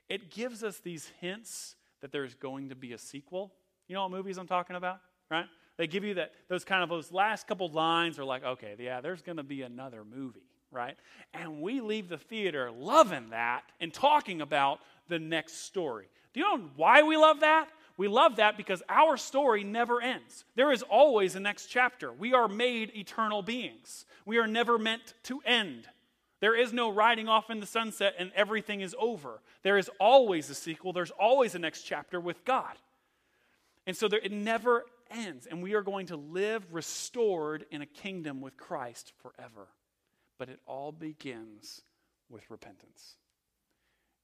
it 0.09 0.31
gives 0.31 0.63
us 0.63 0.79
these 0.79 1.11
hints 1.21 1.77
that 2.01 2.13
there's 2.13 2.35
going 2.35 2.69
to 2.69 2.75
be 2.75 2.93
a 2.93 2.99
sequel. 2.99 3.53
You 3.89 3.95
know 3.95 4.03
what 4.03 4.11
movies 4.11 4.39
I'm 4.39 4.47
talking 4.47 4.77
about, 4.77 5.01
right? 5.31 5.47
They 5.77 5.87
give 5.87 6.05
you 6.05 6.15
that 6.15 6.33
those 6.49 6.65
kind 6.65 6.83
of 6.83 6.89
those 6.89 7.11
last 7.11 7.47
couple 7.47 7.69
lines 7.69 8.19
are 8.19 8.25
like, 8.25 8.45
okay, 8.45 8.77
yeah, 8.79 9.01
there's 9.01 9.23
going 9.23 9.39
to 9.39 9.43
be 9.43 9.63
another 9.63 10.05
movie, 10.05 10.47
right? 10.71 10.97
And 11.33 11.61
we 11.61 11.81
leave 11.81 12.09
the 12.09 12.19
theater 12.19 12.71
loving 12.71 13.31
that 13.31 13.63
and 13.81 13.93
talking 13.93 14.41
about 14.41 14.81
the 15.09 15.19
next 15.19 15.65
story. 15.65 16.07
Do 16.33 16.41
you 16.41 16.47
know 16.47 16.65
why 16.77 17.03
we 17.03 17.17
love 17.17 17.41
that? 17.41 17.69
We 17.97 18.09
love 18.09 18.37
that 18.37 18.57
because 18.57 18.83
our 18.89 19.17
story 19.17 19.63
never 19.63 20.01
ends. 20.01 20.45
There 20.57 20.73
is 20.73 20.83
always 20.83 21.37
a 21.37 21.41
next 21.41 21.67
chapter. 21.67 22.13
We 22.13 22.35
are 22.35 22.49
made 22.49 22.91
eternal 22.97 23.43
beings. 23.43 24.05
We 24.27 24.39
are 24.39 24.47
never 24.47 24.79
meant 24.79 25.15
to 25.25 25.41
end. 25.45 25.87
There 26.41 26.57
is 26.57 26.73
no 26.73 26.91
riding 26.91 27.29
off 27.29 27.51
in 27.51 27.61
the 27.61 27.67
sunset 27.67 28.15
and 28.19 28.33
everything 28.35 28.81
is 28.81 28.95
over. 28.99 29.41
There 29.63 29.79
is 29.79 29.91
always 30.01 30.51
a 30.51 30.55
sequel, 30.55 30.93
there's 30.93 31.13
always 31.13 31.55
a 31.55 31.59
next 31.59 31.83
chapter 31.83 32.21
with 32.21 32.45
God. 32.45 32.77
And 33.87 33.97
so 33.97 34.09
there, 34.09 34.21
it 34.21 34.33
never 34.33 34.85
ends. 35.11 35.47
And 35.47 35.63
we 35.63 35.75
are 35.75 35.83
going 35.83 36.07
to 36.07 36.17
live 36.17 36.65
restored 36.73 37.65
in 37.71 37.83
a 37.83 37.87
kingdom 37.87 38.41
with 38.41 38.57
Christ 38.57 39.13
forever. 39.23 39.69
But 40.39 40.49
it 40.49 40.59
all 40.67 40.91
begins 40.91 41.83
with 42.29 42.51
repentance. 42.51 43.17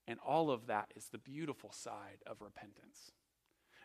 And 0.09 0.19
all 0.27 0.51
of 0.51 0.67
that 0.67 0.93
is 0.97 1.07
the 1.07 1.19
beautiful 1.19 1.71
side 1.73 2.19
of 2.27 2.41
repentance. 2.41 3.13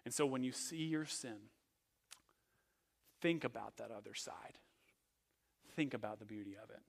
And 0.05 0.13
so 0.13 0.25
when 0.25 0.43
you 0.43 0.51
see 0.51 0.83
your 0.83 1.05
sin, 1.05 1.37
think 3.21 3.43
about 3.43 3.77
that 3.77 3.91
other 3.91 4.13
side. 4.13 4.59
Think 5.75 5.93
about 5.93 6.19
the 6.19 6.25
beauty 6.25 6.55
of 6.61 6.69
it. 6.69 6.79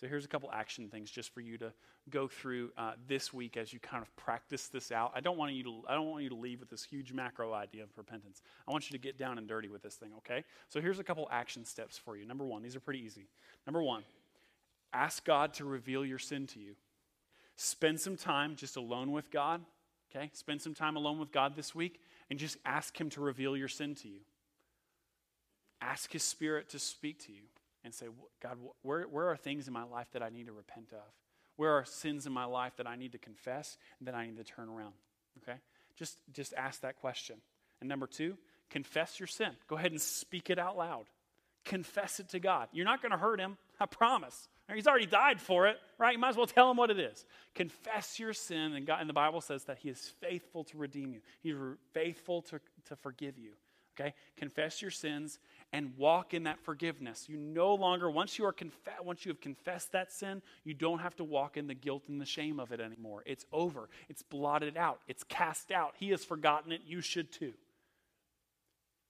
So 0.00 0.08
here's 0.08 0.24
a 0.24 0.28
couple 0.28 0.50
action 0.52 0.88
things 0.88 1.10
just 1.10 1.32
for 1.32 1.40
you 1.40 1.56
to 1.58 1.72
go 2.10 2.26
through 2.26 2.72
uh, 2.76 2.92
this 3.06 3.32
week 3.32 3.56
as 3.56 3.72
you 3.72 3.78
kind 3.78 4.02
of 4.02 4.14
practice 4.16 4.66
this 4.66 4.90
out. 4.90 5.12
I 5.14 5.20
don't 5.20 5.38
want 5.38 5.52
you 5.52 5.62
to 5.64 5.82
I 5.88 5.94
don't 5.94 6.10
want 6.10 6.24
you 6.24 6.30
to 6.30 6.34
leave 6.34 6.58
with 6.58 6.68
this 6.68 6.84
huge 6.84 7.12
macro 7.12 7.52
idea 7.52 7.84
of 7.84 7.90
repentance. 7.96 8.42
I 8.66 8.72
want 8.72 8.90
you 8.90 8.98
to 8.98 9.02
get 9.02 9.16
down 9.16 9.38
and 9.38 9.46
dirty 9.46 9.68
with 9.68 9.82
this 9.82 9.94
thing, 9.94 10.10
okay? 10.18 10.44
So 10.68 10.80
here's 10.80 10.98
a 10.98 11.04
couple 11.04 11.28
action 11.30 11.64
steps 11.64 11.96
for 11.96 12.16
you. 12.16 12.26
Number 12.26 12.44
1, 12.44 12.62
these 12.62 12.74
are 12.74 12.80
pretty 12.80 13.00
easy. 13.00 13.28
Number 13.66 13.82
1, 13.82 14.02
ask 14.92 15.24
God 15.24 15.54
to 15.54 15.64
reveal 15.64 16.04
your 16.04 16.18
sin 16.18 16.48
to 16.48 16.58
you. 16.58 16.74
Spend 17.56 18.00
some 18.00 18.16
time 18.16 18.56
just 18.56 18.76
alone 18.76 19.12
with 19.12 19.30
God, 19.30 19.62
okay? 20.14 20.28
Spend 20.32 20.60
some 20.60 20.74
time 20.74 20.96
alone 20.96 21.20
with 21.20 21.30
God 21.30 21.54
this 21.54 21.72
week 21.72 22.00
and 22.30 22.38
just 22.38 22.56
ask 22.64 22.98
him 22.98 23.10
to 23.10 23.20
reveal 23.20 23.56
your 23.56 23.68
sin 23.68 23.94
to 23.96 24.08
you. 24.08 24.20
Ask 25.80 26.12
his 26.12 26.22
spirit 26.22 26.70
to 26.70 26.78
speak 26.78 27.24
to 27.26 27.32
you 27.32 27.42
and 27.84 27.92
say, 27.92 28.06
God, 28.42 28.58
where, 28.82 29.02
where 29.02 29.28
are 29.28 29.36
things 29.36 29.66
in 29.66 29.74
my 29.74 29.84
life 29.84 30.08
that 30.12 30.22
I 30.22 30.30
need 30.30 30.46
to 30.46 30.52
repent 30.52 30.92
of? 30.92 31.12
Where 31.56 31.72
are 31.72 31.84
sins 31.84 32.26
in 32.26 32.32
my 32.32 32.46
life 32.46 32.76
that 32.78 32.86
I 32.86 32.96
need 32.96 33.12
to 33.12 33.18
confess 33.18 33.76
and 33.98 34.08
that 34.08 34.14
I 34.14 34.26
need 34.26 34.38
to 34.38 34.44
turn 34.44 34.68
around? 34.68 34.94
Okay? 35.42 35.58
Just, 35.96 36.18
just 36.32 36.54
ask 36.54 36.80
that 36.80 36.96
question. 36.96 37.36
And 37.80 37.88
number 37.88 38.06
two, 38.06 38.36
confess 38.70 39.20
your 39.20 39.26
sin. 39.26 39.50
Go 39.68 39.76
ahead 39.76 39.92
and 39.92 40.00
speak 40.00 40.50
it 40.50 40.58
out 40.58 40.76
loud. 40.76 41.04
Confess 41.64 42.18
it 42.20 42.28
to 42.30 42.40
God. 42.40 42.68
You're 42.72 42.84
not 42.84 43.02
going 43.02 43.12
to 43.12 43.18
hurt 43.18 43.40
him, 43.40 43.56
I 43.78 43.86
promise. 43.86 44.48
He's 44.72 44.86
already 44.86 45.06
died 45.06 45.40
for 45.40 45.66
it, 45.66 45.76
right? 45.98 46.14
You 46.14 46.18
might 46.18 46.30
as 46.30 46.36
well 46.36 46.46
tell 46.46 46.70
him 46.70 46.76
what 46.76 46.90
it 46.90 46.98
is. 46.98 47.26
Confess 47.54 48.18
your 48.18 48.32
sin, 48.32 48.72
and, 48.72 48.86
God, 48.86 49.00
and 49.00 49.08
the 49.08 49.14
Bible 49.14 49.40
says 49.40 49.64
that 49.64 49.78
He 49.78 49.90
is 49.90 50.12
faithful 50.20 50.64
to 50.64 50.78
redeem 50.78 51.12
you. 51.12 51.20
He's 51.42 51.56
faithful 51.92 52.40
to, 52.42 52.60
to 52.86 52.96
forgive 52.96 53.38
you. 53.38 53.52
Okay? 53.98 54.14
Confess 54.36 54.82
your 54.82 54.90
sins 54.90 55.38
and 55.72 55.92
walk 55.96 56.34
in 56.34 56.44
that 56.44 56.58
forgiveness. 56.60 57.28
You 57.28 57.36
no 57.36 57.74
longer, 57.74 58.10
once 58.10 58.38
you 58.38 58.46
are 58.46 58.52
conf- 58.52 58.76
once 59.02 59.24
you 59.24 59.30
have 59.30 59.40
confessed 59.40 59.92
that 59.92 60.12
sin, 60.12 60.42
you 60.64 60.74
don't 60.74 60.98
have 60.98 61.14
to 61.16 61.24
walk 61.24 61.56
in 61.56 61.66
the 61.66 61.74
guilt 61.74 62.04
and 62.08 62.20
the 62.20 62.26
shame 62.26 62.58
of 62.58 62.72
it 62.72 62.80
anymore. 62.80 63.22
It's 63.26 63.44
over. 63.52 63.88
It's 64.08 64.22
blotted 64.22 64.76
out. 64.76 65.00
It's 65.06 65.22
cast 65.24 65.70
out. 65.70 65.94
He 65.96 66.10
has 66.10 66.24
forgotten 66.24 66.72
it. 66.72 66.80
You 66.86 67.00
should 67.00 67.30
too. 67.30 67.52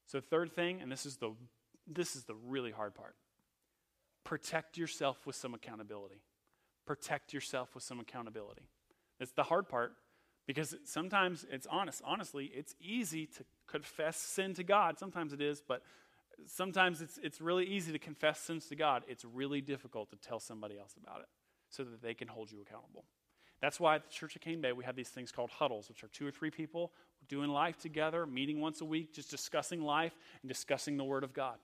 So 0.07 0.21
third 0.21 0.53
thing, 0.53 0.81
and 0.83 0.93
this 0.93 1.07
is 1.07 1.17
the 1.17 1.33
this 1.87 2.17
is 2.17 2.25
the 2.25 2.35
really 2.35 2.71
hard 2.71 2.95
part. 2.95 3.15
Protect 4.25 4.79
yourself 4.79 5.27
with 5.27 5.37
some 5.37 5.55
accountability. 5.55 6.23
Protect 6.87 7.33
yourself 7.33 7.75
with 7.75 7.85
some 7.85 8.01
accountability. 8.01 8.69
It's 9.21 9.33
the 9.33 9.45
hard 9.45 9.69
part 9.69 9.93
because 10.47 10.75
sometimes 10.85 11.47
it's 11.51 11.67
honest. 11.71 12.03
Honestly, 12.05 12.51
it's 12.55 12.75
easy 12.81 13.27
to 13.27 13.45
confess 13.67 14.17
sin 14.17 14.55
to 14.55 14.65
God. 14.65 14.99
Sometimes 14.99 15.33
it 15.33 15.41
is, 15.41 15.63
but 15.67 15.83
sometimes 16.47 17.01
it's, 17.01 17.19
it's 17.23 17.41
really 17.41 17.65
easy 17.65 17.93
to 17.93 17.99
confess 17.99 18.41
sins 18.41 18.67
to 18.67 18.77
God. 18.77 19.05
It's 19.09 19.25
really 19.25 19.61
difficult 19.61 20.11
to 20.11 20.17
tell 20.17 20.41
somebody 20.41 20.79
else 20.79 20.95
about 21.03 21.21
it 21.21 21.29
so 21.71 21.85
that 21.85 22.03
they 22.03 22.15
can 22.15 22.29
hold 22.29 22.51
you 22.51 22.61
accountable. 22.61 23.05
That's 23.61 23.81
why 23.81 23.95
at 23.95 24.05
the 24.05 24.11
Church 24.11 24.37
of 24.37 24.43
Cane 24.43 24.61
Bay, 24.61 24.73
we 24.73 24.85
have 24.85 24.97
these 24.97 25.09
things 25.09 25.33
called 25.33 25.51
huddles, 25.51 25.89
which 25.89 26.05
are 26.05 26.09
two 26.09 26.27
or 26.27 26.31
three 26.31 26.51
people 26.51 26.93
doing 27.29 27.51
life 27.51 27.79
together, 27.79 28.27
meeting 28.27 28.61
once 28.61 28.81
a 28.81 28.85
week, 28.85 29.15
just 29.15 29.31
discussing 29.31 29.81
life 29.81 30.13
and 30.43 30.49
discussing 30.49 30.97
the 30.97 31.05
Word 31.05 31.25
of 31.25 31.33
God. 31.33 31.57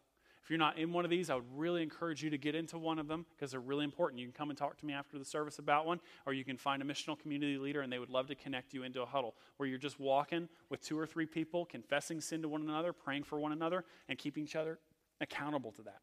If 0.43 0.49
you're 0.49 0.59
not 0.59 0.79
in 0.79 0.93
one 0.93 1.05
of 1.05 1.11
these, 1.11 1.31
I 1.31 1.35
would 1.35 1.45
really 1.57 1.83
encourage 1.83 2.23
you 2.23 2.31
to 2.31 2.39
get 2.39 2.55
into 2.55 2.79
one 2.79 2.99
of 2.99 3.09
them 3.09 3.27
because 3.37 3.51
they're 3.51 3.61
really 3.61 3.85
important. 3.85 4.21
You 4.21 4.27
can 4.27 4.33
come 4.33 4.51
and 4.51 4.59
talk 4.59 4.79
to 4.79 4.87
me 4.87 4.93
after 4.93 5.19
the 5.19 5.25
service 5.25 5.59
about 5.59 5.87
one, 5.87 6.01
or 6.27 6.33
you 6.33 6.45
can 6.45 6.57
find 6.57 6.83
a 6.83 6.85
missional 6.85 7.19
community 7.19 7.59
leader 7.59 7.83
and 7.83 7.93
they 7.93 7.99
would 7.99 8.11
love 8.11 8.27
to 8.29 8.35
connect 8.35 8.73
you 8.73 8.83
into 8.83 9.03
a 9.03 9.07
huddle 9.07 9.35
where 9.59 9.69
you're 9.69 9.79
just 9.79 10.01
walking 10.01 10.49
with 10.71 10.81
two 10.81 10.99
or 10.99 11.07
three 11.07 11.27
people, 11.27 11.65
confessing 11.67 12.21
sin 12.21 12.43
to 12.43 12.49
one 12.49 12.63
another, 12.63 12.93
praying 12.93 13.25
for 13.25 13.39
one 13.39 13.53
another, 13.53 13.85
and 14.09 14.19
keeping 14.19 14.45
each 14.45 14.57
other 14.57 14.79
accountable 15.21 15.73
to 15.73 15.83
that. 15.83 16.01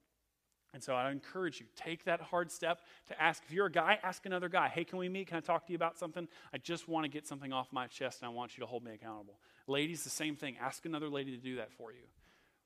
And 0.73 0.83
so 0.83 0.93
I 0.93 1.09
encourage 1.09 1.59
you, 1.59 1.65
take 1.75 2.03
that 2.03 2.21
hard 2.21 2.51
step 2.51 2.81
to 3.07 3.19
ask. 3.19 3.41
If 3.47 3.53
you're 3.53 3.65
a 3.65 3.71
guy, 3.71 3.97
ask 4.03 4.25
another 4.25 4.49
guy, 4.49 4.67
hey, 4.67 4.83
can 4.83 4.99
we 4.99 5.09
meet? 5.09 5.27
Can 5.27 5.37
I 5.37 5.39
talk 5.39 5.65
to 5.65 5.71
you 5.71 5.75
about 5.75 5.97
something? 5.97 6.27
I 6.53 6.57
just 6.59 6.87
want 6.87 7.05
to 7.05 7.09
get 7.09 7.25
something 7.25 7.51
off 7.51 7.69
my 7.71 7.87
chest 7.87 8.21
and 8.21 8.29
I 8.29 8.33
want 8.33 8.57
you 8.57 8.61
to 8.61 8.67
hold 8.67 8.83
me 8.83 8.93
accountable. 8.93 9.39
Ladies, 9.65 10.03
the 10.03 10.09
same 10.09 10.35
thing. 10.35 10.55
Ask 10.61 10.85
another 10.85 11.09
lady 11.09 11.31
to 11.31 11.41
do 11.41 11.55
that 11.55 11.71
for 11.71 11.91
you 11.91 12.03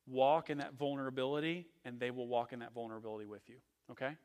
walk 0.07 0.49
in 0.49 0.57
that 0.57 0.73
vulnerability, 0.73 1.67
and 1.85 1.99
they 1.99 2.11
will 2.11 2.27
walk 2.27 2.53
in 2.53 2.59
that 2.59 2.73
vulnerability 2.73 3.25
with 3.25 3.47
you. 3.47 3.55
Okay? 3.91 4.15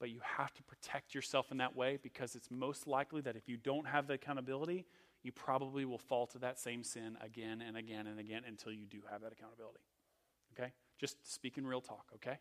But 0.00 0.10
you 0.10 0.20
have 0.22 0.52
to 0.54 0.62
protect 0.62 1.14
yourself 1.14 1.50
in 1.50 1.58
that 1.58 1.76
way 1.76 1.98
because 2.02 2.34
it's 2.34 2.50
most 2.50 2.86
likely 2.86 3.20
that 3.22 3.36
if 3.36 3.48
you 3.48 3.56
don't 3.56 3.86
have 3.86 4.06
the 4.06 4.14
accountability, 4.14 4.86
you 5.22 5.32
probably 5.32 5.84
will 5.84 5.98
fall 5.98 6.26
to 6.28 6.38
that 6.38 6.58
same 6.58 6.82
sin 6.82 7.16
again 7.22 7.62
and 7.66 7.76
again 7.76 8.06
and 8.06 8.20
again 8.20 8.42
until 8.46 8.72
you 8.72 8.86
do 8.86 8.98
have 9.10 9.22
that 9.22 9.32
accountability. 9.32 9.80
Okay? 10.52 10.72
Just 10.98 11.32
speaking 11.32 11.66
real 11.66 11.80
talk, 11.80 12.06
okay? 12.14 12.38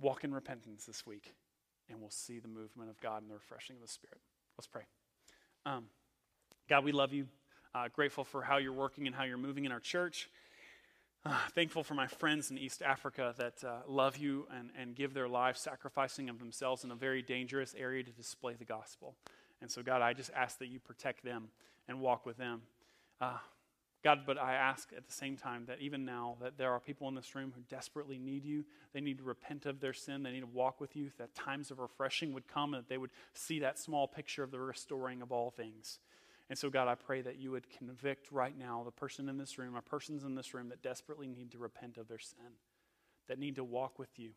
Walk 0.00 0.24
in 0.24 0.32
repentance 0.32 0.84
this 0.84 1.06
week, 1.06 1.34
and 1.88 2.00
we'll 2.00 2.10
see 2.10 2.38
the 2.38 2.48
movement 2.48 2.90
of 2.90 3.00
God 3.00 3.22
and 3.22 3.30
the 3.30 3.34
refreshing 3.34 3.76
of 3.76 3.82
the 3.82 3.88
Spirit. 3.88 4.20
Let's 4.56 4.66
pray. 4.66 4.82
Um, 5.66 5.84
God, 6.68 6.84
we 6.84 6.92
love 6.92 7.12
you. 7.12 7.26
Uh, 7.74 7.88
grateful 7.92 8.24
for 8.24 8.42
how 8.42 8.56
you're 8.56 8.72
working 8.72 9.06
and 9.06 9.14
how 9.14 9.24
you're 9.24 9.36
moving 9.36 9.64
in 9.64 9.72
our 9.72 9.80
church. 9.80 10.28
Uh, 11.26 11.36
thankful 11.54 11.82
for 11.82 11.94
my 11.94 12.06
friends 12.06 12.50
in 12.50 12.56
East 12.56 12.80
Africa 12.80 13.34
that 13.36 13.64
uh, 13.64 13.78
love 13.88 14.16
you 14.16 14.46
and, 14.56 14.70
and 14.78 14.94
give 14.94 15.14
their 15.14 15.28
lives, 15.28 15.60
sacrificing 15.60 16.28
of 16.28 16.38
themselves 16.38 16.84
in 16.84 16.90
a 16.92 16.94
very 16.94 17.22
dangerous 17.22 17.74
area 17.76 18.04
to 18.04 18.12
display 18.12 18.54
the 18.54 18.64
gospel. 18.64 19.14
And 19.60 19.70
so, 19.70 19.82
God, 19.82 20.00
I 20.00 20.12
just 20.12 20.30
ask 20.34 20.58
that 20.60 20.68
you 20.68 20.78
protect 20.78 21.24
them 21.24 21.48
and 21.88 22.00
walk 22.00 22.24
with 22.24 22.36
them. 22.36 22.62
Uh, 23.20 23.38
God, 24.04 24.20
but 24.26 24.38
I 24.38 24.54
ask 24.54 24.90
at 24.96 25.06
the 25.06 25.12
same 25.12 25.36
time 25.36 25.64
that 25.66 25.80
even 25.80 26.04
now 26.04 26.36
that 26.40 26.56
there 26.56 26.70
are 26.70 26.78
people 26.78 27.08
in 27.08 27.16
this 27.16 27.34
room 27.34 27.52
who 27.54 27.62
desperately 27.68 28.16
need 28.16 28.44
you. 28.44 28.64
They 28.92 29.00
need 29.00 29.18
to 29.18 29.24
repent 29.24 29.66
of 29.66 29.80
their 29.80 29.92
sin. 29.92 30.22
They 30.22 30.30
need 30.30 30.40
to 30.40 30.46
walk 30.46 30.80
with 30.80 30.94
you. 30.94 31.10
That 31.18 31.34
times 31.34 31.72
of 31.72 31.80
refreshing 31.80 32.32
would 32.32 32.46
come 32.46 32.74
and 32.74 32.84
that 32.84 32.88
they 32.88 32.96
would 32.96 33.10
see 33.34 33.58
that 33.58 33.78
small 33.78 34.06
picture 34.06 34.44
of 34.44 34.52
the 34.52 34.60
restoring 34.60 35.20
of 35.20 35.32
all 35.32 35.50
things. 35.50 35.98
And 36.50 36.58
so, 36.58 36.70
God, 36.70 36.88
I 36.88 36.94
pray 36.94 37.20
that 37.20 37.38
you 37.38 37.50
would 37.50 37.68
convict 37.70 38.32
right 38.32 38.56
now 38.56 38.82
the 38.84 38.90
person 38.90 39.28
in 39.28 39.36
this 39.36 39.58
room, 39.58 39.76
or 39.76 39.82
persons 39.82 40.24
in 40.24 40.34
this 40.34 40.54
room 40.54 40.70
that 40.70 40.82
desperately 40.82 41.26
need 41.26 41.52
to 41.52 41.58
repent 41.58 41.98
of 41.98 42.08
their 42.08 42.18
sin, 42.18 42.56
that 43.28 43.38
need 43.38 43.56
to 43.56 43.64
walk 43.64 43.98
with 43.98 44.18
you. 44.18 44.30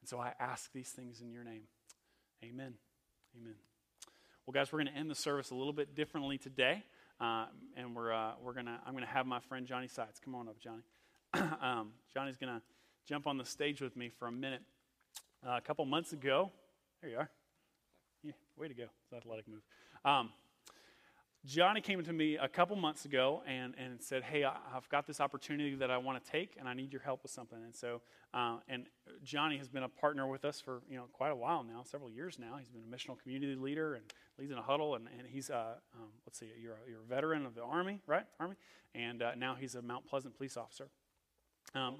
And 0.00 0.08
so 0.08 0.20
I 0.20 0.32
ask 0.38 0.70
these 0.72 0.90
things 0.90 1.22
in 1.22 1.32
your 1.32 1.44
name. 1.44 1.62
Amen. 2.44 2.74
Amen. 3.40 3.54
Well, 4.46 4.52
guys, 4.52 4.70
we're 4.70 4.80
going 4.80 4.92
to 4.92 4.98
end 4.98 5.10
the 5.10 5.14
service 5.14 5.50
a 5.50 5.54
little 5.54 5.72
bit 5.72 5.94
differently 5.94 6.36
today. 6.36 6.84
Uh, 7.18 7.46
and 7.76 7.96
we're, 7.96 8.12
uh, 8.12 8.32
we're 8.42 8.52
gonna, 8.52 8.78
I'm 8.84 8.92
going 8.92 9.04
to 9.04 9.10
have 9.10 9.24
my 9.24 9.40
friend 9.40 9.66
Johnny 9.66 9.88
Sides. 9.88 10.20
Come 10.22 10.34
on 10.34 10.48
up, 10.48 10.58
Johnny. 10.58 10.82
um, 11.62 11.92
Johnny's 12.12 12.36
going 12.36 12.54
to 12.54 12.60
jump 13.06 13.26
on 13.26 13.38
the 13.38 13.44
stage 13.44 13.80
with 13.80 13.96
me 13.96 14.10
for 14.10 14.28
a 14.28 14.32
minute. 14.32 14.62
Uh, 15.46 15.56
a 15.56 15.60
couple 15.60 15.84
months 15.86 16.12
ago, 16.12 16.50
there 17.00 17.10
you 17.10 17.16
are. 17.16 17.30
Yeah, 18.22 18.32
way 18.58 18.68
to 18.68 18.74
go. 18.74 18.84
It's 18.84 19.12
an 19.12 19.18
athletic 19.18 19.46
move. 19.48 19.62
Um, 20.04 20.30
Johnny 21.46 21.82
came 21.82 22.02
to 22.02 22.12
me 22.12 22.36
a 22.38 22.48
couple 22.48 22.74
months 22.74 23.04
ago 23.04 23.42
and, 23.46 23.74
and 23.76 24.02
said, 24.02 24.22
Hey, 24.22 24.44
I've 24.44 24.88
got 24.88 25.06
this 25.06 25.20
opportunity 25.20 25.74
that 25.74 25.90
I 25.90 25.98
want 25.98 26.22
to 26.22 26.30
take, 26.30 26.56
and 26.58 26.66
I 26.66 26.72
need 26.72 26.90
your 26.90 27.02
help 27.02 27.22
with 27.22 27.32
something. 27.32 27.58
And 27.62 27.74
so, 27.74 28.00
uh, 28.32 28.58
and 28.66 28.86
Johnny 29.22 29.58
has 29.58 29.68
been 29.68 29.82
a 29.82 29.88
partner 29.88 30.26
with 30.26 30.46
us 30.46 30.60
for 30.60 30.80
you 30.88 30.96
know 30.96 31.04
quite 31.12 31.32
a 31.32 31.36
while 31.36 31.62
now, 31.62 31.82
several 31.84 32.10
years 32.10 32.38
now. 32.38 32.56
He's 32.58 32.70
been 32.70 32.82
a 32.82 32.96
missional 32.96 33.18
community 33.20 33.56
leader 33.56 33.94
and 33.94 34.04
leads 34.38 34.52
in 34.52 34.58
a 34.58 34.62
huddle, 34.62 34.94
and, 34.94 35.06
and 35.18 35.26
he's, 35.26 35.50
uh, 35.50 35.74
um, 35.94 36.08
let's 36.26 36.38
see, 36.38 36.48
you're 36.60 36.72
a, 36.72 36.90
you're 36.90 37.00
a 37.00 37.06
veteran 37.06 37.44
of 37.44 37.54
the 37.54 37.62
Army, 37.62 38.00
right? 38.06 38.24
Army? 38.40 38.56
And 38.94 39.22
uh, 39.22 39.34
now 39.36 39.54
he's 39.54 39.74
a 39.74 39.82
Mount 39.82 40.06
Pleasant 40.06 40.36
police 40.36 40.56
officer. 40.56 40.88
Um, 41.74 41.98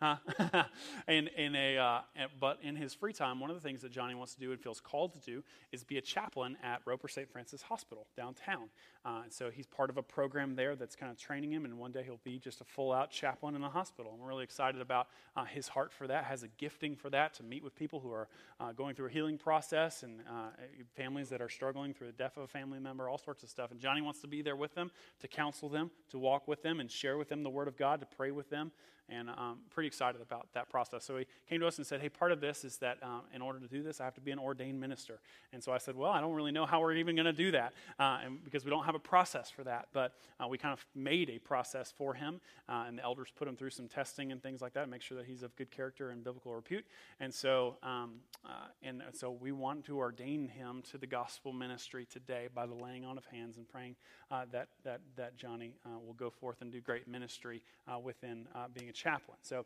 Huh? 0.00 0.16
and 1.08 1.26
in 1.36 1.56
a, 1.56 1.76
uh, 1.76 2.00
but 2.38 2.58
in 2.62 2.76
his 2.76 2.94
free 2.94 3.12
time, 3.12 3.40
one 3.40 3.50
of 3.50 3.56
the 3.56 3.62
things 3.62 3.82
that 3.82 3.90
Johnny 3.90 4.14
wants 4.14 4.34
to 4.34 4.40
do 4.40 4.52
and 4.52 4.60
feels 4.60 4.80
called 4.80 5.12
to 5.14 5.18
do 5.18 5.42
is 5.72 5.82
be 5.82 5.98
a 5.98 6.00
chaplain 6.00 6.56
at 6.62 6.80
Roper 6.84 7.08
St. 7.08 7.28
Francis 7.28 7.62
Hospital 7.62 8.06
downtown. 8.16 8.68
Uh, 9.04 9.22
so 9.28 9.50
he's 9.50 9.66
part 9.66 9.90
of 9.90 9.96
a 9.96 10.02
program 10.02 10.54
there 10.54 10.76
that's 10.76 10.94
kind 10.94 11.10
of 11.10 11.18
training 11.18 11.50
him, 11.50 11.64
and 11.64 11.76
one 11.78 11.90
day 11.90 12.04
he'll 12.04 12.20
be 12.22 12.38
just 12.38 12.60
a 12.60 12.64
full 12.64 12.92
out 12.92 13.10
chaplain 13.10 13.56
in 13.56 13.60
the 13.60 13.68
hospital. 13.68 14.16
I'm 14.16 14.24
really 14.24 14.44
excited 14.44 14.80
about 14.80 15.08
uh, 15.36 15.44
his 15.44 15.66
heart 15.66 15.92
for 15.92 16.06
that, 16.06 16.24
has 16.24 16.44
a 16.44 16.48
gifting 16.58 16.94
for 16.94 17.10
that 17.10 17.34
to 17.34 17.42
meet 17.42 17.64
with 17.64 17.74
people 17.74 17.98
who 17.98 18.12
are 18.12 18.28
uh, 18.60 18.70
going 18.72 18.94
through 18.94 19.06
a 19.06 19.10
healing 19.10 19.36
process 19.36 20.04
and 20.04 20.20
uh, 20.30 20.50
families 20.94 21.28
that 21.30 21.40
are 21.40 21.48
struggling 21.48 21.92
through 21.92 22.06
the 22.06 22.12
death 22.12 22.36
of 22.36 22.44
a 22.44 22.48
family 22.48 22.78
member, 22.78 23.08
all 23.08 23.18
sorts 23.18 23.42
of 23.42 23.48
stuff. 23.48 23.72
And 23.72 23.80
Johnny 23.80 24.00
wants 24.00 24.20
to 24.20 24.28
be 24.28 24.42
there 24.42 24.56
with 24.56 24.74
them, 24.76 24.92
to 25.20 25.26
counsel 25.26 25.68
them, 25.68 25.90
to 26.10 26.18
walk 26.18 26.46
with 26.46 26.62
them, 26.62 26.78
and 26.78 26.88
share 26.88 27.18
with 27.18 27.28
them 27.28 27.42
the 27.42 27.50
Word 27.50 27.66
of 27.66 27.76
God, 27.76 27.98
to 27.98 28.06
pray 28.06 28.30
with 28.30 28.48
them 28.48 28.70
and 29.08 29.30
um, 29.30 29.58
pretty 29.70 29.86
excited 29.86 30.20
about 30.20 30.48
that 30.54 30.68
process. 30.68 31.04
So 31.04 31.16
he 31.16 31.26
came 31.48 31.60
to 31.60 31.66
us 31.66 31.78
and 31.78 31.86
said, 31.86 32.00
Hey, 32.00 32.08
part 32.08 32.32
of 32.32 32.40
this 32.40 32.64
is 32.64 32.76
that 32.78 32.98
um, 33.02 33.22
in 33.34 33.42
order 33.42 33.58
to 33.58 33.66
do 33.66 33.82
this, 33.82 34.00
I 34.00 34.04
have 34.04 34.14
to 34.14 34.20
be 34.20 34.30
an 34.30 34.38
ordained 34.38 34.80
minister. 34.80 35.20
And 35.52 35.62
so 35.62 35.72
I 35.72 35.78
said, 35.78 35.96
Well, 35.96 36.10
I 36.10 36.20
don't 36.20 36.34
really 36.34 36.52
know 36.52 36.66
how 36.66 36.80
we're 36.80 36.94
even 36.94 37.16
going 37.16 37.26
to 37.26 37.32
do 37.32 37.50
that 37.52 37.72
uh, 37.98 38.18
and 38.24 38.44
because 38.44 38.64
we 38.64 38.70
don't 38.70 38.84
have 38.84 38.94
a 38.94 39.00
process 39.00 39.50
for 39.50 39.64
that. 39.64 39.88
But 39.92 40.14
uh, 40.40 40.48
we 40.48 40.58
kind 40.58 40.72
of 40.72 40.84
made 40.94 41.30
a 41.30 41.38
process 41.38 41.92
for 41.96 42.14
him, 42.14 42.40
uh, 42.68 42.84
and 42.86 42.98
the 42.98 43.02
elders 43.02 43.28
put 43.34 43.48
him 43.48 43.56
through 43.56 43.70
some 43.70 43.88
testing 43.88 44.32
and 44.32 44.42
things 44.42 44.60
like 44.60 44.74
that, 44.74 44.88
make 44.88 45.02
sure 45.02 45.16
that 45.16 45.26
he's 45.26 45.42
of 45.42 45.54
good 45.56 45.70
character 45.70 46.10
and 46.10 46.22
biblical 46.22 46.54
repute. 46.54 46.84
And 47.20 47.32
so, 47.32 47.76
um, 47.82 48.16
uh, 48.44 48.68
and 48.82 49.02
so 49.12 49.30
we 49.30 49.52
want 49.52 49.84
to 49.86 49.98
ordain 49.98 50.48
him 50.48 50.82
to 50.90 50.98
the 50.98 51.06
gospel 51.06 51.52
ministry 51.52 52.06
today 52.10 52.48
by 52.54 52.66
the 52.66 52.74
laying 52.74 53.04
on 53.04 53.18
of 53.18 53.24
hands 53.26 53.56
and 53.56 53.68
praying 53.68 53.96
uh, 54.30 54.44
that, 54.52 54.68
that, 54.84 55.00
that 55.16 55.36
Johnny 55.36 55.74
uh, 55.86 55.98
will 55.98 56.14
go 56.14 56.30
forth 56.30 56.60
and 56.60 56.70
do 56.70 56.80
great 56.80 57.08
ministry 57.08 57.62
within 58.02 58.46
being 58.74 58.90
a 58.90 58.92
chaplain. 58.98 59.38
So 59.42 59.64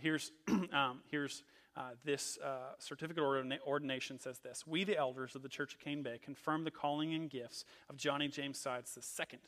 here's, 0.00 0.32
um, 0.72 1.00
here's 1.10 1.42
uh, 1.78 1.90
this 2.04 2.38
uh, 2.44 2.72
certificate 2.78 3.22
ordina- 3.22 3.60
ordination 3.64 4.18
says 4.18 4.40
this 4.40 4.66
We, 4.66 4.82
the 4.82 4.98
elders 4.98 5.36
of 5.36 5.42
the 5.42 5.48
Church 5.48 5.74
of 5.74 5.80
Cane 5.80 6.02
Bay, 6.02 6.18
confirm 6.20 6.64
the 6.64 6.72
calling 6.72 7.14
and 7.14 7.30
gifts 7.30 7.64
of 7.88 7.96
Johnny 7.96 8.26
James 8.26 8.58
Sides 8.58 8.94
the 8.94 9.02
second. 9.02 9.38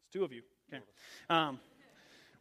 It's 0.00 0.12
two 0.12 0.24
of 0.24 0.32
you. 0.32 0.42
Okay. 0.72 0.82
Um, 1.28 1.60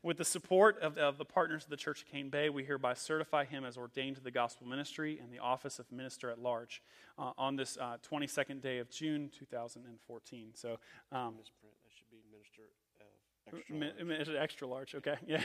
with 0.01 0.17
the 0.17 0.25
support 0.25 0.79
of, 0.79 0.97
of, 0.97 1.17
the 1.17 1.25
partners 1.25 1.65
of 1.65 1.69
the 1.69 1.77
Church 1.77 2.01
of 2.01 2.07
Cane 2.07 2.29
Bay, 2.29 2.49
we 2.49 2.63
hereby 2.63 2.93
certify 2.93 3.43
him 3.43 3.65
as 3.65 3.77
ordained 3.77 4.15
to 4.15 4.23
the 4.23 4.31
gospel 4.31 4.65
ministry 4.65 5.19
and 5.21 5.31
the 5.31 5.39
office 5.39 5.77
of 5.77 5.91
minister 5.91 6.31
at 6.31 6.39
large 6.39 6.81
uh, 7.19 7.31
on 7.37 7.55
this 7.55 7.77
uh, 7.79 7.97
22nd 8.09 8.61
day 8.61 8.79
of 8.79 8.89
June 8.89 9.29
2014. 9.37 10.51
So, 10.53 10.79
um, 11.11 11.35
Extra, 14.19 14.39
extra 14.39 14.67
large, 14.67 14.95
okay, 14.95 15.15
yeah. 15.27 15.43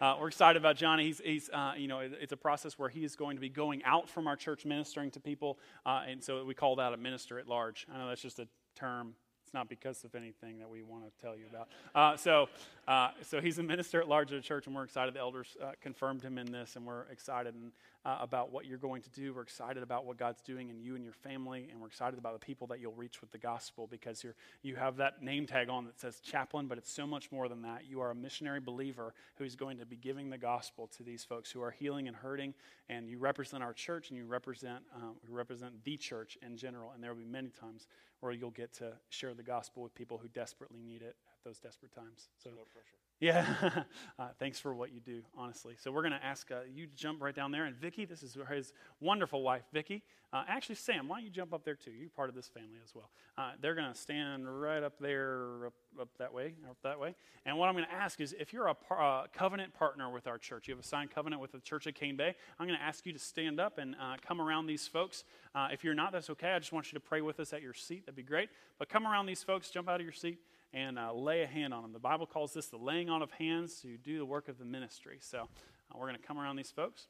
uh, 0.00 0.16
we're 0.20 0.28
excited 0.28 0.58
about 0.58 0.76
Johnny. 0.76 1.04
He's, 1.04 1.20
he's 1.24 1.50
uh, 1.50 1.72
you 1.76 1.88
know, 1.88 2.00
it's 2.00 2.32
a 2.32 2.36
process 2.36 2.78
where 2.78 2.88
he 2.88 3.04
is 3.04 3.16
going 3.16 3.36
to 3.36 3.40
be 3.40 3.48
going 3.48 3.82
out 3.84 4.08
from 4.08 4.26
our 4.26 4.36
church 4.36 4.64
ministering 4.64 5.10
to 5.12 5.20
people, 5.20 5.58
uh, 5.86 6.02
and 6.08 6.22
so 6.22 6.44
we 6.44 6.54
call 6.54 6.76
that 6.76 6.92
a 6.92 6.96
minister 6.96 7.38
at 7.38 7.46
large. 7.46 7.86
I 7.92 7.98
know 7.98 8.08
that's 8.08 8.22
just 8.22 8.38
a 8.38 8.48
term 8.74 9.14
it's 9.50 9.54
not 9.54 9.68
because 9.68 10.04
of 10.04 10.14
anything 10.14 10.60
that 10.60 10.70
we 10.70 10.84
want 10.84 11.02
to 11.04 11.10
tell 11.20 11.36
you 11.36 11.46
about. 11.50 11.68
Uh, 11.92 12.16
so, 12.16 12.48
uh, 12.86 13.08
so 13.22 13.40
he's 13.40 13.58
a 13.58 13.64
minister 13.64 14.00
at 14.00 14.06
large 14.06 14.30
at 14.30 14.40
the 14.40 14.46
church, 14.46 14.68
and 14.68 14.76
we're 14.76 14.84
excited. 14.84 15.12
The 15.12 15.18
elders 15.18 15.56
uh, 15.60 15.72
confirmed 15.80 16.22
him 16.22 16.38
in 16.38 16.52
this, 16.52 16.76
and 16.76 16.86
we're 16.86 17.02
excited 17.10 17.54
and, 17.54 17.72
uh, 18.04 18.18
about 18.20 18.50
what 18.50 18.66
you're 18.66 18.78
going 18.78 19.02
to 19.02 19.10
do. 19.10 19.34
We're 19.34 19.42
excited 19.42 19.82
about 19.82 20.06
what 20.06 20.16
God's 20.16 20.40
doing 20.40 20.70
in 20.70 20.80
you 20.80 20.94
and 20.94 21.04
your 21.04 21.12
family, 21.12 21.68
and 21.70 21.80
we're 21.80 21.88
excited 21.88 22.18
about 22.18 22.32
the 22.32 22.44
people 22.44 22.66
that 22.68 22.80
you'll 22.80 22.94
reach 22.94 23.20
with 23.20 23.30
the 23.30 23.38
gospel 23.38 23.86
because 23.86 24.24
you're, 24.24 24.34
you 24.62 24.76
have 24.76 24.96
that 24.96 25.22
name 25.22 25.46
tag 25.46 25.68
on 25.68 25.84
that 25.84 26.00
says 26.00 26.20
chaplain, 26.20 26.66
but 26.66 26.78
it's 26.78 26.90
so 26.90 27.06
much 27.06 27.30
more 27.30 27.48
than 27.48 27.62
that. 27.62 27.84
You 27.88 28.00
are 28.00 28.10
a 28.10 28.14
missionary 28.14 28.60
believer 28.60 29.14
who's 29.36 29.54
going 29.54 29.78
to 29.78 29.86
be 29.86 29.96
giving 29.96 30.30
the 30.30 30.38
gospel 30.38 30.88
to 30.96 31.02
these 31.02 31.24
folks 31.24 31.50
who 31.50 31.62
are 31.62 31.70
healing 31.70 32.08
and 32.08 32.16
hurting, 32.16 32.54
and 32.88 33.08
you 33.08 33.18
represent 33.18 33.62
our 33.62 33.74
church, 33.74 34.08
and 34.08 34.16
you 34.16 34.24
represent, 34.24 34.82
um, 34.94 35.16
represent 35.28 35.84
the 35.84 35.96
church 35.96 36.38
in 36.42 36.56
general, 36.56 36.92
and 36.92 37.02
there 37.02 37.12
will 37.12 37.20
be 37.20 37.26
many 37.26 37.50
times 37.50 37.86
where 38.20 38.32
you'll 38.32 38.50
get 38.50 38.72
to 38.74 38.92
share 39.08 39.34
the 39.34 39.42
gospel 39.42 39.82
with 39.82 39.94
people 39.94 40.18
who 40.18 40.28
desperately 40.28 40.80
need 40.82 41.02
it 41.02 41.16
at 41.28 41.44
those 41.44 41.58
desperate 41.58 41.92
times. 41.92 42.28
So, 42.42 42.50
no 42.50 42.64
pressure. 42.72 43.09
Yeah, 43.20 43.44
uh, 44.18 44.28
thanks 44.38 44.58
for 44.58 44.74
what 44.74 44.92
you 44.92 45.00
do, 45.00 45.20
honestly. 45.36 45.74
So 45.78 45.92
we're 45.92 46.00
going 46.00 46.14
to 46.14 46.24
ask 46.24 46.50
uh, 46.50 46.60
you 46.74 46.86
to 46.86 46.96
jump 46.96 47.20
right 47.20 47.34
down 47.34 47.50
there, 47.50 47.66
and 47.66 47.76
Vicky, 47.76 48.06
this 48.06 48.22
is 48.22 48.34
his 48.50 48.72
wonderful 48.98 49.42
wife, 49.42 49.64
Vicky. 49.74 50.02
Uh, 50.32 50.44
actually, 50.48 50.76
Sam, 50.76 51.06
why 51.06 51.18
don't 51.18 51.24
you 51.24 51.30
jump 51.30 51.52
up 51.52 51.62
there 51.62 51.74
too? 51.74 51.90
You're 51.90 52.08
part 52.08 52.30
of 52.30 52.34
this 52.34 52.48
family 52.48 52.78
as 52.82 52.94
well. 52.94 53.10
Uh, 53.36 53.50
they're 53.60 53.74
going 53.74 53.92
to 53.92 53.98
stand 53.98 54.48
right 54.62 54.82
up 54.82 54.98
there, 55.00 55.66
up, 55.66 55.74
up, 56.00 56.08
that 56.18 56.32
way, 56.32 56.54
up 56.70 56.78
that 56.82 56.98
way. 56.98 57.14
And 57.44 57.58
what 57.58 57.68
I'm 57.68 57.74
going 57.74 57.84
to 57.84 57.92
ask 57.92 58.22
is, 58.22 58.34
if 58.38 58.54
you're 58.54 58.68
a 58.68 58.74
par- 58.74 59.24
uh, 59.24 59.26
covenant 59.34 59.74
partner 59.74 60.10
with 60.10 60.26
our 60.26 60.38
church, 60.38 60.66
you 60.66 60.72
have 60.74 60.82
a 60.82 60.86
signed 60.86 61.10
covenant 61.10 61.42
with 61.42 61.52
the 61.52 61.60
Church 61.60 61.86
of 61.86 61.92
Cane 61.92 62.16
Bay. 62.16 62.34
I'm 62.58 62.66
going 62.66 62.78
to 62.78 62.84
ask 62.84 63.04
you 63.04 63.12
to 63.12 63.18
stand 63.18 63.60
up 63.60 63.76
and 63.76 63.96
uh, 64.00 64.16
come 64.26 64.40
around 64.40 64.66
these 64.66 64.88
folks. 64.88 65.24
if 65.70 65.84
you're 65.84 65.94
not, 65.94 66.12
that's 66.12 66.30
okay. 66.30 66.52
I 66.52 66.58
just 66.58 66.72
want 66.72 66.90
you 66.90 66.96
to 66.96 67.04
pray 67.04 67.20
with 67.20 67.38
us 67.38 67.52
at 67.52 67.60
your 67.60 67.74
seat. 67.74 68.06
That'd 68.06 68.16
be 68.16 68.22
great. 68.22 68.48
But 68.78 68.88
come 68.88 69.06
around 69.06 69.26
these 69.26 69.42
folks, 69.42 69.68
jump 69.68 69.90
out 69.90 70.00
of 70.00 70.06
your 70.06 70.14
seat 70.14 70.38
and 70.72 70.98
uh, 70.98 71.12
lay 71.12 71.42
a 71.42 71.46
hand 71.46 71.74
on 71.74 71.82
them. 71.82 71.92
The 71.92 71.98
Bible 71.98 72.26
calls 72.26 72.52
this 72.52 72.68
the 72.68 72.76
laying 72.76 73.10
on 73.10 73.22
of 73.22 73.30
hands 73.32 73.80
to 73.82 73.96
do 73.96 74.18
the 74.18 74.26
work 74.26 74.48
of 74.48 74.58
the 74.58 74.64
ministry. 74.64 75.18
So 75.20 75.40
uh, 75.40 75.98
we're 75.98 76.06
going 76.06 76.20
to 76.20 76.26
come 76.26 76.38
around 76.38 76.56
these 76.56 76.70
folks. 76.70 77.08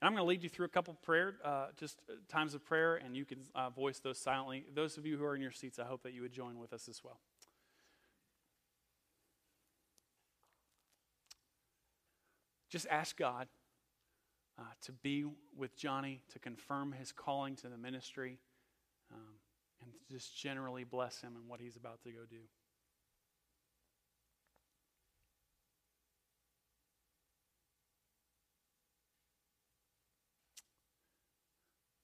And 0.00 0.08
I'm 0.08 0.14
going 0.14 0.24
to 0.24 0.28
lead 0.28 0.42
you 0.42 0.48
through 0.48 0.66
a 0.66 0.70
couple 0.70 0.94
prayer, 0.94 1.34
uh, 1.44 1.66
just 1.76 2.02
uh, 2.10 2.14
times 2.28 2.54
of 2.54 2.64
prayer, 2.64 2.96
and 2.96 3.16
you 3.16 3.24
can 3.24 3.38
uh, 3.54 3.70
voice 3.70 4.00
those 4.00 4.18
silently. 4.18 4.64
Those 4.74 4.98
of 4.98 5.06
you 5.06 5.16
who 5.16 5.24
are 5.24 5.36
in 5.36 5.40
your 5.40 5.52
seats, 5.52 5.78
I 5.78 5.84
hope 5.84 6.02
that 6.02 6.12
you 6.12 6.22
would 6.22 6.32
join 6.32 6.58
with 6.58 6.72
us 6.72 6.88
as 6.88 7.02
well. 7.04 7.20
Just 12.68 12.86
ask 12.90 13.16
God 13.16 13.48
uh, 14.58 14.64
to 14.82 14.92
be 14.92 15.24
with 15.56 15.76
Johnny, 15.76 16.22
to 16.32 16.38
confirm 16.38 16.92
his 16.92 17.12
calling 17.12 17.54
to 17.56 17.68
the 17.68 17.76
ministry. 17.76 18.38
Um, 19.12 19.34
and 19.82 19.92
just 20.10 20.36
generally 20.36 20.84
bless 20.84 21.20
him 21.20 21.36
and 21.36 21.48
what 21.48 21.60
he's 21.60 21.76
about 21.76 22.02
to 22.04 22.10
go 22.10 22.20
do. 22.30 22.38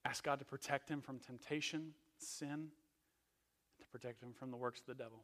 Ask 0.04 0.24
God 0.24 0.38
to 0.38 0.44
protect 0.44 0.88
him 0.88 1.02
from 1.02 1.18
temptation, 1.18 1.92
sin, 2.18 2.68
to 3.78 3.86
protect 3.88 4.22
him 4.22 4.32
from 4.32 4.50
the 4.50 4.56
works 4.56 4.80
of 4.80 4.86
the 4.86 4.94
devil. 4.94 5.22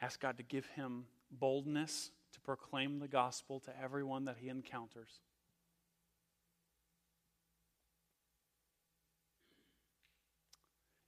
Ask 0.00 0.20
God 0.20 0.36
to 0.38 0.42
give 0.42 0.66
him 0.66 1.04
boldness 1.30 2.10
to 2.32 2.40
proclaim 2.40 2.98
the 2.98 3.06
gospel 3.06 3.60
to 3.60 3.72
everyone 3.80 4.24
that 4.24 4.38
he 4.40 4.48
encounters. 4.48 5.20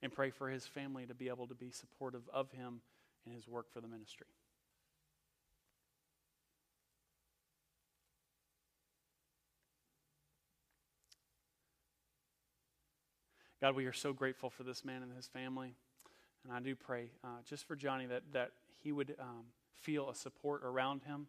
And 0.05 0.13
pray 0.13 0.29
for 0.29 0.49
his 0.49 0.65
family 0.65 1.05
to 1.05 1.13
be 1.13 1.27
able 1.27 1.47
to 1.47 1.55
be 1.55 1.71
supportive 1.71 2.21
of 2.31 2.51
him 2.51 2.79
in 3.25 3.33
his 3.33 3.47
work 3.47 3.73
for 3.73 3.81
the 3.81 3.87
ministry. 3.87 4.27
God, 13.59 13.75
we 13.75 13.85
are 13.85 13.93
so 13.93 14.13
grateful 14.13 14.51
for 14.51 14.61
this 14.61 14.85
man 14.85 15.01
and 15.01 15.11
his 15.11 15.25
family. 15.27 15.73
And 16.43 16.53
I 16.53 16.59
do 16.59 16.75
pray 16.75 17.09
uh, 17.23 17.41
just 17.49 17.67
for 17.67 17.75
Johnny 17.75 18.05
that, 18.05 18.21
that 18.31 18.51
he 18.83 18.91
would 18.91 19.15
um, 19.19 19.45
feel 19.73 20.09
a 20.11 20.13
support 20.13 20.61
around 20.63 21.01
him, 21.01 21.25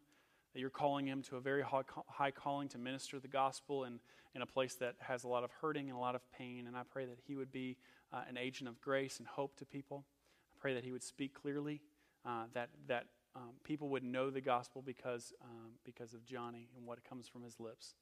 that 0.53 0.61
you're 0.61 0.69
calling 0.69 1.07
him 1.07 1.23
to 1.31 1.37
a 1.37 1.41
very 1.41 1.65
high 2.09 2.31
calling 2.31 2.69
to 2.69 2.79
minister 2.79 3.19
the 3.19 3.29
gospel 3.29 3.85
in, 3.85 4.01
in 4.35 4.43
a 4.43 4.47
place 4.47 4.75
that 4.75 4.97
has 4.99 5.25
a 5.25 5.29
lot 5.29 5.45
of 5.45 5.51
hurting 5.63 5.89
and 5.89 5.97
a 5.97 6.01
lot 6.01 6.15
of 6.15 6.21
pain. 6.37 6.67
And 6.67 6.77
I 6.77 6.83
pray 6.83 7.07
that 7.07 7.19
he 7.27 7.37
would 7.37 7.51
be 7.51 7.79
uh, 8.13 8.23
an 8.29 8.37
agent 8.37 8.69
of 8.69 8.81
grace 8.81 9.19
and 9.19 9.27
hope 9.27 9.57
to 9.57 9.65
people. 9.65 10.05
I 10.53 10.57
pray 10.61 10.75
that 10.75 10.85
he 10.85 10.93
would 10.93 11.03
speak 11.03 11.35
clearly, 11.35 11.83
uh, 12.25 12.45
that, 12.55 12.71
that 12.89 13.07
um, 13.35 13.53
people 13.65 13.89
would 13.91 14.05
know 14.05 14.31
the 14.31 14.41
gospel 14.41 14.83
because, 14.83 15.33
um, 15.43 15.73
because 15.85 16.15
of 16.15 16.25
Johnny 16.25 16.69
and 16.77 16.87
what 16.87 17.05
comes 17.05 17.29
from 17.29 17.43
his 17.43 17.61
lips. 17.61 17.95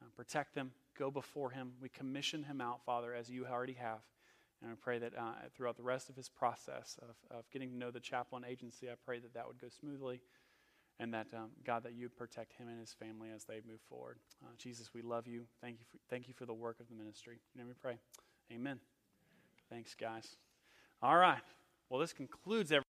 Uh, 0.00 0.06
protect 0.16 0.54
them, 0.54 0.72
go 0.98 1.10
before 1.10 1.50
him. 1.50 1.72
We 1.80 1.88
commission 1.88 2.44
him 2.44 2.60
out, 2.60 2.84
Father, 2.84 3.14
as 3.14 3.30
you 3.30 3.46
already 3.46 3.74
have. 3.74 4.00
And 4.62 4.70
I 4.70 4.74
pray 4.80 4.98
that 4.98 5.12
uh, 5.18 5.32
throughout 5.54 5.76
the 5.76 5.82
rest 5.82 6.08
of 6.08 6.16
his 6.16 6.28
process 6.28 6.96
of, 7.02 7.36
of 7.36 7.50
getting 7.50 7.70
to 7.70 7.76
know 7.76 7.90
the 7.90 8.00
chaplain 8.00 8.44
agency, 8.48 8.88
I 8.88 8.94
pray 9.04 9.18
that 9.18 9.34
that 9.34 9.46
would 9.46 9.60
go 9.60 9.68
smoothly 9.68 10.22
and 11.00 11.12
that, 11.14 11.26
um, 11.34 11.50
God, 11.64 11.82
that 11.82 11.94
you 11.94 12.08
protect 12.08 12.52
him 12.54 12.68
and 12.68 12.78
his 12.78 12.92
family 12.92 13.30
as 13.34 13.44
they 13.44 13.60
move 13.66 13.80
forward. 13.88 14.18
Uh, 14.42 14.50
Jesus, 14.58 14.90
we 14.94 15.02
love 15.02 15.26
you. 15.26 15.46
Thank 15.60 15.80
you, 15.80 15.86
for, 15.90 15.98
thank 16.08 16.28
you 16.28 16.34
for 16.34 16.46
the 16.46 16.54
work 16.54 16.78
of 16.80 16.88
the 16.88 16.94
ministry. 16.94 17.40
And 17.58 17.66
we 17.66 17.74
pray. 17.74 17.98
Amen. 18.52 18.78
Thanks, 19.72 19.94
guys. 19.94 20.36
All 21.00 21.16
right. 21.16 21.40
Well, 21.88 21.98
this 21.98 22.12
concludes 22.12 22.70
everything. 22.72 22.81